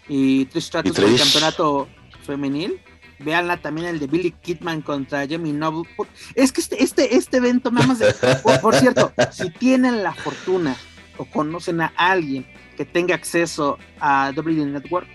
[0.09, 1.87] y Trish Stratus por el campeonato
[2.25, 2.81] femenil,
[3.23, 5.89] véanla también el de Billy Kidman contra Jamie Noble.
[6.35, 8.13] Es que este, este, este evento, más de,
[8.61, 10.75] por, cierto, si tienen la fortuna
[11.17, 12.45] o conocen a alguien
[12.77, 15.07] que tenga acceso a WWE Network,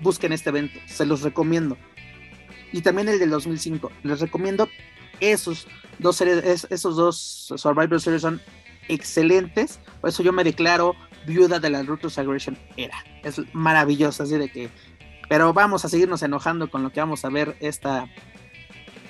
[0.00, 1.76] busquen este evento, se los recomiendo.
[2.72, 3.90] y también el del 2005.
[4.02, 4.68] Les recomiendo
[5.20, 5.66] esos
[5.98, 8.40] dos series, esos dos Survivor Series son
[8.88, 9.80] excelentes.
[10.00, 10.94] Por eso yo me declaro
[11.26, 13.04] viuda de la Rutus Aggression era.
[13.22, 14.70] Es maravilloso, así de que.
[15.30, 18.08] Pero vamos a seguirnos enojando con lo que vamos a ver esta,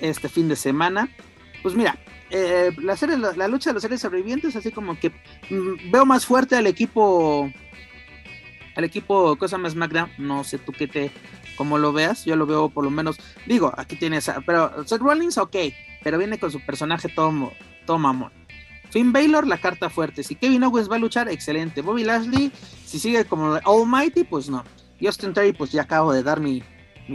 [0.03, 1.09] este fin de semana.
[1.63, 1.99] Pues mira,
[2.29, 2.95] eh, la,
[3.37, 5.09] la, lucha de los seres sobrevivientes, así como que
[5.49, 7.51] mm, veo más fuerte al equipo.
[8.77, 10.11] Al equipo Cosa más SmackDown.
[10.19, 11.11] No sé tú qué te.
[11.57, 13.17] Como lo veas, yo lo veo por lo menos.
[13.47, 14.31] Digo, aquí tienes.
[14.45, 15.57] Pero Seth Rollins, ok.
[16.05, 17.51] Pero viene con su personaje todo,
[17.87, 18.31] todo mamón.
[18.91, 20.23] Finn Baylor, la carta fuerte.
[20.23, 21.81] Si Kevin Owens va a luchar, excelente.
[21.81, 22.53] Bobby Lashley,
[22.85, 24.63] si sigue como Almighty, pues no.
[25.01, 26.63] Y Austin Terry, pues ya acabo de dar mi,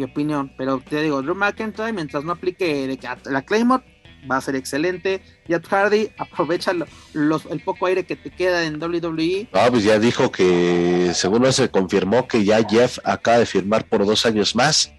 [0.03, 0.51] opinión.
[0.57, 3.83] Pero te digo, Drew McIntyre, mientras no aplique la Claymore,
[4.29, 5.21] va a ser excelente.
[5.47, 9.47] Jeff Hardy, aprovecha el poco aire que te queda en WWE.
[9.53, 14.05] Ah, pues ya dijo que, según se confirmó que ya Jeff acaba de firmar por
[14.05, 14.94] dos años más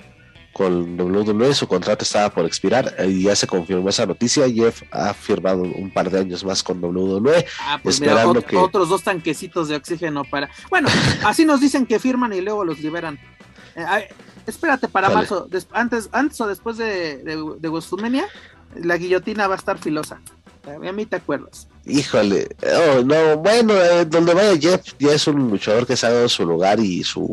[0.57, 4.51] con WWE, su contrato estaba por expirar y ya se confirmó esa noticia.
[4.51, 7.45] Jeff ha firmado un par de años más con WWE.
[7.61, 8.57] Ah, pues esperando que...
[8.57, 10.49] otros dos tanquecitos de oxígeno para.
[10.71, 10.89] Bueno,
[11.27, 13.19] así nos dicen que firman y luego los liberan.
[13.75, 14.09] Eh,
[14.47, 18.27] espérate para marzo, antes, antes o después de, de, de
[18.77, 20.23] la guillotina va a estar filosa.
[20.65, 21.69] A mí te acuerdas.
[21.85, 26.13] Híjole, oh, no, bueno, eh, donde vaya Jeff ya es un luchador que se ha
[26.13, 27.31] dado su lugar y su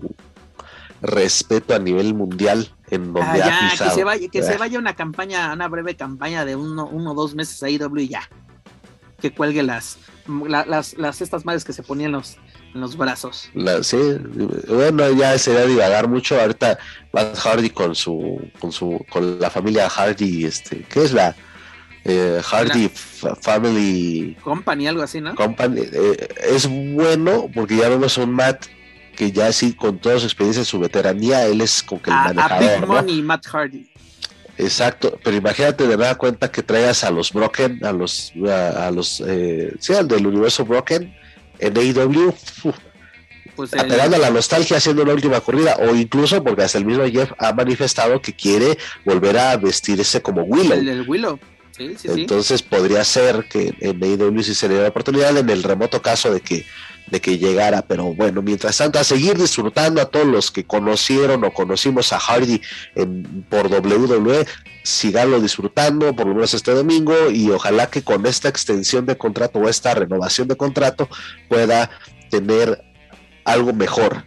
[1.01, 3.89] respeto a nivel mundial en donde ah, ha pisado.
[3.89, 7.35] Que se vaya, que se vaya una campaña, una breve campaña de uno, o dos
[7.35, 8.29] meses ahí W y ya.
[9.21, 9.97] Que cuelgue las,
[10.27, 12.37] las, las estas madres que se ponían los,
[12.73, 13.49] en los brazos.
[13.81, 13.97] sí,
[14.67, 16.39] bueno, ya sería divagar mucho.
[16.39, 16.77] Ahorita
[17.11, 21.35] Matt Hardy con su, con su, con la familia Hardy, este, ¿qué es la?
[22.05, 25.35] Eh, Hardy Family Company, algo así, ¿no?
[25.35, 28.65] Company, eh, es bueno porque ya vemos un Matt
[29.15, 32.69] que ya sí, con toda su experiencia, su veteranía, él es como que el manejador.
[32.69, 33.89] A Big Money, Matt Hardy.
[34.57, 39.23] Exacto, pero imagínate de nada cuenta que traigas a los Broken, a los, a, los,
[39.25, 41.13] eh, sí, al del universo Broken
[41.57, 42.33] en AEW,
[43.55, 47.03] pues apelando a la nostalgia haciendo la última corrida, o incluso porque hasta el mismo
[47.05, 50.77] Jeff ha manifestado que quiere volver a vestirse como Willow.
[50.77, 51.39] El, el Willow.
[51.75, 55.49] Sí, sí, Entonces podría ser que en AEW sí se le dé la oportunidad en
[55.49, 56.63] el remoto caso de que
[57.13, 61.43] de que llegara, pero bueno, mientras tanto, a seguir disfrutando a todos los que conocieron
[61.43, 62.59] o conocimos a Hardy
[62.95, 64.47] en, por WWE,
[64.81, 69.59] siganlo disfrutando por lo menos este domingo y ojalá que con esta extensión de contrato
[69.59, 71.07] o esta renovación de contrato
[71.49, 71.91] pueda
[72.31, 72.83] tener
[73.45, 74.25] algo mejor.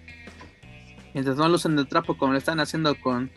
[1.13, 3.33] Mientras no lucen de trapo como lo están haciendo con,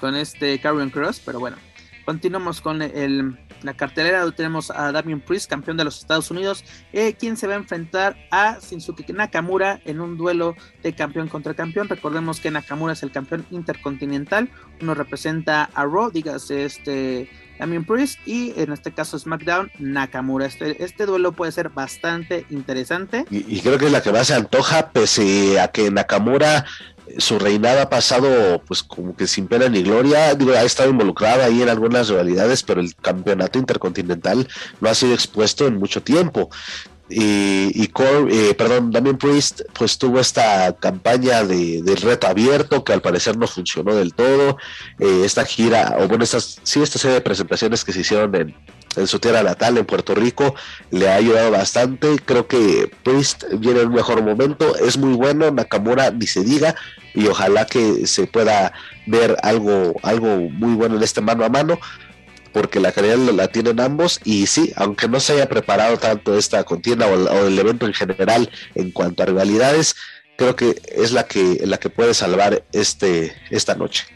[0.00, 1.58] con este Karrion Cross, pero bueno,
[2.04, 7.14] continuamos con el la cartelera tenemos a Damien Priest, campeón de los Estados Unidos, eh,
[7.14, 11.88] quien se va a enfrentar a Shinsuke Nakamura en un duelo de campeón contra campeón.
[11.88, 14.50] Recordemos que Nakamura es el campeón intercontinental,
[14.82, 20.44] uno representa a Raw, dígase este Damien Priest, y en este caso SmackDown, Nakamura.
[20.44, 23.24] Este, este duelo puede ser bastante interesante.
[23.30, 26.66] Y, y creo que es la que más se antoja, pese a que Nakamura
[27.18, 31.62] su reinado ha pasado pues como que sin pena ni gloria, ha estado involucrada ahí
[31.62, 34.48] en algunas rivalidades, pero el campeonato intercontinental
[34.80, 36.50] no ha sido expuesto en mucho tiempo.
[37.10, 37.92] Y, y
[38.30, 43.46] eh, perdón, Damien Priest pues tuvo esta campaña de, reto abierto que al parecer no
[43.46, 44.56] funcionó del todo.
[44.98, 48.54] Eh, esta gira, o bueno, estas, sí, esta serie de presentaciones que se hicieron en,
[48.98, 50.54] en su tierra natal, en Puerto Rico,
[50.90, 52.16] le ha ayudado bastante.
[52.24, 56.74] Creo que Priest viene en un mejor momento, es muy bueno, Nakamura ni se diga,
[57.14, 58.72] y ojalá que se pueda
[59.06, 61.78] ver algo, algo muy bueno en este mano a mano
[62.52, 64.20] porque la calidad la tienen ambos.
[64.24, 68.48] Y sí, aunque no se haya preparado tanto esta contienda o, el evento en general
[68.76, 69.96] en cuanto a rivalidades,
[70.38, 74.06] creo que es la que, la que puede salvar este, esta noche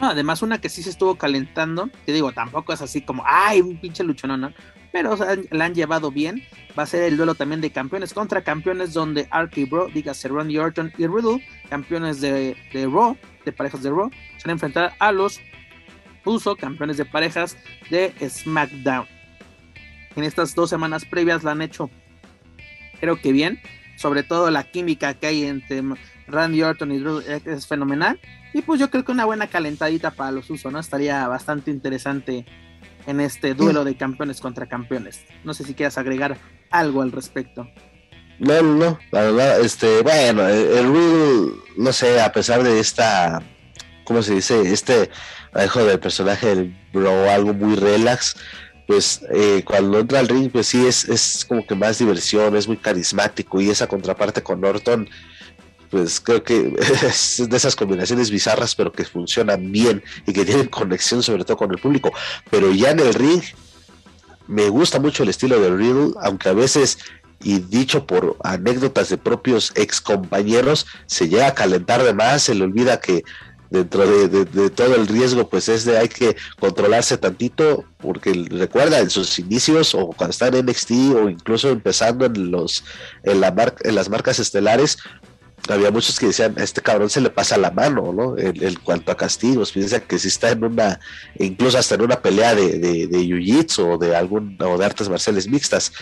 [0.00, 3.80] además, una que sí se estuvo calentando, te digo, tampoco es así como, ay, un
[3.80, 4.52] pinche luchón, ¿no?
[4.92, 5.16] Pero
[5.50, 6.42] la han llevado bien.
[6.78, 10.58] Va a ser el duelo también de campeones contra campeones, donde RK Bro, dígase Randy
[10.58, 15.12] Orton y Riddle, campeones de, de Raw, de parejas de Raw, se van a a
[15.12, 15.40] los
[16.26, 17.56] Uso, campeones de parejas
[17.88, 19.06] de SmackDown.
[20.16, 21.88] En estas dos semanas previas la han hecho,
[23.00, 23.60] creo que bien.
[23.96, 25.82] Sobre todo la química que hay entre
[26.28, 28.20] Randy Orton y Drew es fenomenal.
[28.52, 30.78] Y pues yo creo que una buena calentadita para los usos, ¿no?
[30.78, 32.46] Estaría bastante interesante
[33.06, 35.20] en este duelo de campeones contra campeones.
[35.44, 36.36] No sé si quieras agregar
[36.70, 37.68] algo al respecto.
[38.38, 43.42] No, no, la verdad, este, bueno, el, Riddle, no sé, a pesar de esta,
[44.04, 44.60] ¿cómo se dice?
[44.72, 45.10] Este
[45.54, 48.36] dejo del personaje del bro, algo muy relax,
[48.86, 52.68] pues eh, cuando entra al ring, pues sí, es, es como que más diversión, es
[52.68, 55.08] muy carismático y esa contraparte con Orton
[55.90, 56.76] pues creo que
[57.06, 61.56] es de esas combinaciones bizarras, pero que funcionan bien y que tienen conexión sobre todo
[61.56, 62.12] con el público.
[62.50, 63.42] Pero ya en el ring,
[64.46, 66.98] me gusta mucho el estilo de Riddle, aunque a veces,
[67.42, 72.54] y dicho por anécdotas de propios ex compañeros, se llega a calentar de más, se
[72.54, 73.24] le olvida que
[73.70, 79.10] dentro de, todo el riesgo, pues es de hay que controlarse tantito, porque recuerda en
[79.10, 82.84] sus inicios o cuando está en NXT o incluso empezando en los
[83.24, 84.98] en, la en las marcas estelares,
[85.68, 88.38] había muchos que decían, a este cabrón se le pasa la mano, ¿no?
[88.38, 91.00] En, cuanto a castigos, piensa que si está en una,
[91.38, 95.08] incluso hasta en una pelea de, de, de jiu-jitsu o de algún, o de artes
[95.08, 95.92] marciales mixtas.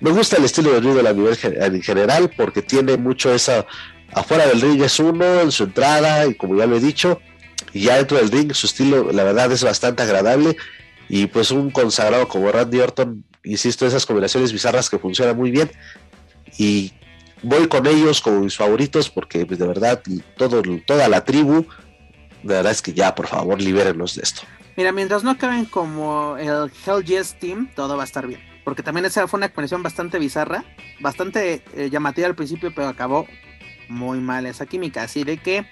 [0.00, 3.66] Me gusta el estilo de Riddle a nivel en general porque tiene mucho esa,
[4.12, 7.20] afuera del ring es uno, en su entrada, y como ya lo he dicho,
[7.72, 10.56] y ya dentro del ring su estilo, la verdad, es bastante agradable,
[11.08, 15.70] y pues un consagrado como Randy Orton, insisto, esas combinaciones bizarras que funcionan muy bien,
[16.58, 16.92] y
[17.42, 20.02] voy con ellos como mis favoritos porque pues, de verdad
[20.36, 21.66] todo, toda la tribu,
[22.42, 24.42] de verdad es que ya por favor libérenlos de esto.
[24.76, 28.40] Mira, mientras no acaben como el Hell Yes Team, todo va a estar bien.
[28.62, 30.64] Porque también esa fue una conexión bastante bizarra,
[31.00, 33.26] bastante eh, llamativa al principio, pero acabó
[33.88, 35.04] muy mal esa química.
[35.04, 35.66] Así de que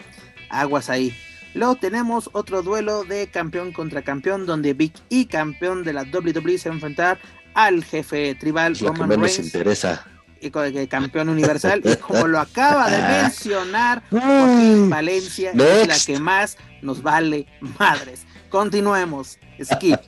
[0.48, 1.14] aguas ahí.
[1.54, 6.58] Luego tenemos otro duelo de campeón contra campeón, donde Big E, campeón de la WWE,
[6.58, 7.20] se va a enfrentar
[7.52, 9.38] al jefe tribal Roman Reigns.
[9.38, 10.06] interesa
[10.50, 11.80] campeón universal.
[11.84, 17.46] Y como lo acaba de mencionar Joaquín Valencia, es la que más nos vale
[17.78, 18.26] madres.
[18.48, 19.38] Continuemos.
[19.62, 20.00] Skip.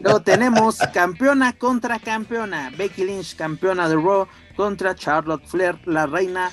[0.00, 2.70] Luego tenemos campeona contra campeona.
[2.76, 6.50] Becky Lynch, campeona de Raw, contra Charlotte Flair, la reina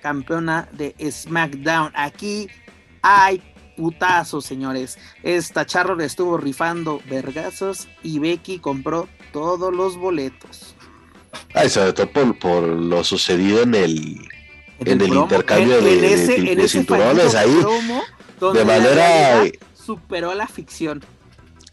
[0.00, 1.90] campeona de SmackDown.
[1.94, 2.48] Aquí
[3.02, 3.42] hay
[3.76, 4.98] putazos, señores.
[5.24, 10.75] Esta Charlotte estuvo rifando vergazos y Becky compró todos los boletos.
[11.54, 14.28] Ay, sobre todo por, lo sucedido en el,
[14.80, 17.56] en, el, intercambio de, cinturones ahí.
[18.54, 19.44] de manera.
[19.74, 21.04] Superó la ficción.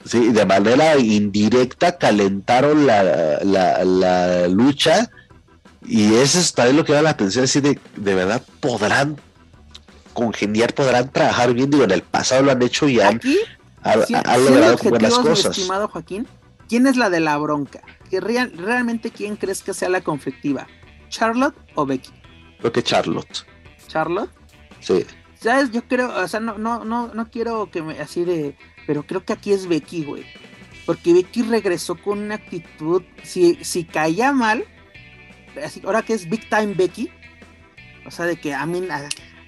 [0.05, 5.09] Sí, de manera indirecta calentaron la, la, lucha.
[5.85, 9.17] Y eso es también lo que da la atención, así de, de verdad podrán
[10.13, 11.69] congeniar, podrán trabajar bien.
[11.69, 13.19] Digo, en el pasado lo han hecho y han,
[13.83, 15.57] logrado buenas cosas.
[15.57, 16.27] estimado Joaquín,
[16.67, 17.81] ¿quién es la de la bronca?
[18.11, 20.67] realmente quién crees que sea la conflictiva,
[21.09, 22.11] Charlotte o Becky.
[22.59, 23.45] Creo que Charlotte.
[23.87, 24.29] ¿Charlotte?
[24.79, 25.05] Sí.
[25.35, 25.71] ¿Sabes?
[25.71, 29.25] Yo creo, o sea, no, no, no, no quiero que me así de, pero creo
[29.25, 30.25] que aquí es Becky, güey.
[30.85, 34.65] Porque Becky regresó con una actitud, si, si caía mal,
[35.63, 37.09] así, ahora que es Big Time Becky,
[38.05, 38.81] o sea, de que a mí,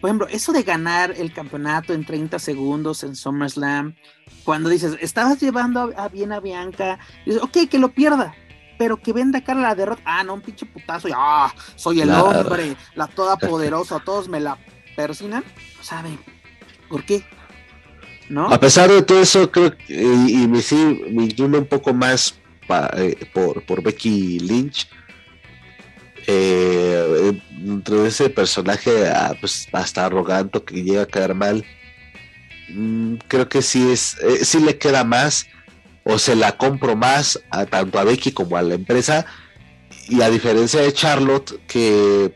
[0.06, 3.96] por ejemplo, eso de ganar el campeonato en 30 segundos en SummerSlam,
[4.44, 8.36] cuando dices, estabas llevando a, bien a Bianca, dices, ok, que lo pierda,
[8.78, 10.04] pero que venda cara la derrota.
[10.06, 11.08] Ah, no, un pinche putazo.
[11.08, 14.60] Y, ah, soy el hombre, la toda poderosa, todos me la
[14.96, 15.44] persinan.
[15.82, 16.20] ¿Saben
[16.88, 17.26] por qué?
[18.30, 18.50] ¿No?
[18.50, 22.40] A pesar de todo eso, creo que, y, me, sí, me inclino un poco más
[22.98, 24.88] eh, por, por Becky Lynch.
[26.28, 28.92] Eh, dentro de ese personaje
[29.40, 31.64] pues, hasta arrogante que llega a caer mal,
[32.70, 35.48] mm, creo que sí es, eh, sí le queda más
[36.04, 39.26] o se la compro más a, tanto a Becky como a la empresa.
[40.08, 42.36] Y a diferencia de Charlotte, que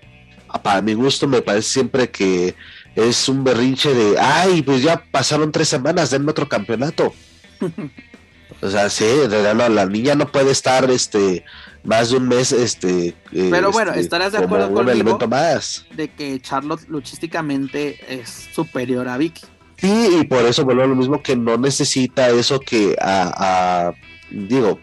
[0.64, 2.56] para mi gusto me parece siempre que
[2.96, 7.14] es un berrinche de, ay, pues ya pasaron tres semanas, denme otro campeonato.
[8.62, 11.46] o sea, sí, la niña no puede estar este
[11.84, 16.10] más de un mes este pero bueno este, estarás de acuerdo con elemento más de
[16.10, 19.46] que Charlotte luchísticamente es superior a Vicky
[19.80, 23.94] Sí, y por eso vuelvo a lo mismo que no necesita eso que a,
[24.30, 24.80] digo,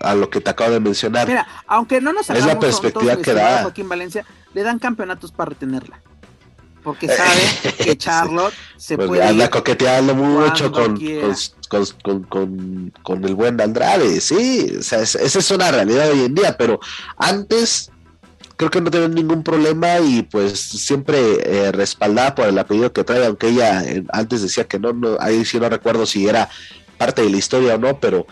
[0.00, 1.26] a lo que te acabo de mencionar.
[1.26, 5.50] Mira, aunque no nos es la perspectiva que da Joaquín Valencia, le dan campeonatos para
[5.50, 6.02] retenerla.
[6.88, 9.22] Porque sabe que Charlotte se pues puede.
[9.22, 10.98] Anda coqueteando mucho con
[11.68, 16.34] con, con, con, el buen Andrade, sí, o sea, esa es una realidad hoy en
[16.34, 16.80] día, pero
[17.18, 17.90] antes
[18.56, 23.04] creo que no tiene ningún problema y pues siempre eh, respaldada por el apellido que
[23.04, 26.48] trae, aunque ella eh, antes decía que no, no, ahí sí no recuerdo si era
[26.96, 28.26] parte de la historia o no, pero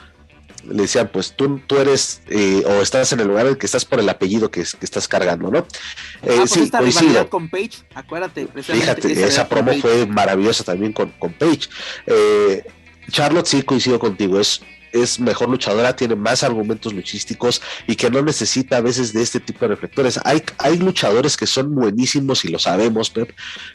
[0.68, 3.66] le decían, pues tú, tú eres eh, o estás en el lugar en el que
[3.66, 5.58] estás por el apellido que, estás cargando, ¿no?
[6.22, 7.28] Eh, ah, sí, coincido.
[7.28, 8.48] con Page, acuérdate.
[8.62, 11.68] Fíjate, esa promo fue maravillosa también con, con Page.
[13.10, 14.60] Charlotte, sí, coincido contigo, es
[15.02, 19.40] es mejor luchadora, tiene más argumentos luchísticos y que no necesita a veces de este
[19.40, 20.20] tipo de reflectores.
[20.24, 23.32] Hay, hay luchadores que son buenísimos y lo sabemos, Pep,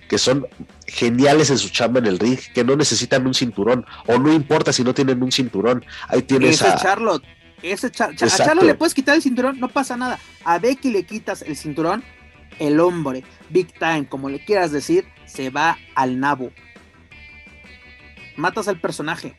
[0.07, 0.47] que son
[0.87, 4.73] geniales en su chamba en el ring, que no necesitan un cinturón o no importa
[4.73, 5.85] si no tienen un cinturón.
[6.07, 7.23] Ahí tienes a Charlotte.
[7.61, 10.19] Ese a Charlotte le puedes quitar el cinturón, no pasa nada.
[10.43, 12.03] A Becky le quitas el cinturón
[12.59, 16.51] el hombre, big time, como le quieras decir, se va al nabo.
[18.37, 19.35] Matas al personaje.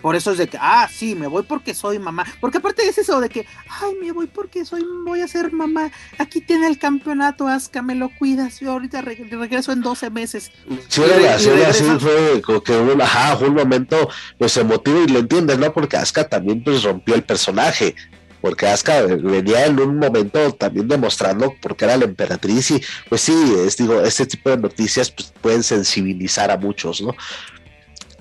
[0.00, 2.26] Por eso es de que, ah, sí, me voy porque soy mamá.
[2.40, 5.90] Porque aparte es eso de que, ay, me voy porque soy, voy a ser mamá.
[6.18, 8.60] Aquí tiene el campeonato, Aska, me lo cuidas.
[8.60, 10.50] Yo ahorita regreso en 12 meses.
[10.88, 14.08] Sí, así, fue como que un, ajá, fue un momento
[14.38, 15.72] pues emotivo y lo entiendes, ¿no?
[15.72, 17.94] Porque Aska también pues rompió el personaje.
[18.40, 23.54] Porque Aska venía en un momento también demostrando porque era la emperatriz y pues sí,
[23.66, 27.14] es, digo, este tipo de noticias pues, pueden sensibilizar a muchos, ¿no?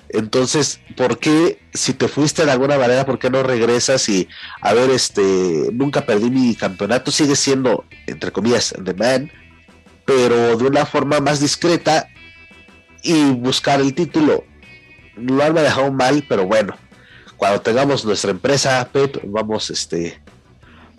[0.09, 4.27] Entonces, ¿por qué si te fuiste de alguna manera, por qué no regresas y,
[4.61, 9.31] a ver, este, nunca perdí mi campeonato, sigue siendo, entre comillas, The Man,
[10.05, 12.07] pero de una forma más discreta
[13.03, 14.43] y buscar el título?
[15.15, 16.75] No me ha dejado mal, pero bueno,
[17.37, 20.19] cuando tengamos nuestra empresa, Pep, vamos, este,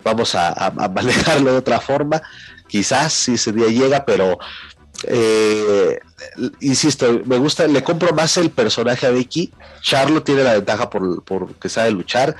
[0.03, 2.21] vamos a, a manejarlo de otra forma.
[2.67, 4.39] Quizás si ese día llega, pero
[5.07, 5.99] eh,
[6.59, 9.51] insisto, me gusta, le compro más el personaje a Becky.
[9.81, 12.35] Charlo tiene la ventaja por, que sabe luchar,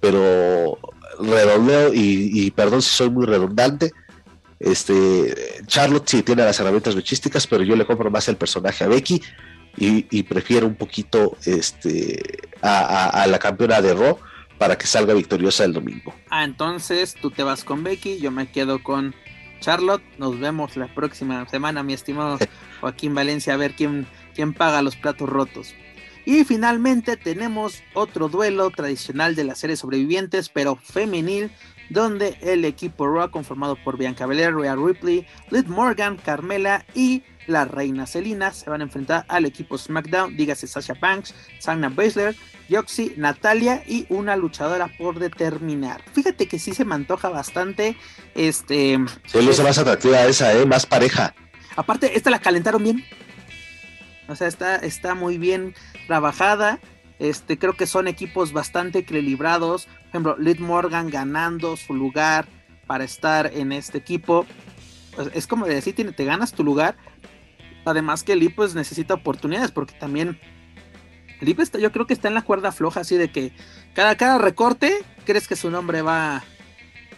[0.00, 0.78] pero
[1.20, 3.92] redondeo y, perdón si soy muy redundante.
[4.58, 5.34] Este,
[5.66, 9.22] Charlotte sí tiene las herramientas luchísticas, pero yo le compro más el personaje a Becky
[9.76, 12.22] y, prefiero un poquito este,
[12.62, 14.18] a, la campeona de Raw
[14.58, 16.14] para que salga victoriosa el domingo.
[16.30, 19.14] Ah, entonces tú te vas con Becky, yo me quedo con
[19.66, 20.04] Charlotte.
[20.16, 22.38] Nos vemos la próxima semana, mi estimado
[22.80, 25.74] Joaquín Valencia, a ver quién, quién paga los platos rotos.
[26.24, 31.50] Y finalmente tenemos otro duelo tradicional de la serie sobrevivientes, pero femenil,
[31.90, 37.64] donde el equipo Raw, conformado por Bianca Belair, Rhea Ripley, Liv Morgan, Carmela y la
[37.64, 42.34] Reina Selina, se van a enfrentar al equipo SmackDown, dígase Sasha Banks, Sana Baszler,
[42.68, 46.02] Yoxi, Natalia y una luchadora por determinar.
[46.12, 47.96] Fíjate que sí se me antoja bastante.
[48.34, 48.98] Este.
[49.26, 50.66] Sí, luce más atractiva esa, ¿eh?
[50.66, 51.34] Más pareja.
[51.76, 53.04] Aparte, esta la calentaron bien.
[54.28, 55.74] O sea, está, está muy bien
[56.06, 56.80] trabajada.
[57.18, 59.86] Este, creo que son equipos bastante equilibrados.
[59.86, 62.48] Por ejemplo, Liv Morgan ganando su lugar
[62.86, 64.46] para estar en este equipo.
[65.14, 66.96] Pues, es como decir, te ganas tu lugar.
[67.86, 70.38] Además que Liv pues necesita oportunidades porque también
[71.40, 73.52] Lip está, yo creo que está en la cuerda floja, así de que
[73.94, 76.42] cada, cada recorte crees que su nombre va, a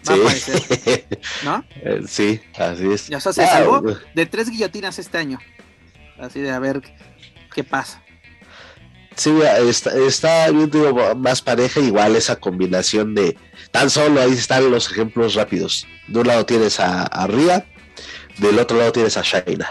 [0.05, 1.07] aparecer.
[1.45, 1.65] ¿No?
[1.82, 3.09] Eh, sí, así es.
[3.09, 3.82] Ya se ah, salvó
[4.15, 5.39] de tres guillotinas este año.
[6.19, 6.82] Así de a ver
[7.55, 8.03] qué pasa.
[9.15, 9.32] Sí,
[9.69, 13.36] está, está digo, más pareja, igual esa combinación de
[13.73, 15.86] tan solo ahí están los ejemplos rápidos.
[16.07, 17.66] De un lado tienes a, a Ria,
[18.39, 19.70] del otro lado tienes a Shaina.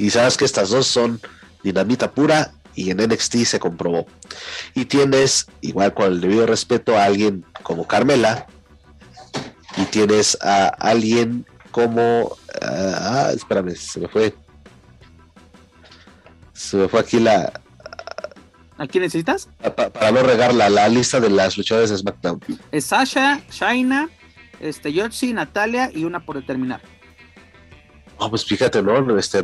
[0.00, 1.20] Y sabes que estas dos son
[1.62, 4.06] dinamita pura y en NXT se comprobó.
[4.74, 8.46] Y tienes, igual con el debido respeto, a alguien como Carmela
[9.76, 12.34] y tienes a alguien como...
[12.62, 14.34] ah, ah espérame, se me fue.
[16.54, 17.52] Se me fue aquí la...
[18.78, 19.50] ¿A quién necesitas?
[19.76, 22.40] para no regar la, lista de las luchadoras de SmackDown.
[22.72, 24.08] Es Sasha, Shaina,
[24.60, 26.80] este, Yotzi, Natalia y una por determinar.
[28.28, 29.18] Pues fíjate, ¿no?
[29.18, 29.40] Este,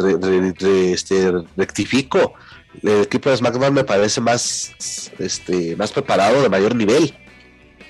[0.93, 2.35] este, rectifico
[2.83, 7.15] el equipo de SmackDown me parece más, este, más preparado, de mayor nivel.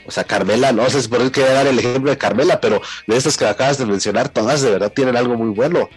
[0.06, 3.16] O sea, Carmela, no sé si por qué dar el ejemplo de Carmela, pero de
[3.16, 5.88] estas que acabas de mencionar, todas de verdad tienen algo muy bueno.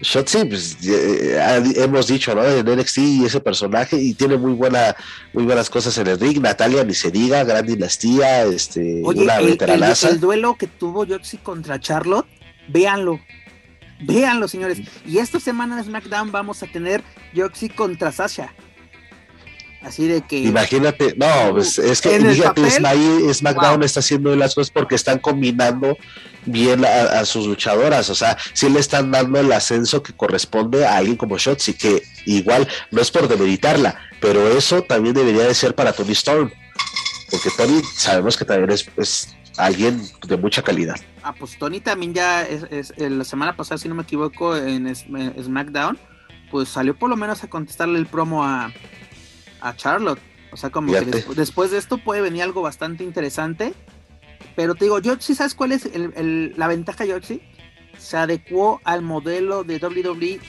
[0.00, 2.44] Shotzi, pues eh, hemos dicho, ¿no?
[2.44, 4.94] En NXT y ese personaje, y tiene muy buena,
[5.32, 6.38] muy buenas cosas en el ring.
[6.40, 11.80] Natalia, ni se diga, gran dinastía, este, una el, el, duelo que tuvo Shotzi contra
[11.80, 12.26] Charlotte,
[12.68, 13.20] véanlo,
[14.00, 14.78] Véanlo, señores.
[15.06, 17.02] Y esta semana en SmackDown vamos a tener
[17.32, 18.52] Yoxi contra Sasha.
[19.82, 20.38] Así de que.
[20.38, 22.68] Imagínate, no, pues, es que fíjate,
[23.32, 25.96] SmackDown está haciendo las cosas porque están combinando
[26.44, 28.10] bien a, sus luchadoras.
[28.10, 32.02] O sea, sí le están dando el ascenso que corresponde a alguien como Shotzi, que
[32.24, 36.50] igual no es por demeritarla, pero eso también debería de ser para Tony Storm.
[37.30, 40.96] Porque Tony sabemos que también es alguien de mucha calidad.
[41.22, 44.94] Ah, pues Tony también ya es, eh, la semana pasada, si no me equivoco, en,
[44.94, 45.98] SmackDown,
[46.50, 48.72] pues salió por lo menos a contestarle el promo a,
[49.60, 50.20] a Charlotte.
[50.52, 53.74] O sea, como que después de esto puede venir algo bastante interesante.
[54.54, 55.90] Pero te digo, yo sí sabes cuál es
[56.56, 57.42] la ventaja Yoshi.
[57.98, 60.40] Se adecuó al modelo de WWE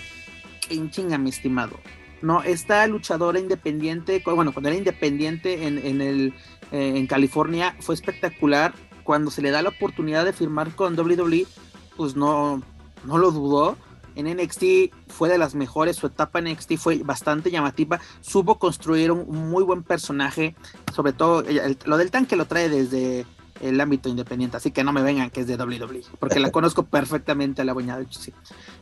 [0.69, 1.79] en chinga, mi estimado.
[2.21, 6.33] No, esta luchadora independiente, bueno, cuando era independiente en, el,
[6.71, 8.73] eh, en California, fue espectacular
[9.07, 11.47] cuando se le da la oportunidad de firmar con WWE,
[11.95, 12.61] pues no,
[13.05, 13.77] no lo dudó.
[14.15, 19.13] En NXT fue de las mejores, su etapa en NXT fue bastante llamativa, supo construir
[19.13, 20.55] un, muy buen personaje,
[20.93, 21.45] sobre todo
[21.85, 23.25] lo del tanque lo trae desde
[23.61, 26.83] el ámbito independiente, así que no me vengan que es de WWE, porque la conozco
[26.83, 28.33] perfectamente a la buena de sí.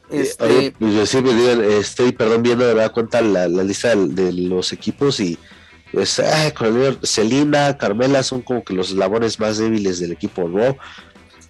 [0.10, 0.44] Este...
[0.44, 4.08] Oye, pues yo sí me estoy, perdón, viendo de verdad cuenta la, la lista de,
[4.08, 5.38] de, los equipos y
[5.96, 6.52] pues, ay,
[7.04, 10.78] Celina, Carmela son como que los labores más débiles del equipo Raw.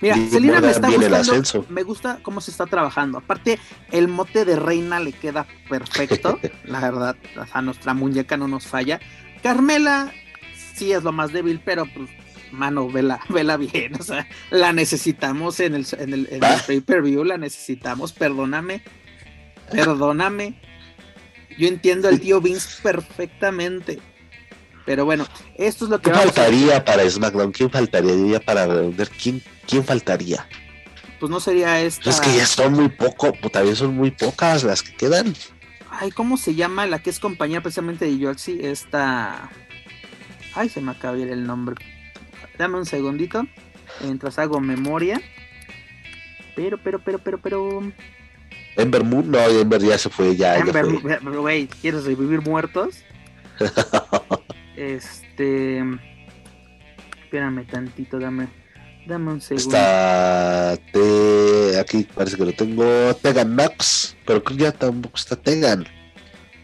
[0.01, 3.17] Mira, Celina me está gustando, me gusta cómo se está trabajando.
[3.17, 3.59] Aparte,
[3.91, 7.15] el mote de reina le queda perfecto, la verdad,
[7.51, 8.99] a nuestra muñeca no nos falla.
[9.41, 10.11] Carmela
[10.75, 12.07] sí es lo más débil, pero pues
[12.51, 17.39] mano, vela, vela bien, o sea, la necesitamos en el, en el, el pay-per-view, la
[17.39, 18.83] necesitamos, perdóname,
[19.71, 20.61] perdóname.
[21.57, 23.99] Yo entiendo al tío Vince perfectamente.
[24.85, 25.25] Pero bueno,
[25.55, 26.11] esto es lo que...
[26.11, 27.51] ¿Qué faltaría para SmackDown?
[27.51, 30.47] ¿Quién faltaría para ver quién, quién faltaría?
[31.19, 32.09] Pues no sería esta...
[32.09, 35.33] Es que ya son muy poco, pues también son muy pocas las que quedan.
[35.89, 38.59] Ay, ¿cómo se llama la que es compañía precisamente de Yoxi?
[38.61, 39.49] Esta...
[40.53, 41.75] Ay, se me acaba de ir el nombre.
[42.57, 43.43] Dame un segundito.
[44.01, 45.19] Mientras hago memoria.
[46.55, 47.91] Pero, pero, pero, pero, pero...
[48.75, 50.57] Ember Moon, no, Ember ya se fue, ya.
[50.57, 50.85] Ember,
[51.21, 53.03] güey, ¿quieres revivir muertos?
[54.75, 55.83] Este.
[57.23, 58.47] Espérame tantito, dame.
[59.07, 59.77] Dame un segundo.
[59.77, 60.71] Está.
[61.79, 63.13] aquí parece que lo tengo.
[63.15, 64.15] Tegan Max.
[64.25, 65.85] Pero creo que ya tampoco está Tegan.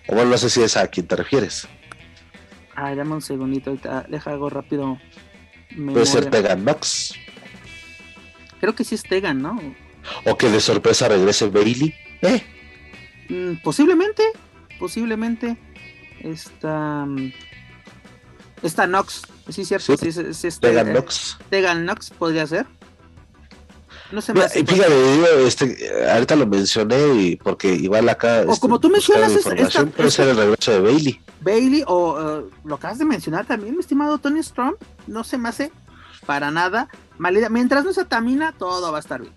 [0.07, 1.67] O bueno, no sé si es a quien te refieres.
[2.75, 3.69] Ay, dame un segundito.
[3.69, 4.99] Ahorita deja algo rápido.
[5.75, 7.13] Puede ser Tegan Max.
[8.59, 9.59] Creo que sí es Tegan, ¿no?
[10.25, 11.93] O que de sorpresa regrese Bailey.
[12.21, 12.41] ¿Eh?
[13.29, 14.23] Mm, posiblemente.
[14.79, 15.57] Posiblemente.
[16.21, 17.07] Esta.
[18.63, 19.97] Esta Nox, sí, cierto.
[19.97, 21.38] Sí, sí, sí, este, Tegan Nox.
[21.49, 22.67] Tegan Nox podría ser.
[24.11, 24.51] No sé más.
[24.53, 28.43] Fíjate, este, ahorita lo mencioné y porque igual acá.
[28.47, 31.21] O como tú mencionas, esta, puede ser el regreso de Bailey.
[31.39, 34.75] Bailey, o uh, lo acabas de mencionar también, mi estimado Tony Strong,
[35.07, 35.71] no se me hace
[36.25, 37.49] para nada malida.
[37.49, 39.33] Mientras no se atamina, todo va a estar bien.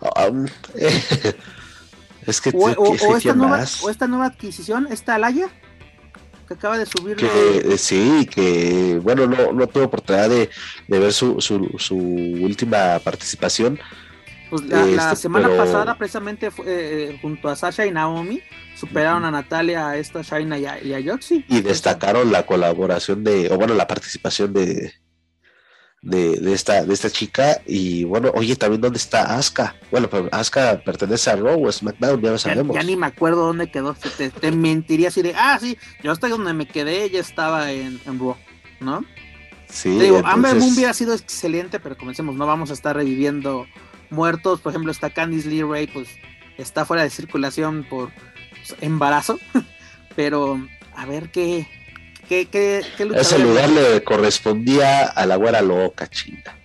[0.00, 0.46] Um,
[2.26, 5.48] es que, o, o, o, esta nueva, o, esta nueva, adquisición, esta Alaya,
[6.46, 7.16] que acaba de subir.
[7.20, 10.50] Eh, sí, que bueno, no, no tuve oportunidad de,
[10.88, 13.78] de ver su, su, su, última participación.
[14.50, 15.64] Pues la, la este, semana pero...
[15.64, 18.40] pasada, precisamente fue, eh, junto a Sasha y Naomi,
[18.76, 21.44] superaron a Natalia, a esta Shaina y a, y a Yoxi.
[21.48, 24.92] Y destacaron la colaboración de, o bueno, la participación de,
[26.06, 27.60] de, de, esta, de esta chica.
[27.66, 29.74] Y bueno, oye, también dónde está Asuka.
[29.90, 32.74] Bueno, pero Asuka pertenece a Raw o SmackDown, ya lo sabemos.
[32.74, 33.94] Ya, ya, ni me acuerdo dónde quedó.
[33.94, 38.00] Te, te, mentiría así de, ah, sí, yo hasta donde me quedé, ella estaba en,
[38.06, 38.36] en Raw,
[38.80, 39.04] ¿no?
[39.68, 39.96] Sí.
[39.98, 40.34] Te digo, entonces...
[40.34, 43.66] Amber Moon hubiera sido excelente, pero comencemos, no vamos a estar reviviendo
[44.10, 44.60] muertos.
[44.60, 46.08] Por ejemplo, está Candice Lee Ray, pues
[46.56, 48.12] está fuera de circulación por
[48.50, 49.40] pues, embarazo.
[50.14, 50.64] pero
[50.94, 51.66] a ver qué,
[52.28, 56.58] ¿Qué, qué, qué Ese lugar le correspondía a la güera loca, chinga.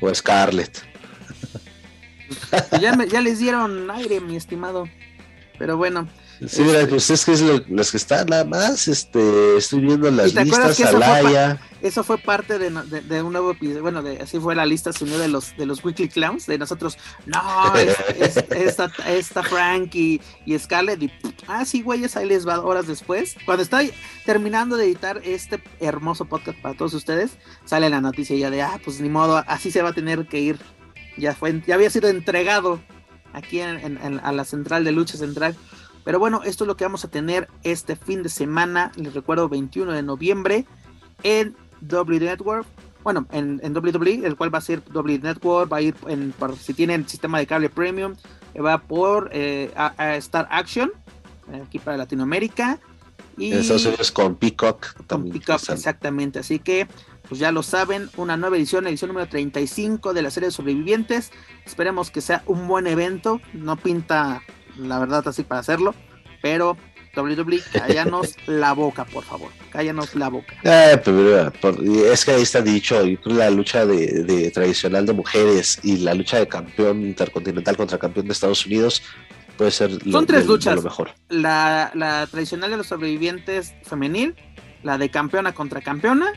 [0.00, 0.82] O Scarlett.
[2.50, 4.88] Pues ya, me, ya, les dieron aire, mi estimado.
[5.58, 6.08] Pero bueno.
[6.48, 10.10] Sí, mira, pues es que es lo, los que están nada más, este, estoy viendo
[10.10, 11.56] las listas, Alaya.
[11.56, 14.66] Fue, eso fue parte de, de, de, un nuevo episodio, bueno, de, así fue la
[14.66, 18.90] lista, se unió de los, de los Weekly Clowns, de nosotros, no, es, es, esta,
[19.06, 21.12] esta Frank y, y Scarlett, y,
[21.46, 23.92] ah, sí, güeyes, ahí les va horas después, cuando estoy
[24.24, 27.32] terminando de editar este hermoso podcast para todos ustedes,
[27.64, 30.40] sale la noticia ya de, ah, pues ni modo, así se va a tener que
[30.40, 30.58] ir,
[31.16, 32.80] ya fue, ya había sido entregado
[33.32, 35.56] aquí en, en, en a la central de lucha central,
[36.04, 39.48] pero bueno, esto es lo que vamos a tener este fin de semana, les recuerdo
[39.48, 40.66] 21 de noviembre
[41.22, 42.66] en W Network.
[43.02, 46.32] Bueno, en, en WWE, el cual va a ser W Network, va a ir en,
[46.32, 48.14] por, si tienen sistema de cable premium,
[48.64, 50.92] va por eh, a, a Star Action,
[51.64, 52.78] aquí para Latinoamérica.
[53.36, 55.06] Y Estados Unidos con Peacock.
[55.06, 56.38] Con Peacock, exactamente.
[56.38, 56.86] Así que,
[57.28, 61.32] pues ya lo saben, una nueva edición, edición número 35 de la serie de sobrevivientes.
[61.64, 63.40] Esperemos que sea un buen evento.
[63.54, 64.42] No pinta
[64.78, 65.94] la verdad, así para hacerlo.
[66.40, 66.76] Pero
[67.16, 69.50] WWE, cállanos la boca, por favor.
[69.70, 70.54] Cállanos la boca.
[70.64, 75.78] Eh, pero, por, es que ahí está dicho, la lucha de, de, tradicional de mujeres
[75.82, 79.02] y la lucha de campeón intercontinental contra campeón de Estados Unidos
[79.56, 80.72] puede ser lo, Son tres de, luchas.
[80.72, 81.10] De lo mejor.
[81.28, 84.34] La, la tradicional de los sobrevivientes femenil,
[84.82, 86.32] la de campeona contra campeona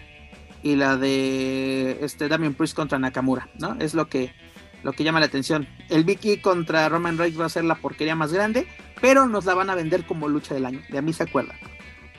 [0.62, 3.78] y la de este Damien Priest contra Nakamura, ¿no?
[3.80, 4.34] Es lo que
[4.86, 5.68] lo que llama la atención.
[5.90, 8.68] El Vicky contra Roman Reigns va a ser la porquería más grande,
[9.02, 10.80] pero nos la van a vender como lucha del año.
[10.90, 11.58] De a mí se acuerdan.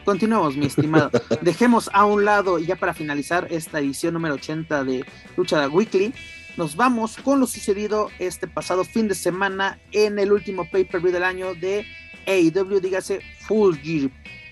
[0.05, 1.13] Continuemos, mi estimado.
[1.43, 5.05] Dejemos a un lado, y ya para finalizar esta edición número 80 de
[5.37, 6.13] Lucha Weekly,
[6.57, 11.23] nos vamos con lo sucedido este pasado fin de semana en el último pay-per-view del
[11.23, 11.87] año de
[12.27, 14.11] AEW, dígase Full Gear.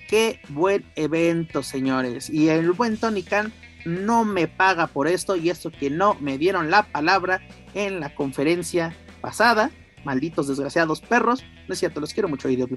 [0.09, 2.31] Qué buen evento, señores.
[2.31, 3.53] Y el buen Tony Khan
[3.85, 7.41] no me paga por esto y esto que no me dieron la palabra
[7.75, 9.71] en la conferencia pasada.
[10.05, 11.45] Malditos desgraciados perros.
[11.69, 12.77] No es cierto, los quiero mucho IW.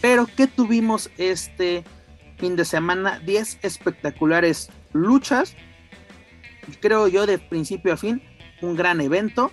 [0.00, 1.84] Pero ¿qué tuvimos este
[2.38, 3.18] fin de semana?
[3.20, 5.54] 10 espectaculares luchas.
[6.80, 8.22] Creo yo de principio a fin
[8.62, 9.50] un gran evento.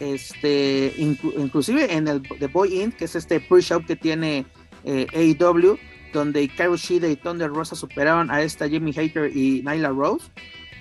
[0.00, 4.46] Este, inclusive en el The Boy In, que es este pre-show que tiene
[4.84, 5.76] eh, AEW,
[6.12, 10.30] donde Kairo Shida y Thunder Rosa superaron a esta Jimmy Hater y Nyla Rose.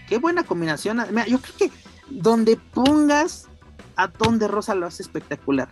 [0.07, 1.01] Qué buena combinación.
[1.09, 1.71] Mira, yo creo que
[2.09, 3.47] donde pongas
[3.95, 5.69] a Thunder Rosa lo hace espectacular.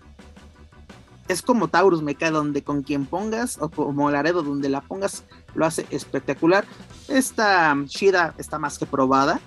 [1.27, 5.23] Es como Taurus Meca, donde con quien pongas, o como Laredo, donde la pongas,
[5.55, 6.65] lo hace espectacular.
[7.07, 9.39] Esta Shida está más que probada.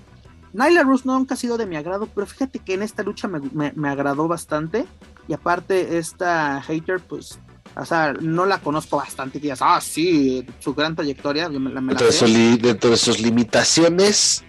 [0.53, 3.89] Nyla Rose nunca ha sido de mi agrado, pero fíjate que en esta lucha me,
[3.89, 4.87] agradó bastante.
[5.29, 7.39] Y aparte, esta hater, pues,
[7.77, 9.41] o sea, no la conozco bastante.
[9.41, 11.49] Que ah, sí, su gran trayectoria.
[11.49, 14.43] Me, dentro, de sus limitaciones,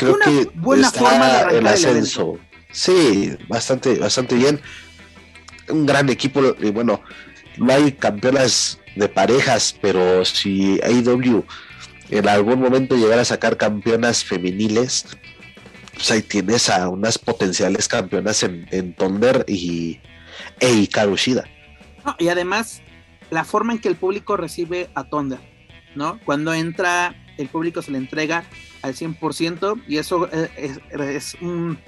[0.00, 2.38] creo que buena está forma de el ascenso.
[2.72, 4.60] sí, bastante, bastante bien.
[5.68, 6.42] Un gran equipo.
[6.60, 7.00] Y bueno,
[7.58, 11.44] no hay campeonas de parejas, pero si AEW
[12.10, 15.06] en algún momento llegar a sacar campeonas femeniles,
[15.94, 20.00] pues ahí tienes a unas potenciales campeonas en, en Thunder y
[20.58, 21.44] e Karushida.
[22.18, 22.82] y además,
[23.30, 25.38] la forma en que el público recibe a Thunder,
[25.94, 26.18] ¿no?
[26.24, 28.44] Cuando entra, el público se le entrega
[28.82, 31.78] al 100% y eso es, un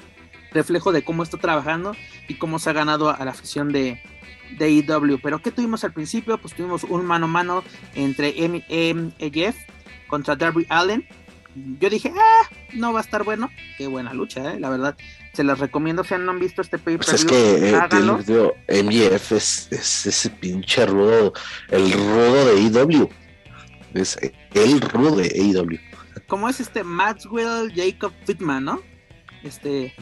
[0.52, 1.96] reflejo de cómo está trabajando
[2.28, 4.00] y cómo se ha ganado a la afición de,
[4.58, 5.18] de IW.
[5.22, 6.38] Pero ¿qué tuvimos al principio?
[6.38, 7.64] Pues tuvimos un mano a mano
[7.94, 9.56] entre MJF
[10.08, 11.06] contra Darby Allen.
[11.80, 13.50] Yo dije, ah, no va a estar bueno.
[13.76, 14.96] Qué buena lucha, eh, la verdad.
[15.34, 19.68] Se las recomiendo si no han visto este pay pues es que eh, MJF es,
[19.72, 21.32] ese pinche rudo,
[21.70, 23.08] el rudo de IW.
[23.94, 24.18] Es
[24.54, 25.78] el rudo de IW.
[26.26, 28.80] ¿Cómo es este Maxwell Jacob Fitman, no?
[29.42, 29.92] Este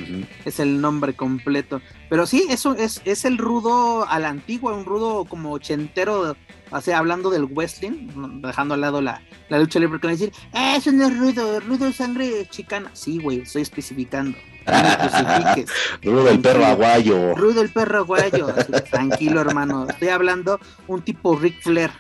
[0.45, 1.81] es el nombre completo.
[2.09, 6.37] Pero sí, eso es, es el rudo a la antigua, un rudo como ochentero
[6.73, 10.93] o sea, hablando del wrestling, dejando al lado la, lucha libre, con decir, eh, eso
[10.93, 12.91] no es rudo, rudo es sangre chicana.
[12.93, 14.39] Sí, güey, estoy especificando.
[16.03, 17.35] rudo el perro aguayo.
[17.35, 18.55] Rudo el perro aguayo.
[18.91, 19.89] tranquilo, hermano.
[19.89, 21.91] Estoy hablando un tipo Ric Flair.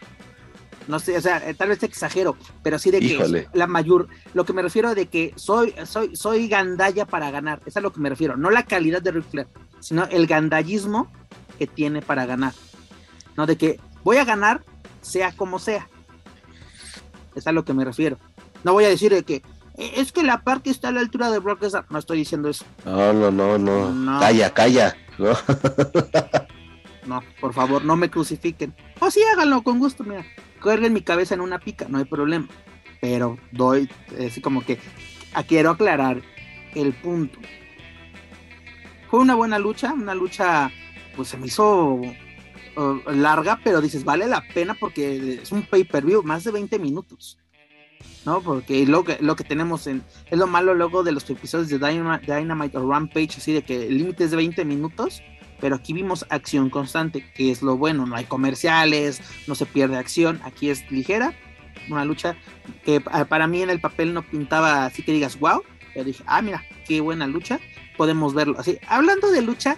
[0.91, 4.45] No sé, o sea, eh, tal vez exagero, pero sí de que la mayor, lo
[4.45, 8.01] que me refiero de que soy, soy, soy gandalla para ganar, es a lo que
[8.01, 9.49] me refiero, no la calidad de Ric Flair,
[9.79, 11.11] sino el gandallismo
[11.59, 12.53] que tiene para ganar.
[13.37, 14.62] No de que Voy a ganar
[15.03, 15.89] sea como sea.
[17.35, 18.19] Es a lo que me refiero.
[18.65, 19.37] No voy a decir que
[19.77, 21.87] eh, es que la parte está a la altura de Brock Lesnar.
[21.91, 22.65] No estoy diciendo eso.
[22.85, 24.21] No, no, no, no.
[24.21, 24.97] Calla, calla.
[27.07, 27.23] No.
[27.41, 28.73] por favor, no me crucifiquen.
[29.01, 30.25] O oh, sí, háganlo con gusto, mira.
[30.61, 32.49] Cuelguen mi cabeza en una pica, no hay problema.
[33.01, 33.89] Pero doy,
[34.27, 34.78] así como que
[35.47, 36.20] quiero aclarar
[36.74, 37.39] el punto.
[39.11, 40.70] Fue una buena lucha, una lucha,
[41.16, 42.01] pues se me hizo
[43.12, 47.39] larga, pero dices, vale la pena porque es un pay-per-view, más de 20 minutos.
[48.24, 48.41] ¿No?
[48.43, 51.78] Porque lo que, lo que tenemos en, es lo malo luego de los episodios de
[51.78, 55.23] Dynamite, o Rampage, así de que el límite es de 20 minutos,
[55.61, 59.97] pero aquí vimos acción constante, que es lo bueno, no hay comerciales, no se pierde
[59.97, 61.35] acción, aquí es ligera,
[61.89, 62.37] una lucha
[62.85, 65.62] que para mí en el papel no pintaba así que digas, wow,
[65.93, 67.61] pero dije, ah, mira, qué buena lucha,
[67.97, 68.78] podemos verlo así.
[68.89, 69.77] Hablando de lucha,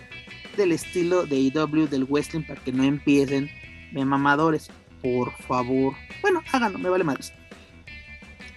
[0.56, 3.50] del estilo de IW del wrestling para que no empiecen
[3.92, 4.70] de mamadores,
[5.02, 5.94] por favor.
[6.20, 7.32] Bueno, háganlo, me vale más.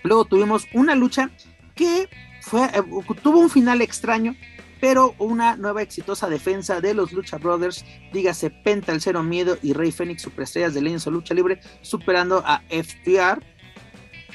[0.03, 1.29] Luego tuvimos una lucha
[1.73, 2.07] que
[2.41, 2.83] fue, eh,
[3.23, 4.35] tuvo un final extraño,
[4.79, 9.73] pero una nueva exitosa defensa de los Lucha Brothers, dígase Penta el Cero Miedo y
[9.73, 13.55] Rey Fénix, superestrellas de Lucha Libre, superando a FTR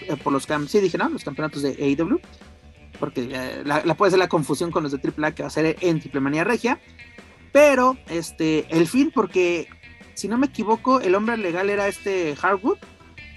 [0.08, 1.08] eh, por los sí dije, ¿no?
[1.08, 2.20] los campeonatos de AEW,
[2.98, 5.76] porque eh, la, puede ser la confusión con los de AAA que va a ser
[5.80, 6.80] en Triple Manía Regia.
[7.52, 9.68] Pero, este, el fin, porque
[10.14, 12.78] si no me equivoco, el hombre legal era este Harwood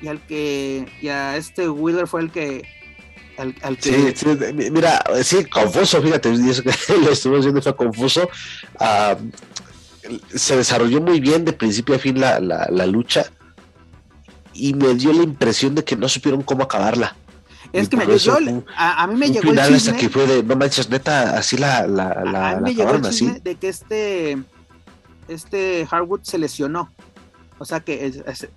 [0.02, 2.64] y al que, y a este Wheeler fue el que
[3.38, 4.16] al, que...
[4.16, 4.26] Sí,
[4.72, 6.30] mira, sí, confuso, fíjate,
[7.04, 8.30] lo estuve viendo, fue confuso.
[8.80, 9.16] Ah,
[10.34, 13.26] se desarrolló muy bien de principio a fin la, la, lucha
[14.54, 17.16] y me dio la impresión de que no supieron cómo acabarla.
[17.72, 18.38] Es que me, yo,
[18.76, 19.76] a, mí me llegó el chisme.
[19.76, 22.92] Hasta que fue de, no manches, neta, así la, la, la, a mí me llegó
[22.92, 24.38] el chisme de que este,
[25.28, 26.92] este Harwood se lesionó.
[27.58, 28.48] O sea que, es,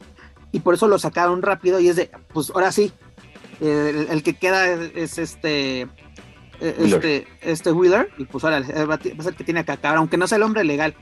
[0.52, 2.92] y por eso lo sacaron rápido y es de, pues ahora sí,
[3.60, 5.82] el, que queda es, este,
[6.60, 10.16] e, este, este Wheeler, y pues ahora va a ser que tiene que acabar, aunque
[10.16, 10.94] no sea el hombre legal.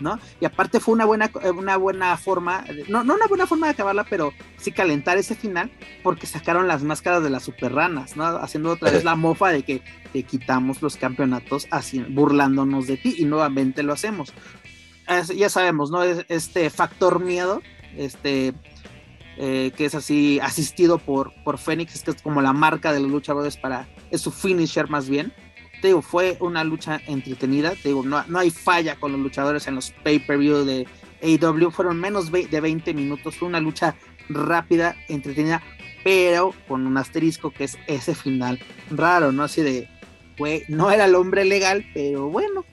[0.00, 0.18] ¿no?
[0.40, 4.04] Y aparte fue una buena, una buena forma, no, no una buena forma de acabarla,
[4.08, 5.70] pero sí calentar ese final,
[6.02, 8.24] porque sacaron las máscaras de las super ranas, ¿no?
[8.24, 13.14] Haciendo otra vez la mofa de que te quitamos los campeonatos así, burlándonos de ti,
[13.18, 14.32] y nuevamente lo hacemos.
[15.34, 16.02] ya sabemos, ¿no?
[16.02, 17.62] Este factor miedo,
[17.96, 18.54] este,
[19.42, 23.10] eh, que es así asistido por, por Fénix, que es como la marca de los
[23.10, 25.32] luchadores para, es su finisher más bien
[25.80, 29.66] te digo, fue una lucha entretenida, te digo, no, no hay falla con los luchadores
[29.66, 30.86] en los pay-per-view de
[31.22, 33.94] AEW, fueron menos de 20 minutos, fue una lucha
[34.28, 35.62] rápida, entretenida,
[36.04, 38.60] pero con un asterisco que es ese final
[38.90, 39.42] raro, ¿no?
[39.42, 39.88] Así de,
[40.38, 42.64] güey, no era el hombre legal, pero bueno,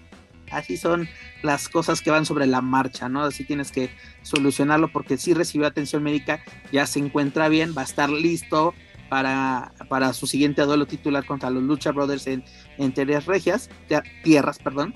[0.51, 1.07] así son
[1.43, 3.23] las cosas que van sobre la marcha, ¿no?
[3.23, 3.89] Así tienes que
[4.21, 8.73] solucionarlo porque si recibió atención médica, ya se encuentra bien, va a estar listo
[9.09, 12.43] para, para su siguiente duelo titular contra los Lucha Brothers en,
[12.77, 13.69] en tierras regias,
[14.23, 14.93] tierras, perdón,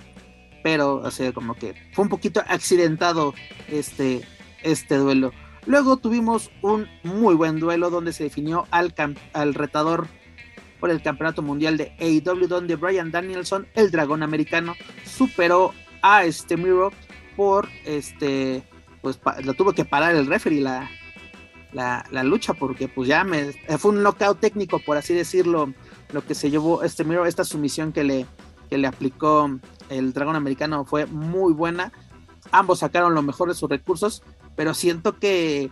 [0.63, 3.33] pero o sea, como que fue un poquito accidentado
[3.69, 4.21] este,
[4.63, 5.31] este duelo.
[5.65, 8.93] Luego tuvimos un muy buen duelo donde se definió al,
[9.33, 10.07] al retador
[10.81, 14.75] por el campeonato mundial de AEW, donde Brian Danielson, el dragón americano,
[15.05, 16.91] superó a este Miro
[17.37, 18.63] por este,
[19.01, 20.89] pues lo tuvo que parar el referee la,
[21.71, 25.73] la, lucha porque pues ya me fue un knockout técnico por así decirlo
[26.11, 27.25] lo que se llevó este Miro.
[27.25, 28.25] Esta sumisión que le
[28.69, 29.49] que le aplicó
[29.89, 31.93] el dragón americano fue muy buena.
[32.51, 34.23] Ambos sacaron lo mejor de sus recursos
[34.55, 35.71] pero siento que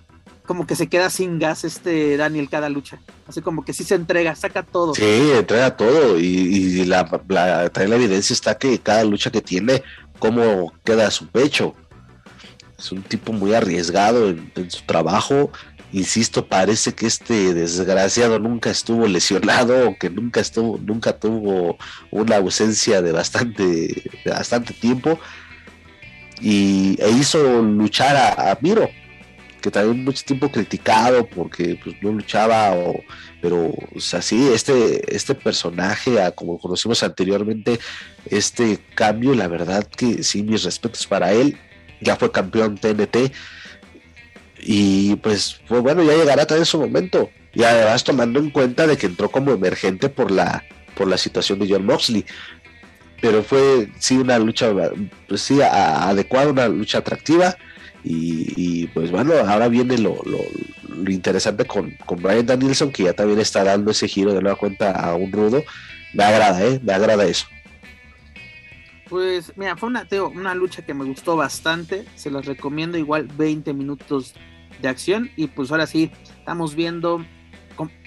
[0.49, 2.99] como que se queda sin gas este Daniel cada lucha.
[3.27, 4.95] Así como que sí se entrega saca todo.
[4.95, 9.83] Sí entrega todo y, la, la, la evidencia está que cada lucha que tiene
[10.17, 11.75] cómo queda su pecho.
[12.79, 15.51] Es un tipo muy arriesgado en su trabajo.
[15.91, 21.77] Insisto, parece que este desgraciado nunca estuvo lesionado que nunca estuvo, nunca tuvo
[22.09, 25.19] una ausencia de bastante, bastante tiempo.
[26.41, 28.89] Y e hizo luchar a, Miro,
[29.61, 33.01] que también mucho tiempo criticado porque pues, no luchaba, o,
[33.41, 37.79] pero o sea, este, este personaje, como conocimos anteriormente,
[38.25, 41.57] este cambio, la verdad que sí, mis respetos para él,
[42.01, 43.31] ya fue campeón TNT
[44.61, 47.29] y pues, pues bueno, ya llegará también su momento.
[47.53, 50.63] Y además tomando en cuenta de que entró como emergente por la,
[50.95, 52.25] por la situación de John Moxley.
[53.21, 54.71] Pero fue sí una lucha,
[55.27, 57.57] pues sí, adecuada, una lucha atractiva.
[58.03, 60.39] Y, pues bueno, ahora viene lo, lo,
[61.11, 64.91] interesante con, con, Brian Danielson, que ya también está dando ese giro de nueva cuenta
[64.91, 65.63] a un rudo.
[66.13, 66.79] Me agrada, ¿eh?
[66.81, 67.45] Me agrada eso.
[69.09, 72.05] Pues mira, fue una, una lucha que me gustó bastante.
[72.15, 74.35] Se las recomiendo igual 20 minutos
[74.81, 75.31] de acción.
[75.35, 77.25] Y pues ahora sí, estamos viendo,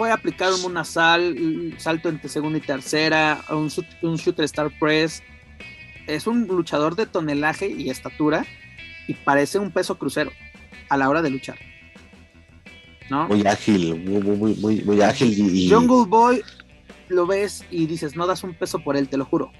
[0.00, 3.70] puede aplicar un sal, salto entre segunda y tercera un,
[4.00, 5.22] un shooter star press
[6.06, 8.46] es un luchador de tonelaje y estatura
[9.06, 10.30] y parece un peso crucero
[10.88, 11.58] a la hora de luchar.
[13.10, 13.28] ¿no?
[13.28, 15.54] Muy ágil, muy, muy, muy, muy ágil.
[15.54, 16.40] Y, Jungle Boy
[17.10, 19.52] lo ves y dices, no das un peso por él, te lo juro.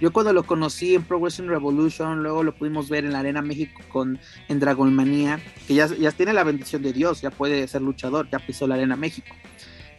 [0.00, 3.82] Yo cuando lo conocí en Progression Revolution, luego lo pudimos ver en la Arena México
[3.92, 7.82] con en Dragon Manía, que ya, ya tiene la bendición de Dios, ya puede ser
[7.82, 9.34] luchador, ya pisó la Arena México.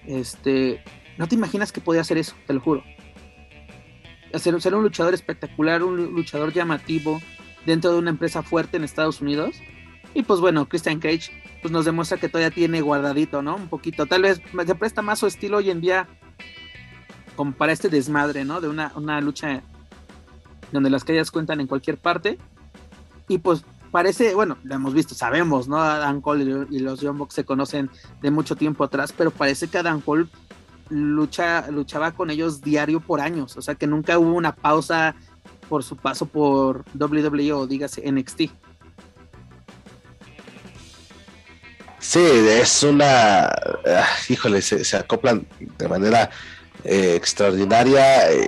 [0.07, 0.83] Este,
[1.17, 2.83] no te imaginas que podía hacer eso, te lo juro.
[4.33, 7.21] ser, ser un luchador espectacular, un luchador llamativo
[7.65, 9.55] dentro de una empresa fuerte en Estados Unidos.
[10.13, 13.55] Y pues bueno, Christian Cage pues nos demuestra que todavía tiene guardadito, ¿no?
[13.55, 14.05] Un poquito.
[14.05, 16.07] Tal vez se presta más su estilo hoy en día
[17.35, 18.61] como para este desmadre, ¿no?
[18.61, 19.63] De una, una lucha
[20.71, 22.37] donde las calles cuentan en cualquier parte.
[23.27, 23.65] Y pues
[23.95, 25.79] parece, bueno, lo hemos visto, sabemos, ¿no?
[25.79, 27.89] Adam Cole y los Young Bucks se conocen
[28.21, 30.27] de mucho tiempo atrás, pero parece que Adam Cole
[30.89, 35.15] lucha, luchaba con ellos diario por años, o sea que nunca hubo una pausa
[35.69, 38.41] por su paso por WWE o dígase NXT.
[41.97, 45.47] Sí, es una, ah, híjole, se, acoplan
[45.77, 46.29] de manera
[46.83, 48.29] eh, extraordinaria.
[48.29, 48.45] Eh,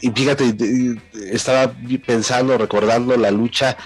[0.00, 0.56] y fíjate,
[1.30, 1.70] estaba
[2.06, 3.76] pensando, recordando la lucha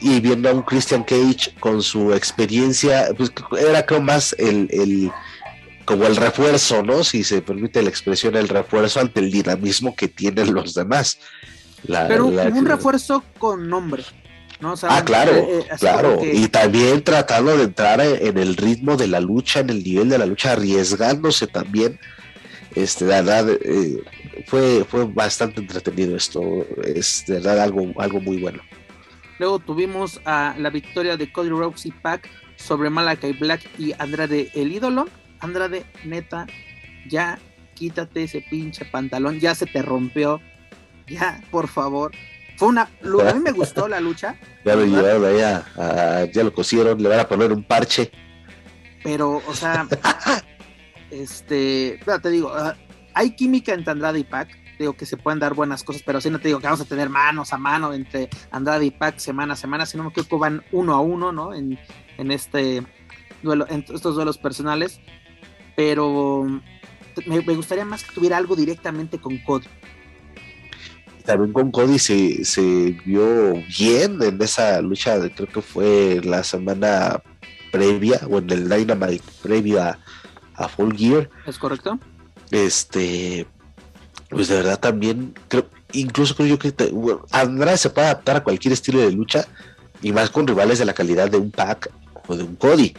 [0.00, 5.10] y viendo a un Christian Cage con su experiencia, pues era creo más el, el
[5.84, 7.02] como el refuerzo, ¿no?
[7.04, 11.18] Si se permite la expresión, el refuerzo ante el dinamismo que tienen los demás.
[11.86, 14.04] Pero un refuerzo con nombre.
[14.60, 14.74] ¿no?
[14.82, 16.20] ah, claro, eh, eh, claro.
[16.22, 20.18] Y también tratando de entrar en el ritmo de la lucha, en el nivel de
[20.18, 21.98] la lucha, arriesgándose también.
[22.74, 24.02] Este, de verdad, eh,
[24.46, 26.42] fue, fue bastante entretenido esto.
[26.84, 28.62] Es de verdad algo, algo muy bueno.
[29.40, 34.50] Luego tuvimos a la victoria de Cody Rhodes y Pac sobre Malakai Black y Andrade
[34.54, 35.08] el ídolo.
[35.38, 36.46] Andrade, neta,
[37.08, 37.38] ya
[37.74, 40.42] quítate ese pinche pantalón, ya se te rompió.
[41.06, 42.12] Ya, por favor.
[42.58, 42.82] Fue una.
[42.82, 44.36] A mí me gustó la lucha.
[44.66, 48.10] Ya lo llevaron allá, ya lo cosieron, le van a poner un parche.
[49.02, 49.88] Pero, o sea,
[51.10, 52.76] este, te digo, ah,
[53.14, 56.30] hay química entre Andrade y Pac digo que se pueden dar buenas cosas, pero sí
[56.30, 59.54] no te digo que vamos a tener manos a mano entre Andrade y Pac semana
[59.54, 61.54] a semana, sino que van uno a uno, ¿no?
[61.54, 61.78] En,
[62.18, 62.82] en este
[63.42, 65.00] duelo, en estos duelos personales.
[65.76, 66.46] Pero
[67.26, 69.66] me, gustaría más que tuviera algo directamente con Cody.
[71.24, 77.22] También con Cody se, se vio bien en esa lucha, creo que fue la semana
[77.70, 79.98] previa, o en el Dynamite previo a,
[80.54, 81.30] a Full Gear.
[81.46, 81.98] ¿Es correcto?
[82.50, 83.46] Este,
[84.30, 86.72] pues de verdad también, creo, incluso creo yo que
[87.32, 89.46] Andrade se puede adaptar a cualquier estilo de lucha
[90.02, 91.90] y más con rivales de la calidad de un Pac
[92.26, 92.94] o de un Cody.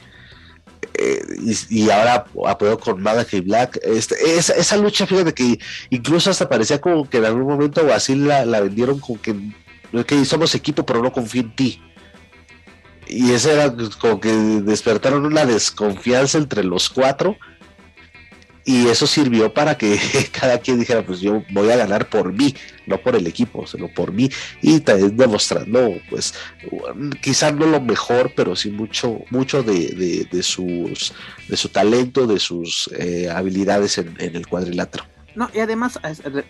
[0.94, 1.22] Eh,
[1.70, 3.80] y, ahora apoyó con Malachi Black.
[3.82, 5.58] Este, esa, lucha, fíjate que
[5.90, 9.36] incluso hasta parecía como que en algún momento o así la, vendieron como que,
[10.06, 11.82] que somos equipo, pero no confío en ti.
[13.08, 17.38] Y esa era como que despertaron una desconfianza entre los cuatro
[18.66, 20.00] y eso sirvió para que
[20.40, 22.56] cada quien dijera, pues yo voy a ganar por mí,
[22.86, 24.30] no por el equipo, sino por mí,
[24.62, 26.34] y también demostrando, pues,
[27.22, 31.14] quizás no lo mejor, pero sí mucho, mucho de, de, sus,
[31.48, 35.06] de su talento, de sus eh, habilidades en, el cuadrilátero.
[35.34, 35.98] No, y además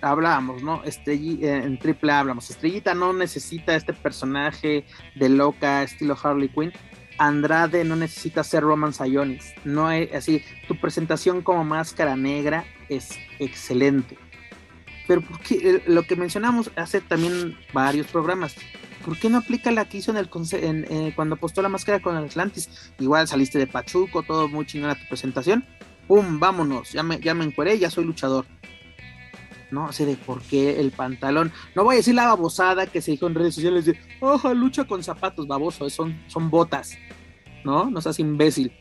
[0.02, 0.84] hablábamos, ¿no?
[0.84, 6.74] Este, en triple hablamos, Estrellita no necesita este personaje de loca, estilo Harley Quinn,
[7.22, 9.54] Andrade no necesita ser Roman Sayonis.
[9.64, 10.44] No es así.
[10.68, 14.18] Tu presentación como máscara negra es excelente.
[15.08, 18.56] Pero porque lo que mencionamos hace también varios programas.
[19.06, 22.18] ¿Por qué no aplica la que hizo en el eh, cuando apostó la máscara con
[22.18, 22.92] el Atlantis?
[23.00, 25.64] Igual saliste de Pachuco, todo muy chingón tu presentación.
[26.08, 26.40] ¡Pum!
[26.40, 26.92] Vámonos.
[26.92, 28.46] Ya me, ya me encueré, ya soy luchador.
[29.72, 29.92] ¿No?
[29.92, 31.52] sé de por qué el pantalón.
[31.76, 34.86] No voy a decir la babosada que se dijo en redes sociales de, ojo, lucha
[34.86, 36.98] con zapatos, baboso, son, son botas,
[37.64, 37.90] ¿no?
[37.90, 38.72] No seas imbécil,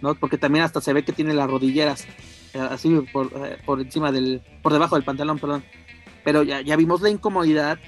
[0.00, 0.14] ¿no?
[0.14, 2.06] Porque también hasta se ve que tiene las rodilleras,
[2.54, 5.64] eh, así por, eh, por encima del, por debajo del pantalón, perdón.
[6.22, 7.78] Pero ya, ya vimos la incomodidad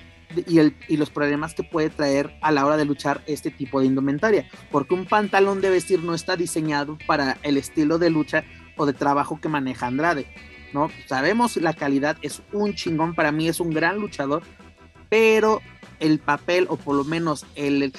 [0.46, 3.80] y, el, y los problemas que puede traer a la hora de luchar este tipo
[3.80, 8.44] de indumentaria, porque un pantalón de vestir no está diseñado para el estilo de lucha
[8.78, 10.26] o de trabajo que maneja Andrade
[10.72, 10.90] ¿no?
[11.06, 14.42] Sabemos la calidad, es un chingón, para mí es un gran luchador,
[15.08, 15.60] pero
[16.00, 17.92] el papel, o por lo menos el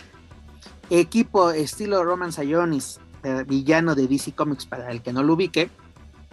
[0.90, 5.70] equipo estilo Roman Sayonis, eh, villano de DC Comics, para el que no lo ubique,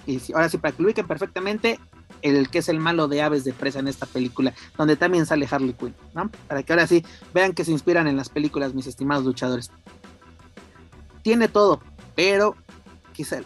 [0.06, 1.78] y ahora sí, para que lo ubiquen perfectamente,
[2.22, 5.48] el que es el malo de aves de presa en esta película, donde también sale
[5.50, 6.30] Harley Quinn, ¿no?
[6.48, 9.70] Para que ahora sí vean que se inspiran en las películas, mis estimados luchadores.
[11.22, 11.80] Tiene todo,
[12.14, 12.56] pero
[13.12, 13.40] quizá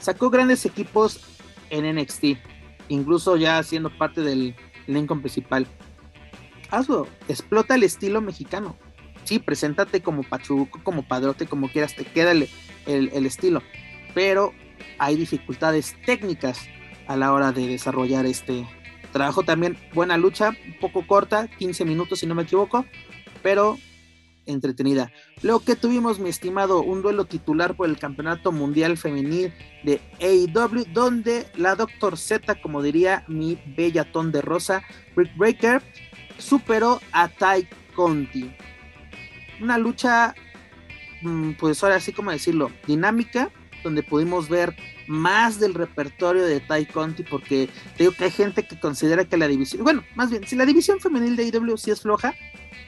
[0.00, 1.20] sacó grandes equipos
[1.70, 2.24] en NXT,
[2.88, 4.54] incluso ya siendo parte del
[4.86, 5.66] Lincoln principal.
[6.70, 8.76] Hazlo, explota el estilo mexicano.
[9.24, 12.48] Sí, preséntate como Pachuco, como Padrote, como quieras, te queda el,
[12.86, 13.62] el estilo.
[14.14, 14.52] Pero
[14.98, 16.66] hay dificultades técnicas
[17.06, 18.66] a la hora de desarrollar este
[19.12, 19.42] trabajo.
[19.42, 22.84] También buena lucha, un poco corta, 15 minutos si no me equivoco,
[23.42, 23.78] pero
[24.48, 25.12] entretenida.
[25.42, 29.52] Luego que tuvimos, mi estimado, un duelo titular por el Campeonato Mundial Femenil
[29.84, 34.82] de AEW, donde la Doctor Z, como diría mi bella ton de rosa,
[35.16, 35.82] Rick Breaker,
[36.38, 38.50] superó a Tai Conti.
[39.60, 40.34] Una lucha,
[41.22, 43.50] mm, pues ahora sí como decirlo, dinámica,
[43.84, 44.74] donde pudimos ver
[45.06, 47.68] más del repertorio de Tai Conti, porque
[47.98, 51.00] digo que hay gente que considera que la división, bueno, más bien, si la división
[51.00, 52.34] femenil de IW sí es floja,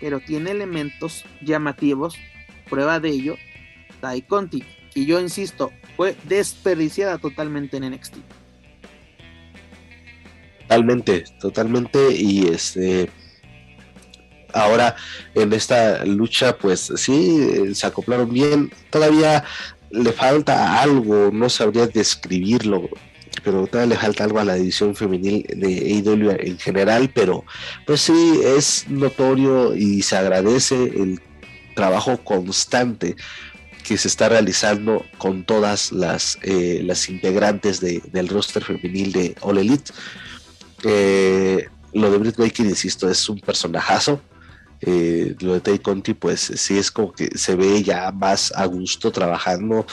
[0.01, 2.17] pero tiene elementos llamativos,
[2.69, 3.37] prueba de ello,
[4.01, 4.65] Tai Conti,
[4.95, 8.17] y yo insisto, fue desperdiciada totalmente en NXT.
[10.63, 13.11] Totalmente, totalmente, y este
[14.53, 14.97] ahora
[15.35, 18.73] en esta lucha pues sí se acoplaron bien.
[18.91, 19.45] Todavía
[19.91, 22.89] le falta algo, no sabría describirlo,
[23.43, 27.45] pero todavía le falta algo a la división femenil de AEW en general, pero
[27.87, 31.21] pues sí, es notorio y se agradece el
[31.75, 33.17] trabajo constante
[33.85, 39.59] que se está realizando con todas las, eh, las integrantes del roster femenil de All
[39.59, 39.93] Elite.
[40.85, 44.21] Eh, lo de Britt Baker, insisto, es un personajazo.
[44.83, 48.65] Eh, lo de Tay Conti, pues sí es como que se ve ya más a
[48.65, 49.87] gusto trabajando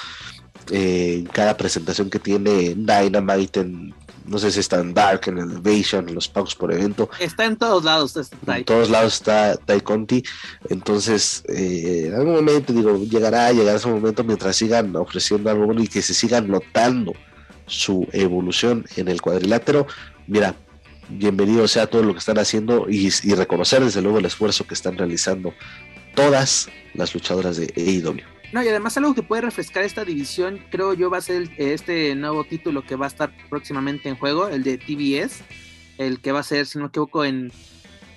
[0.72, 3.94] eh, en cada presentación que tiene en Dynamite, en,
[4.26, 7.10] no sé si está en Dark, en Elevation, en los pagos por evento.
[7.19, 8.14] Está en todos lados.
[8.48, 10.23] en todos lados está Tai Conti.
[10.69, 15.81] Entonces, eh, en algún momento, digo, llegará, llegará ese momento mientras sigan ofreciendo algo bueno
[15.81, 17.14] y que se sigan notando
[17.65, 19.88] su evolución en el cuadrilátero.
[20.27, 20.56] Mira,
[21.10, 24.98] bienvenido sea todo lo que están haciendo y, reconocer desde luego el esfuerzo que están
[24.98, 25.53] realizando
[26.15, 28.36] todas las luchadoras de AEW.
[28.53, 32.15] No, y además algo que puede refrescar esta división, creo yo, va a ser este
[32.15, 35.44] nuevo título que va a estar próximamente en juego, el de TBS,
[35.98, 37.52] el que va a ser, si no me equivoco, en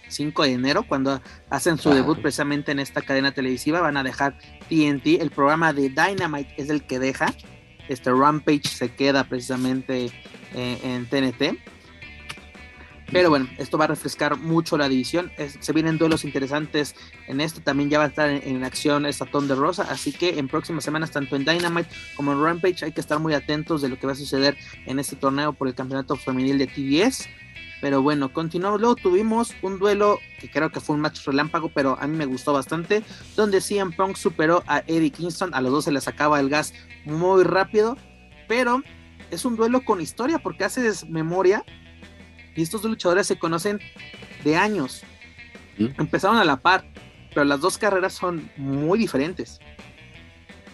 [0.06, 1.20] 5 de enero, cuando
[1.50, 4.38] hacen su debut precisamente en esta cadena televisiva, van a dejar
[4.68, 7.34] TNT, el programa de Dynamite es el que deja,
[7.88, 10.12] este Rampage se queda precisamente
[10.54, 11.58] eh, en TNT
[13.12, 15.32] pero bueno, esto va a refrescar mucho la división.
[15.36, 16.94] se vienen duelos interesantes
[17.26, 17.60] en esto.
[17.60, 19.86] También ya va a estar en, acción esta de Rosa.
[19.90, 23.34] Así que en próximas semanas, tanto en Dynamite como en Rampage, hay que estar muy
[23.34, 24.56] atentos de lo que va a suceder
[24.86, 27.28] en este torneo por el campeonato femenil de TBS.
[27.80, 28.80] Pero bueno, continuamos.
[28.80, 32.26] Luego tuvimos un duelo que creo que fue un match relámpago, pero a mí me
[32.26, 33.02] gustó bastante.
[33.36, 35.54] Donde CM Punk superó a Eddie Kingston.
[35.54, 36.74] A los dos se les acaba el gas
[37.04, 37.96] muy rápido.
[38.46, 38.82] Pero
[39.30, 41.64] es un duelo con historia porque hace memoria
[42.54, 43.80] y estos dos luchadores se conocen
[44.44, 45.02] de años.
[45.78, 45.86] ¿Mm?
[45.98, 46.84] Empezaron a la par,
[47.34, 49.60] pero las dos carreras son muy diferentes.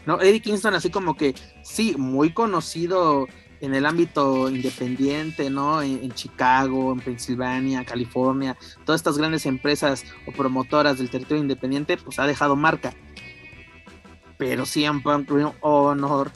[0.07, 0.21] ¿No?
[0.21, 3.27] Eddie Kingston, así como que, sí, muy conocido
[3.61, 5.83] en el ámbito independiente, ¿no?
[5.83, 12.19] En, Chicago, en Pensilvania, California, todas estas grandes empresas o promotoras del territorio independiente, pues
[12.19, 12.95] ha dejado marca.
[14.39, 15.31] Pero CM Punk,
[15.61, 16.31] Honor,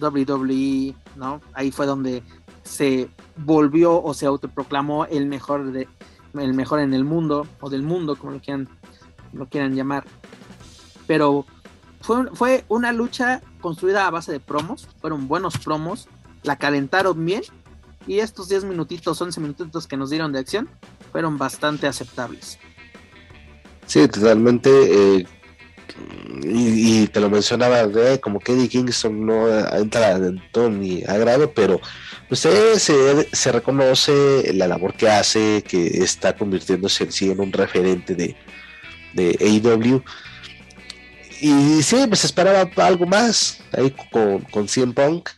[0.00, 1.40] WWE, ¿no?
[1.54, 2.22] Ahí fue donde
[2.62, 5.88] se volvió o se autoproclamó el mejor de
[6.34, 8.68] el mejor en el mundo o del mundo como lo quieran
[9.32, 10.04] lo quieran llamar.
[11.06, 11.46] Pero
[12.00, 16.08] fue, fue una lucha construida a base de promos fueron buenos promos
[16.42, 17.42] la calentaron bien
[18.06, 20.68] y estos 10 minutitos 11 minutitos que nos dieron de acción
[21.12, 22.58] fueron bastante aceptables.
[23.86, 25.26] Sí totalmente eh,
[26.42, 27.88] y, te lo mencionaba,
[28.20, 31.80] como que Eddie Kingston no entra en todo mi agrado, pero
[32.30, 37.52] usted se, se, reconoce la labor que hace, que está convirtiéndose en sí en un
[37.52, 38.36] referente de,
[39.14, 40.02] de AEW.
[41.40, 45.30] Y sí, pues esperaba algo más ahí con, con CM Punk,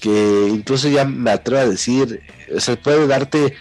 [0.00, 2.22] que incluso ya me atrevo a decir,
[2.58, 3.54] se puede darte,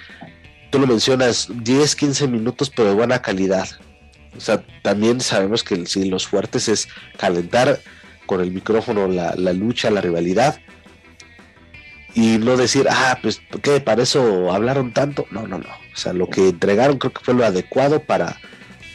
[0.69, 3.67] tú lo mencionas, 10, 15 minutos, pero de buena calidad
[4.35, 6.87] o sea, también sabemos que si los fuertes es
[7.17, 7.81] calentar
[8.25, 10.59] con el micrófono la, lucha, la rivalidad.
[12.13, 13.79] Y no decir, ah, pues, ¿qué?
[13.79, 15.25] ¿Para eso hablaron tanto?
[15.31, 15.69] No, no, no.
[15.93, 18.37] O sea, lo que entregaron creo que fue lo adecuado para,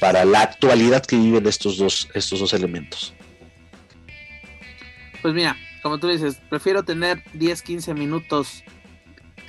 [0.01, 3.15] para la actualidad que viven estos dos, estos dos elementos.
[5.23, 8.65] Pues mira, como tú dices, prefiero tener 10, 15 minutos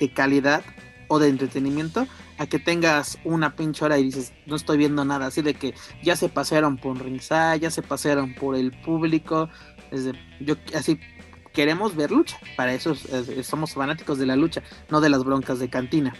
[0.00, 0.62] de calidad
[1.08, 2.06] o de entretenimiento
[2.38, 5.74] a que tengas una pinche hora y dices, no estoy viendo nada, así de que
[6.02, 9.48] ya se pasearon por ringside, ya se pasearon por el público,
[9.90, 11.00] desde, yo así
[11.52, 12.94] queremos ver lucha, para eso
[13.42, 16.14] somos fanáticos de la lucha, no de las broncas de cantina.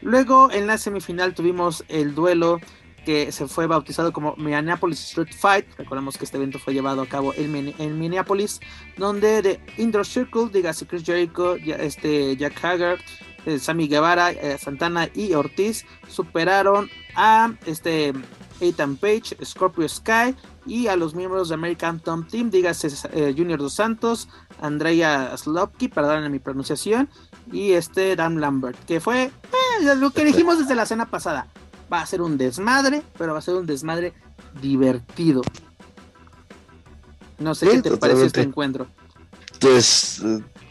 [0.00, 2.60] Luego en la semifinal tuvimos el duelo
[3.04, 5.66] que se fue bautizado como Minneapolis Street Fight.
[5.76, 8.60] Recordemos que este evento fue llevado a cabo en, Minneapolis,
[8.96, 12.98] donde de Indoor Circle, dígase Chris Jericho, este, Jack Hager,
[13.46, 18.12] eh, Sammy Guevara, eh, Santana y Ortiz superaron a este
[18.60, 20.34] Ethan Page, Scorpio Sky
[20.66, 24.28] y a los miembros de American Tom Team, dígase eh, Junior Dos Santos,
[24.60, 27.08] Andrea Slopki, perdón mi pronunciación,
[27.52, 29.30] y este Dan Lambert, que fue
[29.96, 31.48] lo que dijimos desde la cena pasada.
[31.92, 34.14] Va a ser un desmadre, pero va a ser un desmadre
[34.60, 35.42] divertido.
[37.38, 38.86] No sé qué te parece este encuentro.
[39.60, 40.22] Pues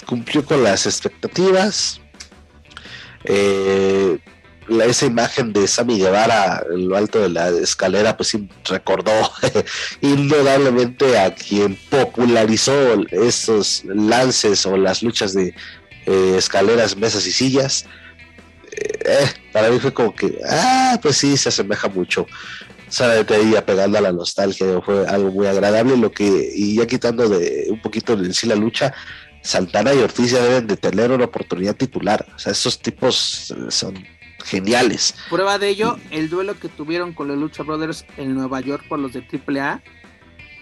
[0.07, 2.01] cumplió con las expectativas.
[3.25, 4.19] Eh,
[4.85, 9.11] esa imagen de Sammy Guevara en lo alto de la escalera, pues recordó
[10.01, 12.73] indudablemente a quien popularizó
[13.11, 15.53] esos lances o las luchas de
[16.05, 17.85] eh, escaleras, mesas y sillas.
[18.71, 22.25] Eh, para mí fue como que, ah, pues sí, se asemeja mucho.
[22.87, 25.97] Solamente ahí apegando a la nostalgia, fue algo muy agradable.
[25.97, 28.93] Lo que, y ya quitando de un poquito de sí la lucha,
[29.44, 32.26] Santana y Ortiz ya deben de tener una oportunidad titular.
[32.36, 33.94] O sea, esos tipos son
[34.44, 35.15] geniales.
[35.30, 38.99] Prueba de ello, el duelo que tuvieron con los Lucha Brothers en Nueva York por
[38.99, 39.82] los de AAA.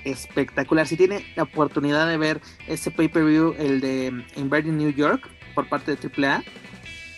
[0.04, 0.88] Espectacular.
[0.88, 5.96] Si tiene la oportunidad de ver ese pay-per-view, el de Inverting New York, por parte
[5.96, 6.44] de AAA,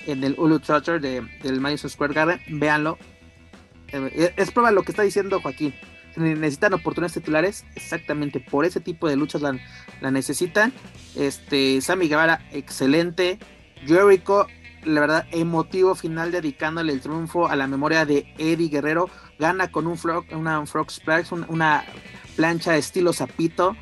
[0.07, 2.97] en el Hulu Trotter de, del Madison Square Garden, véanlo.
[3.93, 5.73] Eh, es prueba lo que está diciendo Joaquín.
[6.15, 9.57] Necesitan oportunidades titulares, exactamente por ese tipo de luchas la,
[10.01, 10.73] la necesitan.
[11.15, 13.39] Este, Sammy Guevara, excelente.
[13.85, 14.47] Jericho,
[14.83, 19.09] la verdad, emotivo final dedicándole el triunfo a la memoria de Eddie Guerrero.
[19.39, 21.83] Gana con un frog, una frog splash, una,
[22.35, 23.75] plancha estilo zapito.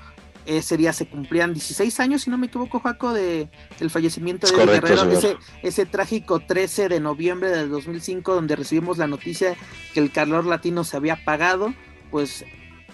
[0.46, 3.48] Ese día se cumplían 16 años, si no me equivoco, Jaco, de,
[3.80, 5.12] del fallecimiento de Eddie Guerrero.
[5.12, 9.56] Ese, ese, trágico 13 de noviembre del 2005, donde recibimos la noticia
[9.94, 11.74] que el calor latino se había apagado.
[12.12, 12.46] Pues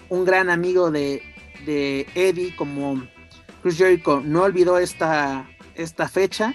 [0.08, 1.22] un gran amigo de,
[1.66, 3.02] de Eddie, como
[3.62, 6.54] Chris Jericho, no olvidó esta, esta fecha.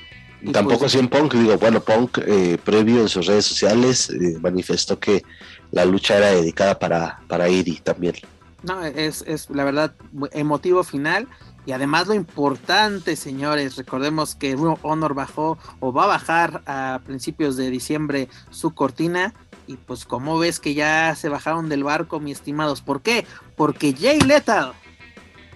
[0.52, 5.00] Tampoco pues, en Punk, digo, bueno, Punk eh, previo en sus redes sociales eh, manifestó
[5.00, 5.24] que
[5.72, 8.16] la lucha era dedicada para, para Iri también.
[8.64, 9.94] No, es, es la verdad
[10.32, 11.28] emotivo final.
[11.66, 17.56] Y además lo importante, señores, recordemos que Honor bajó o va a bajar a principios
[17.56, 19.34] de diciembre su cortina
[19.68, 23.26] y pues como ves que ya se bajaron del barco, mis estimados, ¿por qué?
[23.56, 24.74] Porque Jay Lethal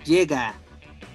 [0.06, 0.56] llega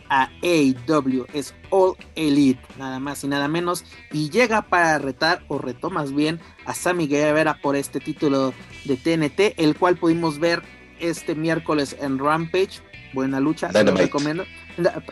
[0.09, 5.59] a AEW, es All Elite, nada más y nada menos, y llega para retar, o
[5.59, 8.53] retó más bien, a Sammy Guevara por este título
[8.85, 10.63] de TNT, el cual pudimos ver
[11.01, 12.83] este miércoles en Rampage,
[13.15, 14.45] buena lucha, se lo recomiendo.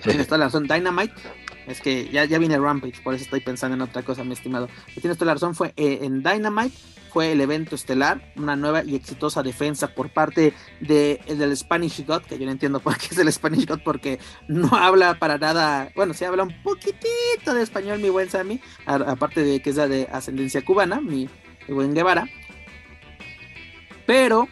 [0.02, 1.15] Tienes toda la razón, Dynamite,
[1.66, 4.69] es que ya, ya viene Rampage, por eso estoy pensando en otra cosa, mi estimado.
[5.01, 6.77] Tienes toda la razón, fue eh, en Dynamite,
[7.11, 12.23] fue el evento estelar, una nueva y exitosa defensa por parte de, del Spanish God,
[12.23, 14.19] que yo no entiendo por qué es el Spanish God, porque
[14.49, 19.43] no habla para nada, bueno, sí habla un poquitito de español mi buen Sammy, aparte
[19.43, 21.28] de que es de ascendencia cubana, mi,
[21.69, 22.27] buen Guevara,
[24.07, 24.49] pero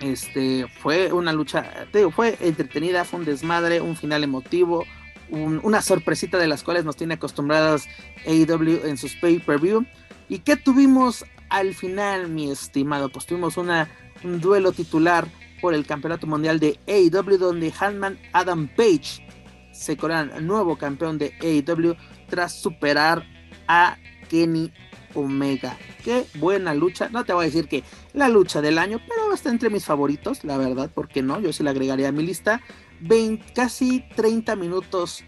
[0.00, 4.84] este fue una lucha, te digo, fue entretenida, fue un desmadre, un final emotivo,
[5.30, 7.88] una sorpresita de las cuales nos tiene acostumbradas
[8.26, 9.86] AEW en sus pay-per-view.
[10.28, 13.08] ¿Y qué tuvimos al final, mi estimado?
[13.08, 15.26] Pues tuvimos un duelo titular
[15.60, 19.26] por el Campeonato Mundial de AEW, donde Hanman Adam Page
[19.72, 21.94] se corona nuevo campeón de AEW
[22.28, 23.24] tras superar
[23.66, 23.96] a
[24.28, 24.72] Kenny
[25.14, 25.76] Omega.
[26.04, 27.08] Qué buena lucha.
[27.08, 27.82] No te voy a decir que
[28.12, 31.40] la lucha del año, pero está entre mis favoritos, la verdad, porque no?
[31.40, 32.60] Yo sí la agregaría a mi lista.
[33.00, 35.24] 20, casi 30 minutos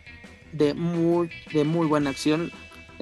[0.52, 2.52] de muy, de muy buena acción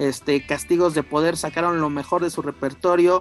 [0.01, 3.21] este, castigos de poder, sacaron lo mejor de su repertorio,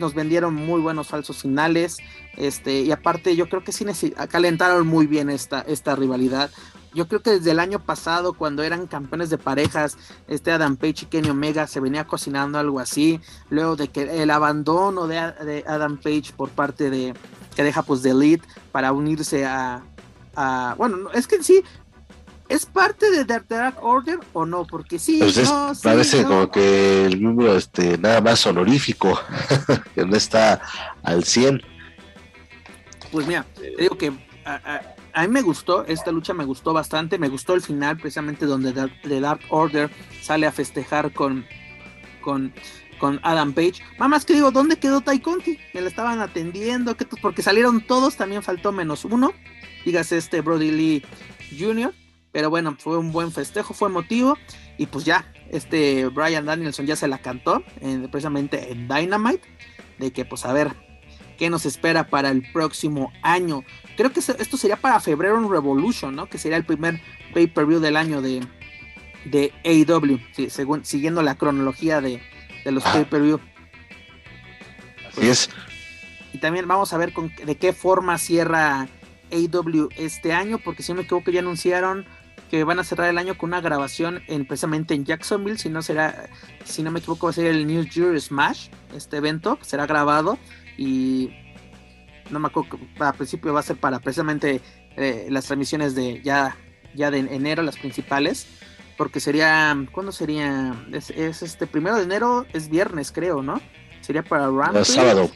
[0.00, 1.98] nos vendieron muy buenos falsos finales,
[2.36, 3.86] este, y aparte yo creo que sí
[4.28, 6.50] calentaron muy bien esta, esta rivalidad.
[6.94, 9.96] Yo creo que desde el año pasado, cuando eran campeones de parejas,
[10.26, 13.20] este Adam Page y Kenny Omega se venía cocinando algo así.
[13.50, 17.14] Luego de que el abandono de, de Adam Page por parte de
[17.56, 19.82] que deja pues de Elite para unirse a,
[20.36, 21.62] a bueno, es que sí,
[22.48, 24.66] ¿Es parte de The Dark Order o no?
[24.66, 25.50] Porque sí, pues
[25.82, 29.18] parece como que el número este, nada más honorífico,
[29.94, 30.60] que no está
[31.02, 31.62] al 100.
[33.10, 34.12] Pues mira, te digo que
[34.44, 38.72] a, mí me gustó, esta lucha me gustó bastante, me gustó el final precisamente donde
[38.72, 39.90] The, Dark Order
[40.20, 41.46] sale a festejar con,
[42.20, 42.52] con,
[42.98, 43.82] con Adam Page.
[43.98, 45.58] Mamás que digo, ¿dónde quedó Tai Conti?
[45.72, 49.32] Me la estaban atendiendo, porque salieron todos, también faltó menos uno.
[49.84, 51.02] Dígase este Brody Lee
[51.58, 51.92] Jr.
[52.32, 54.36] Pero bueno, fue un buen festejo, fue emotivo.
[54.76, 57.62] Y pues ya, este Brian Danielson ya se la cantó,
[58.10, 59.48] precisamente en Dynamite.
[59.98, 60.72] De que pues a ver,
[61.38, 63.62] ¿qué nos espera para el próximo año?
[63.96, 66.28] Creo que esto sería para febrero en Revolution, ¿no?
[66.28, 67.00] Que sería el primer
[67.32, 68.44] pay-per-view del año de,
[69.24, 70.18] de AEW.
[70.48, 72.20] según, siguiendo la cronología de,
[72.64, 73.38] los pay-per-view.
[75.08, 75.50] Así es.
[76.32, 78.88] Y también vamos a ver con, de qué forma cierra
[79.34, 82.06] AW este año, porque si no me equivoco ya anunciaron
[82.50, 85.82] que van a cerrar el año con una grabación en, precisamente en Jacksonville, si no
[85.82, 86.28] será,
[86.64, 90.38] si no me equivoco va a ser el New Year Smash, este evento, será grabado
[90.76, 91.30] y
[92.30, 94.60] no me acuerdo, a principio va a ser para precisamente
[94.96, 96.56] eh, las transmisiones de ya,
[96.94, 98.46] ya de enero, las principales,
[98.96, 100.74] porque sería, ¿cuándo sería?
[100.92, 103.60] Es, este primero de enero, es viernes creo, ¿no?
[104.00, 104.84] Sería para Rampage.
[104.84, 105.30] sábado.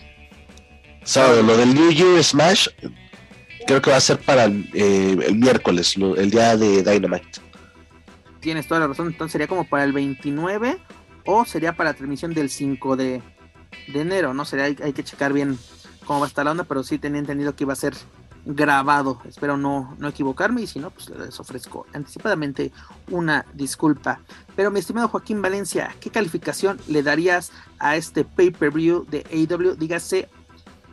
[1.02, 2.68] Sábado, lo del New Year Smash
[3.68, 7.38] creo que va a ser para eh, el miércoles, el día de Dynamite.
[8.40, 10.78] Tienes toda la razón, entonces sería como para el 29
[11.26, 13.20] o sería para la transmisión del 5 de,
[13.92, 14.46] enero, ¿no?
[14.46, 15.58] Sería, hay, hay, que checar bien
[16.06, 17.92] cómo va a estar la onda, pero sí tenía entendido que iba a ser
[18.46, 19.20] grabado.
[19.28, 22.72] Espero no, no equivocarme y si no, pues les ofrezco anticipadamente
[23.10, 24.20] una disculpa.
[24.56, 29.74] Pero mi estimado Joaquín Valencia, ¿qué calificación le darías a este pay-per-view de AW?
[29.74, 30.26] Dígase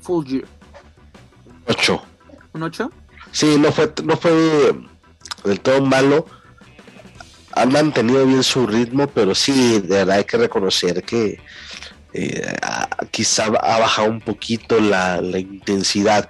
[0.01, 0.45] Full Year.
[1.67, 2.14] 8.
[2.55, 2.89] ¿Un 8?
[3.33, 4.31] Sí, no fue, no fue
[5.43, 6.25] del todo malo.
[7.51, 11.41] Han mantenido bien su ritmo, pero sí, de verdad hay que reconocer que
[12.13, 12.55] eh,
[13.11, 16.29] quizá ha bajado un poquito la, intensidad.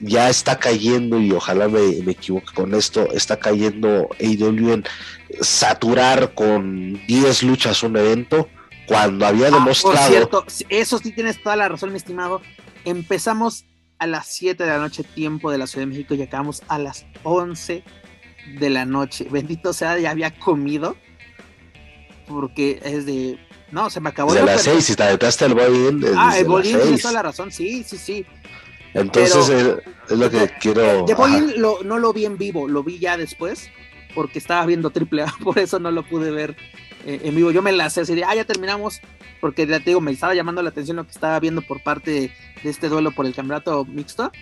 [0.00, 4.84] Ya está cayendo, y ojalá me, equivoque con esto, está cayendo AEW en
[5.42, 8.48] saturar con 10 luchas un evento
[8.86, 9.98] cuando había ah, demostrado.
[9.98, 12.40] Por cierto, eso sí tienes toda la razón, mi estimado.
[12.86, 13.66] Empezamos
[13.98, 16.78] a las 7 de la noche, tiempo de la Ciudad de México, y acabamos a
[16.78, 17.82] las 11
[18.58, 19.26] de la noche.
[19.30, 20.96] Bendito sea, ya había comido.
[22.26, 23.38] Porque es de.
[23.70, 24.34] No, se me acabó.
[24.34, 27.52] De las 6, si te aventaste el boy Ah, el boy tienes toda la razón,
[27.52, 28.26] sí, sí, sí.
[28.94, 29.48] Entonces
[30.08, 31.04] es, lo que quiero.
[31.04, 33.68] De boy no lo vi en vivo, lo vi ya después,
[34.14, 36.56] porque estaba viendo triple A, por eso no lo pude ver
[37.06, 37.50] en vivo.
[37.50, 39.00] Yo me la así de, ah, ya terminamos,
[39.40, 42.10] porque ya te digo, me estaba llamando la atención lo que estaba viendo por parte
[42.10, 42.32] de,
[42.70, 44.32] este duelo por el campeonato mixto.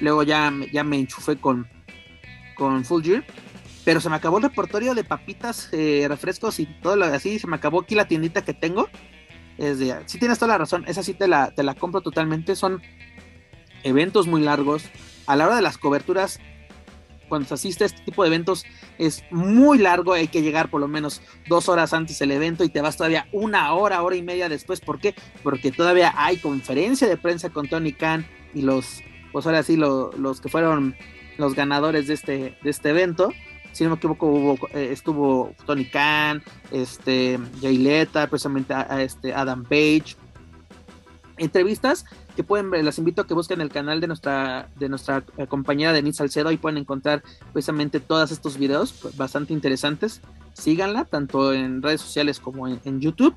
[0.00, 1.68] Luego ya, ya me enchufé con,
[2.56, 3.24] con Full Gear.
[3.84, 7.38] Pero se me acabó el repertorio de papitas, eh, refrescos y todo lo así.
[7.38, 8.88] Se me acabó aquí la tiendita que tengo.
[9.58, 12.56] Es de, sí tienes toda la razón, esa sí te la, te la compro totalmente.
[12.56, 12.80] Son
[13.82, 14.84] eventos muy largos.
[15.26, 16.40] A la hora de las coberturas,
[17.28, 18.64] cuando se asiste a este tipo de eventos
[18.98, 22.68] es muy largo, hay que llegar por lo menos dos horas antes del evento y
[22.68, 24.80] te vas todavía una hora, hora y media después.
[24.80, 25.14] ¿Por qué?
[25.42, 29.02] Porque todavía hay conferencia de prensa con Tony Khan y los,
[29.32, 30.96] pues ahora sí, los que fueron
[31.38, 33.30] los ganadores de este, de este evento.
[33.72, 39.34] Si no me equivoco, hubo, eh, estuvo Tony Khan, este, Jay Leta, precisamente a este
[39.34, 40.16] Adam Page.
[41.36, 42.04] Entrevistas
[42.36, 45.46] que pueden ver, las invito a que busquen el canal de nuestra, de nuestra eh,
[45.46, 50.20] compañera Denise Salcedo, y pueden encontrar precisamente todos estos videos pues, bastante interesantes.
[50.52, 53.34] Síganla, tanto en redes sociales como en, YouTube.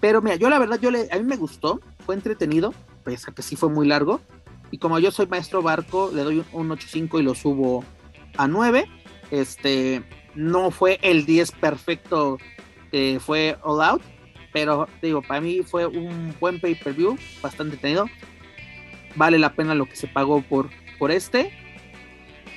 [0.00, 2.72] Pero mira, yo la verdad, yo le, a mí me gustó, fue entretenido,
[3.02, 4.20] pese a que sí fue muy largo.
[4.70, 7.84] Y como yo soy maestro barco, le doy un, 8.5 y lo subo
[8.36, 8.88] a 9.
[9.32, 10.04] Este,
[10.36, 12.38] no fue el 10 perfecto,
[13.18, 14.02] fue All Out,
[14.52, 18.06] pero digo, para mí fue un buen pay-per-view, bastante tenido.
[19.16, 21.52] Vale la pena lo que se pagó por, por este.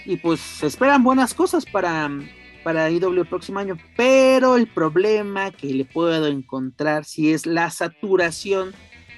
[0.05, 2.09] Y pues se esperan buenas cosas para,
[2.63, 3.77] para IW el próximo año.
[3.95, 8.73] Pero el problema que le puedo encontrar si es la saturación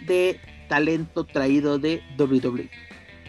[0.05, 2.69] de talento traído de WWE.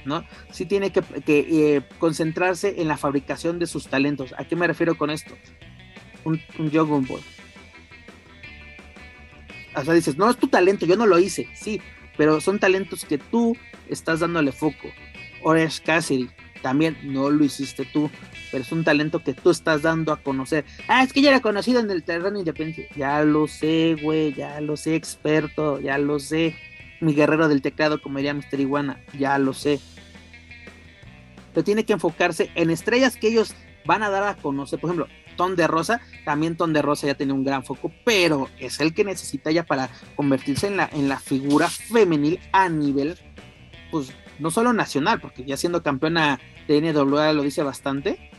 [0.05, 0.25] ¿no?
[0.51, 4.35] Sí tiene que, eh, concentrarse en la fabricación de sus talentos.
[4.39, 5.35] ¿A qué me refiero con esto?
[6.25, 7.36] Un, un Boy
[9.77, 11.81] o sea, dices, no es tu talento, yo no lo hice, sí,
[12.17, 13.57] pero son talentos que tú
[13.89, 14.89] estás dándole foco.
[15.43, 16.29] Orange Cassidy,
[16.63, 18.11] también no lo hiciste tú,
[18.51, 20.65] pero es un talento que tú estás dando a conocer.
[20.89, 22.89] Ah, es que ya era conocido en el terreno independiente.
[22.97, 26.57] Ya lo sé, güey, ya lo sé, experto, ya lo sé.
[27.01, 28.59] Mi guerrero del teclado, como diría Mr.
[28.59, 29.79] Iguana, ya lo sé.
[31.53, 33.55] Pero tiene que enfocarse en estrellas que ellos
[33.85, 34.81] van a dar a conocer.
[34.81, 38.49] Por ejemplo, Ton de Rosa, también Ton de Rosa ya tiene un gran foco, pero
[38.59, 43.19] es el que necesita ya para convertirse en la, en la figura femenil a nivel,
[43.91, 48.31] pues no solo nacional, porque ya siendo campeona de NWA lo dice bastante,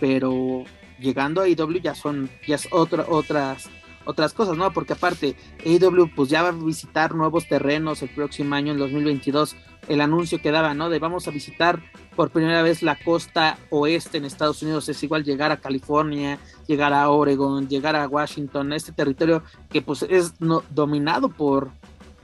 [0.00, 0.64] pero
[0.98, 3.68] llegando a IW ya son, ya es otra, otras,
[4.08, 4.72] otras cosas, ¿no?
[4.72, 5.36] Porque aparte,
[5.66, 9.54] AEW pues ya va a visitar nuevos terrenos el próximo año, en 2022,
[9.86, 10.88] el anuncio que daba, ¿no?
[10.88, 11.82] De vamos a visitar
[12.16, 16.94] por primera vez la costa oeste en Estados Unidos, es igual llegar a California, llegar
[16.94, 21.70] a Oregon, llegar a Washington, este territorio que pues es no, dominado por,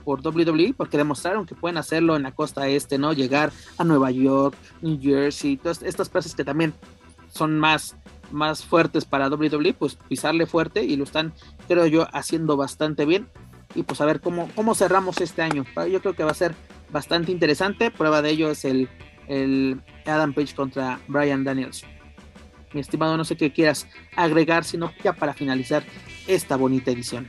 [0.04, 3.12] por WWE, porque demostraron que pueden hacerlo en la costa este, ¿no?
[3.12, 6.72] Llegar a Nueva York, New Jersey, todas estas plazas que también
[7.30, 7.94] son más,
[8.34, 11.32] más fuertes para WWE, pues pisarle fuerte y lo están,
[11.68, 13.28] creo yo, haciendo bastante bien.
[13.74, 15.64] Y pues a ver cómo, cómo cerramos este año.
[15.90, 16.54] Yo creo que va a ser
[16.92, 17.90] bastante interesante.
[17.90, 18.88] Prueba de ello es el,
[19.26, 21.84] el Adam Page contra Brian Daniels.
[22.72, 23.86] Mi estimado, no sé qué quieras
[24.16, 25.84] agregar, sino ya para finalizar
[26.26, 27.28] esta bonita edición.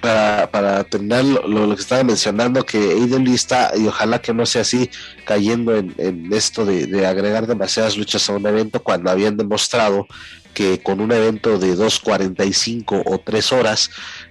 [0.00, 4.62] Para, para terminar lo, que estaba mencionando, que AEW está, y ojalá que no sea
[4.62, 4.90] así,
[5.24, 10.06] cayendo en, esto de, agregar demasiadas luchas a un evento cuando habían demostrado
[10.52, 13.90] que con un evento de 2.45 o 3 horas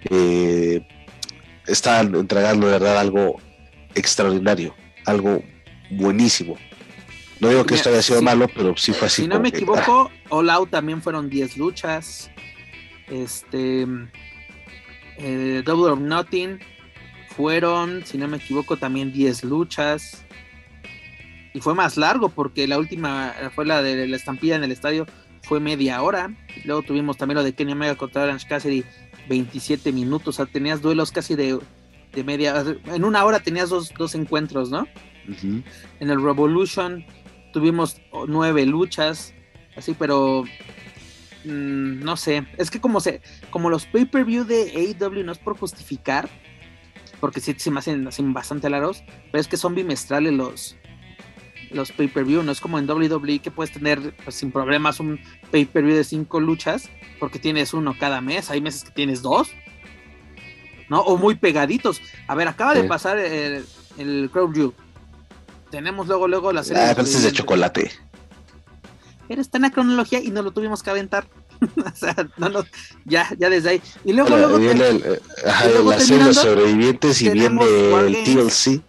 [0.09, 0.87] eh,
[1.67, 3.41] estaban entregando de verdad algo
[3.95, 4.73] extraordinario,
[5.05, 5.43] algo
[5.91, 6.57] buenísimo.
[7.39, 9.23] No digo que esto haya sido malo, pero sí fue así.
[9.23, 10.27] Si no me equivoco, ah.
[10.29, 12.31] All Out también fueron 10 luchas.
[13.09, 13.85] Este.
[15.17, 16.59] Eh, Double or Nothing
[17.35, 20.23] fueron, si no me equivoco, también 10 luchas.
[21.53, 25.05] Y fue más largo porque la última fue la de la estampilla en el estadio,
[25.43, 26.33] fue media hora.
[26.65, 28.83] Luego tuvimos también lo de Kenny Omega contra Orange Cassidy,
[29.29, 30.35] 27 minutos.
[30.39, 31.59] O sea, tenías duelos casi de,
[32.23, 32.63] media.
[32.87, 34.87] En una hora tenías dos, dos encuentros, ¿no?
[35.99, 37.05] En el Revolution
[37.53, 39.33] tuvimos nueve luchas,
[39.77, 40.43] así, pero
[41.45, 45.57] Mm, no sé, es que como se, como los pay-per-view de AEW no es por
[45.57, 46.29] justificar,
[47.19, 50.77] porque sí se me hacen, bastante largos, pero es que son bimestrales los,
[51.71, 55.19] los pay-per-view, no es como en WWE que puedes tener pues, sin problemas un
[55.51, 56.89] pay-per-view de cinco luchas,
[57.19, 59.49] porque tienes uno cada mes, hay meses que tienes dos,
[60.89, 61.01] ¿no?
[61.01, 62.01] O muy pegaditos.
[62.27, 63.65] A ver, acaba de pasar el,
[63.97, 64.73] el Crowd
[65.71, 66.83] Tenemos luego, luego la serie.
[66.83, 67.91] Ah, de chocolate
[69.27, 71.27] pero está en la cronología y no lo tuvimos que aventar.
[71.85, 72.65] o sea, no, no,
[73.05, 73.81] ya, ya desde ahí.
[74.03, 75.21] Y luego, luego, viene el, eh,
[75.85, 77.61] la serie de sobrevivientes y viene
[78.07, 78.81] el TLC.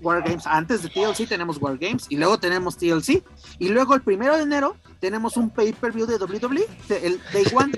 [0.00, 3.22] Wargames, antes de TLC tenemos Wargames y luego tenemos TLC
[3.58, 6.66] y luego el primero de enero tenemos un pay-per-view de WWE,
[7.02, 7.72] el Day One.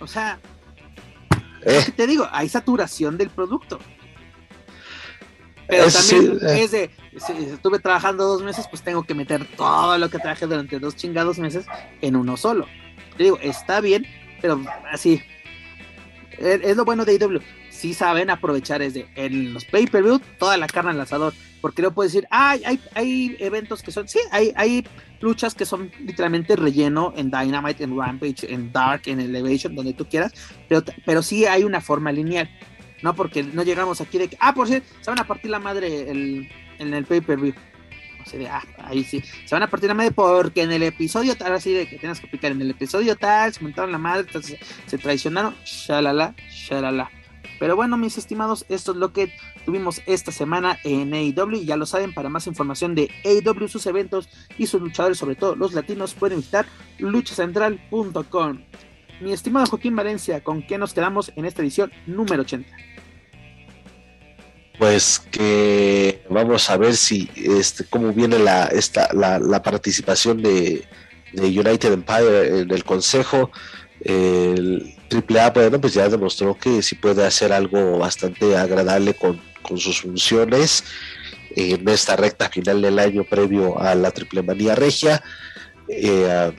[0.00, 0.40] o sea,
[1.62, 1.84] eh.
[1.94, 3.78] te digo, hay saturación del producto.
[5.70, 6.62] Pero también eh.
[6.62, 10.46] es de, si estuve trabajando dos meses, pues tengo que meter todo lo que trabajé
[10.46, 11.66] durante dos chingados meses
[12.00, 12.66] en uno solo.
[13.16, 14.06] Te digo, está bien,
[14.40, 14.60] pero
[14.90, 15.22] así.
[16.38, 17.40] Es, lo bueno de IW.
[17.70, 21.32] Si saben aprovechar es de en los pay-per-view toda la carne al asador.
[21.60, 24.86] Porque no puedes decir, ah, hay, hay eventos que son, sí, hay, hay
[25.20, 30.06] luchas que son literalmente relleno en Dynamite, en Rampage, en Dark, en Elevation, donde tú
[30.06, 30.32] quieras,
[30.68, 32.48] pero, pero sí hay una forma lineal.
[33.02, 35.58] No porque no llegamos aquí de que, ah, por cierto, se van a partir la
[35.58, 36.48] madre el,
[36.78, 37.54] en el pay-per-view.
[38.26, 39.22] O de, ah, ahí sí.
[39.44, 42.20] Se van a partir la madre porque en el episodio tal, así de que tienes
[42.20, 44.26] que picar en el episodio tal, se montaron la madre,
[44.86, 47.10] se traicionaron, shalala, shalala.
[47.60, 49.34] Pero bueno, mis estimados, esto es lo que
[49.66, 51.62] tuvimos esta semana en AEW.
[51.62, 55.54] Ya lo saben, para más información de AEW, sus eventos y sus luchadores, sobre todo
[55.56, 56.66] los latinos, pueden visitar
[56.98, 58.60] luchacentral.com.
[59.20, 62.66] Mi estimado Joaquín Valencia, ¿con qué nos quedamos en esta edición número 80?
[64.80, 70.88] Pues que vamos a ver si este cómo viene la esta la, participación de,
[71.34, 73.50] United Empire en el consejo.
[74.00, 79.38] El AAA bueno, pues ya demostró que sí puede hacer algo bastante agradable con,
[79.76, 80.82] sus funciones
[81.54, 85.22] en esta recta final del año previo a la Triple Manía Regia.
[85.88, 86.52] Eh,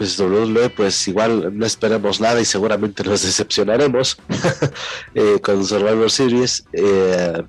[0.00, 4.16] pues WWE, pues igual no esperamos nada y seguramente nos decepcionaremos
[5.14, 6.64] eh, con Survivor Series.
[6.72, 7.42] Eh,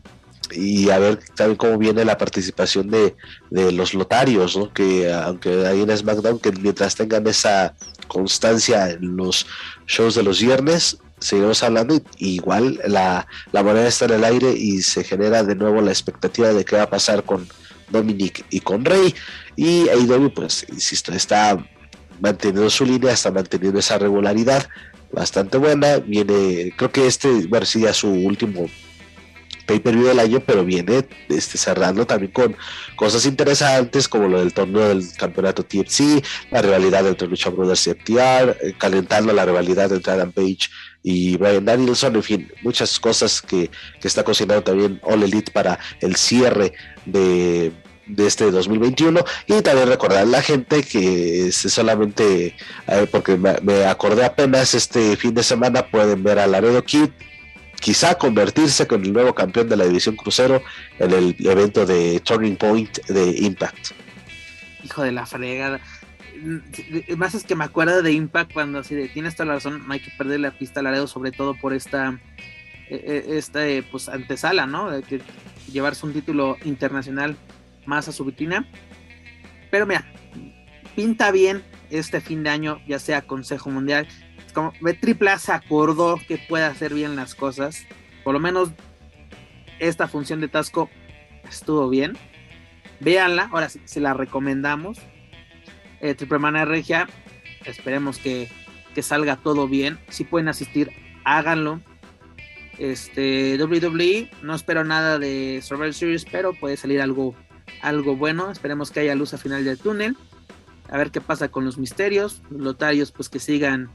[0.51, 3.15] y a ver también cómo viene la participación de,
[3.71, 4.73] los lotarios, ¿no?
[4.73, 7.73] que aunque ahí en SmackDown, que mientras tengan esa
[8.09, 9.47] constancia en los
[9.87, 14.51] shows de los viernes, seguimos hablando y, igual la, la moneda está en el aire
[14.51, 17.47] y se genera de nuevo la expectativa de qué va a pasar con
[17.91, 19.15] Dominic y con Rey.
[19.55, 21.57] Y AEW, pues, insisto, está
[22.21, 24.67] manteniendo su línea, está manteniendo esa regularidad
[25.11, 25.97] bastante buena.
[25.97, 28.67] Viene, creo que este, bueno, sí, ya su último
[29.65, 32.55] pay-per-view del año, pero viene este, cerrando también con
[32.95, 37.91] cosas interesantes como lo del torneo del campeonato TFC, la rivalidad entre Lucha Brothers y
[37.91, 40.69] FTR, eh, calentando la rivalidad entre Adam Page
[41.03, 45.79] y Brian Danielson, en fin, muchas cosas que, que está cocinando también All Elite para
[46.01, 46.73] el cierre
[47.05, 47.71] de
[48.15, 52.55] de este 2021 y también recordar a la gente que es solamente
[53.11, 57.09] porque me, acordé apenas este fin de semana pueden ver a Laredo Kid
[57.81, 60.61] quizá convertirse con el nuevo campeón de la división crucero
[60.99, 63.91] en el evento de Turning Point de Impact.
[64.83, 65.81] Hijo de la fregada.
[67.17, 69.93] Más es que me acuerdo de Impact cuando así de tienes toda la razón no
[69.93, 72.19] hay que perder la pista a Laredo sobre todo por esta
[72.89, 73.59] e, e, esta
[73.91, 75.21] pues antesala no de que
[75.71, 77.35] llevarse un título internacional
[77.85, 78.67] más a su vitrina.
[79.69, 80.05] Pero mira,
[80.95, 84.07] pinta bien este fin de año, ya sea Consejo Mundial.
[84.53, 87.85] Como AAA se acordó que puede hacer bien las cosas.
[88.23, 88.71] Por lo menos
[89.79, 90.89] esta función de Tasco
[91.49, 92.17] estuvo bien.
[92.99, 94.99] Véanla, ahora sí, se la recomendamos.
[96.01, 97.07] Eh, Triple Manía Regia,
[97.65, 98.47] esperemos que,
[98.93, 99.99] que, salga todo bien.
[100.09, 100.91] Si pueden asistir,
[101.23, 101.79] háganlo.
[102.77, 107.35] Este WWE, no espero nada de Survivor Series, pero puede salir algo,
[107.81, 108.51] algo bueno.
[108.51, 110.17] Esperemos que haya luz al final del túnel.
[110.89, 112.41] A ver qué pasa con los misterios.
[112.49, 113.89] Los lotarios, pues que sigan,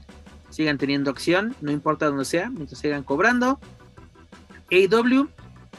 [0.49, 3.59] sigan teniendo acción, no importa donde sea, mientras sigan cobrando.
[4.71, 5.27] AW,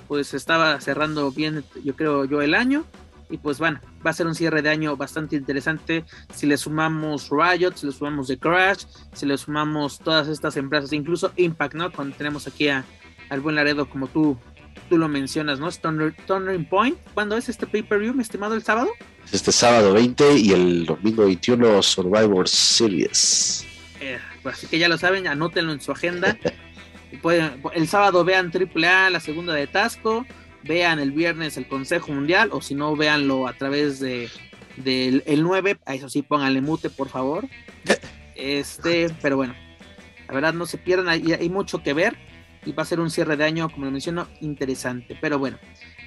[0.06, 2.84] pues estaba cerrando bien, yo creo yo, el año.
[3.30, 6.04] Y pues bueno, va a ser un cierre de año bastante interesante.
[6.32, 10.92] Si le sumamos Riot, si le sumamos The Crash, si le sumamos todas estas empresas,
[10.92, 11.92] incluso Impact, ¿no?
[11.92, 12.84] Cuando tenemos aquí a,
[13.28, 14.38] al buen Laredo, como tú,
[14.88, 15.70] tú lo mencionas, ¿no?
[15.70, 16.98] Turning Point.
[17.14, 18.90] ¿Cuándo es este pay-per-view, mi estimado, el sábado?
[19.32, 23.66] Este sábado 20 y el domingo 21 Survivor Series.
[24.00, 26.38] Eh, pues así que ya lo saben, anótenlo en su agenda.
[27.74, 30.26] el sábado vean AAA, la segunda de Tasco
[30.64, 34.28] vean el viernes el Consejo Mundial o si no, véanlo a través de
[34.76, 37.46] del el 9, a eso sí, pónganle mute, por favor.
[38.40, 39.52] Este, pero bueno,
[40.28, 42.16] la verdad no se pierdan, hay, hay mucho que ver
[42.64, 45.16] y va a ser un cierre de año, como lo menciono, interesante.
[45.20, 45.58] Pero bueno,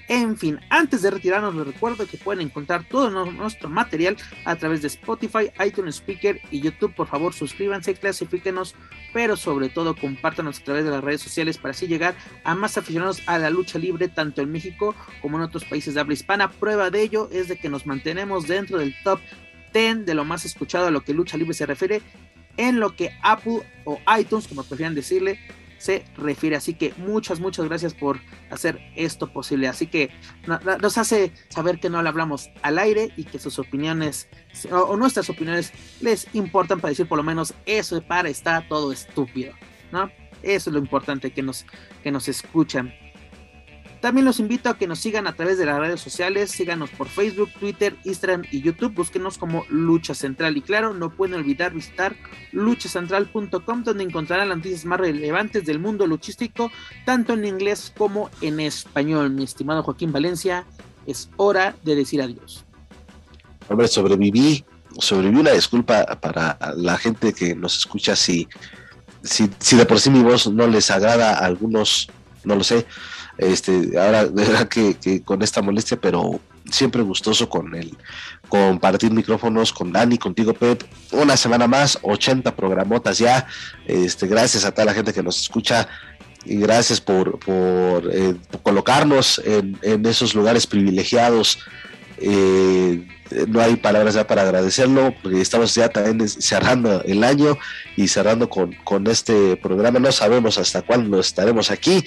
[0.08, 4.82] en fin, antes de retirarnos les recuerdo que pueden encontrar todo nuestro material a través
[4.82, 6.94] de Spotify, iTunes Speaker y YouTube.
[6.94, 8.76] Por favor, suscríbanse, clasifíquenos,
[9.14, 12.78] pero sobre todo compártanos a través de las redes sociales para así llegar a más
[12.78, 16.52] aficionados a la lucha libre, tanto en México como en otros países de habla hispana.
[16.52, 19.20] Prueba de ello es de que nos mantenemos dentro del top
[19.74, 22.02] 10 de lo más escuchado a lo que lucha libre se refiere
[22.58, 25.40] en lo que Apple o iTunes, como prefieran decirle,
[25.82, 26.56] se refiere.
[26.56, 28.20] Así que muchas, muchas gracias por
[28.52, 29.68] hacer esto posible.
[29.68, 30.12] Así que
[30.82, 34.28] nos hace saber que no le hablamos al aire y que sus opiniones
[34.72, 39.54] o, nuestras opiniones les importan para decir por lo menos eso para está todo estúpido,
[39.92, 40.12] ¿no?
[40.44, 41.66] Eso es lo importante que nos,
[42.04, 42.94] que nos escuchan.
[44.02, 47.08] También los invito a que nos sigan a través de las redes sociales, síganos por
[47.08, 52.16] Facebook, Twitter, Instagram y YouTube, búsquenos como Lucha Central y claro, no pueden olvidar visitar
[52.52, 56.72] luchacentral.com donde encontrarán las noticias más relevantes del mundo luchístico,
[57.06, 59.30] tanto en inglés como en español.
[59.30, 60.66] Mi estimado Joaquín Valencia,
[61.06, 62.66] es hora de decir adiós.
[63.70, 64.66] Hombre, sobreviví,
[64.98, 68.48] sobreviví una disculpa para la gente que nos escucha si,
[69.24, 72.10] si, si de por sí mi voz no les agrada a algunos,
[72.44, 72.88] no lo sé
[73.38, 76.40] este, ahora, de verdad que, con esta molestia, pero
[76.70, 77.98] siempre gustoso con el
[78.48, 83.48] compartir micrófonos con Dani, contigo Pep, una semana más, 80 programotas ya,
[83.86, 85.88] este, gracias a toda la gente que nos escucha
[86.46, 91.60] y gracias por, por, eh, colocarnos en, esos lugares privilegiados.
[92.18, 93.08] Eh,
[93.48, 97.58] no hay palabras ya para agradecerlo, estamos ya también cerrando el año
[97.96, 100.00] y cerrando con, con este programa.
[100.00, 102.04] No sabemos hasta cuándo estaremos aquí,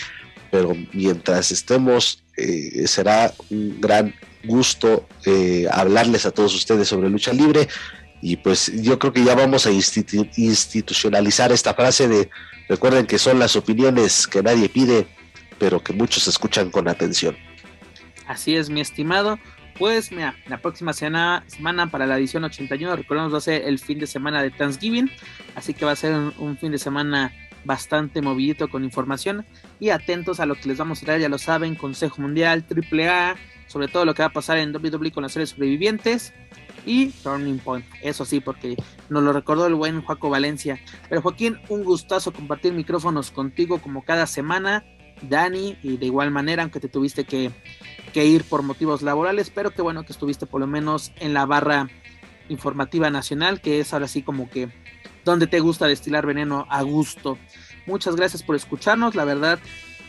[0.54, 7.32] pero mientras estemos, eh, será un gran gusto eh, hablarles a todos ustedes sobre lucha
[7.32, 7.66] libre.
[8.22, 12.30] Y pues yo creo que ya vamos a institucionalizar esta frase de
[12.68, 15.08] recuerden que son las opiniones que nadie pide,
[15.58, 17.36] pero que muchos escuchan con atención.
[18.28, 19.40] Así es, mi estimado.
[19.76, 23.80] Pues mira, la próxima semana, semana para la edición 81, recordemos va a ser el
[23.80, 25.10] fin de semana de Thanksgiving,
[25.56, 27.32] así que va a ser un fin de semana
[27.64, 29.44] bastante movidito con información
[29.80, 33.36] y atentos a lo que les vamos a traer, ya lo saben, Consejo Mundial, AAA,
[33.66, 36.32] sobre todo lo que va a pasar en WWE con las series sobrevivientes
[36.86, 38.76] y Turning Point, eso sí, porque
[39.08, 40.78] nos lo recordó el buen Joaco Valencia.
[41.08, 44.84] Pero Joaquín, un gustazo compartir micrófonos contigo como cada semana,
[45.22, 47.50] Dani, y de igual manera, aunque te tuviste que,
[48.12, 51.46] que ir por motivos laborales, pero qué bueno que estuviste por lo menos en la
[51.46, 51.88] barra
[52.48, 54.68] informativa nacional, que es ahora sí como que
[55.24, 57.38] donde te gusta destilar veneno a gusto.
[57.86, 59.58] Muchas gracias por escucharnos, la verdad,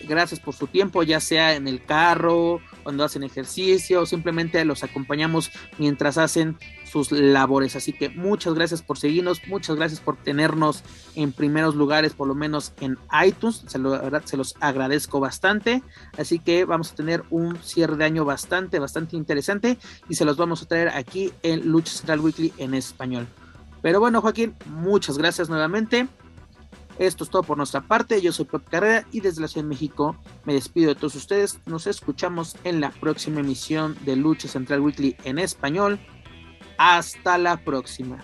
[0.08, 4.84] gracias por su tiempo, ya sea en el carro, cuando hacen ejercicio, o simplemente los
[4.84, 6.58] acompañamos mientras hacen
[6.90, 7.76] sus labores.
[7.76, 10.84] Así que muchas gracias por seguirnos, muchas gracias por tenernos
[11.16, 13.64] en primeros lugares, por lo menos en iTunes.
[13.68, 15.82] Se lo, verdad, se los agradezco bastante.
[16.18, 19.78] Así que vamos a tener un cierre de año bastante, bastante interesante
[20.08, 23.28] y se los vamos a traer aquí en Lucha Central Weekly en español.
[23.86, 26.08] Pero bueno, Joaquín, muchas gracias nuevamente.
[26.98, 28.20] Esto es todo por nuestra parte.
[28.20, 31.60] Yo soy Pep Carrera y desde la Ciudad de México me despido de todos ustedes.
[31.68, 36.00] Nos escuchamos en la próxima emisión de Lucha Central Weekly en español.
[36.80, 38.18] Hasta la próxima.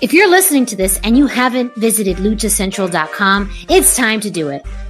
[0.00, 4.62] If you're listening to this and you haven't visited luchacentral.com, it's time to do it.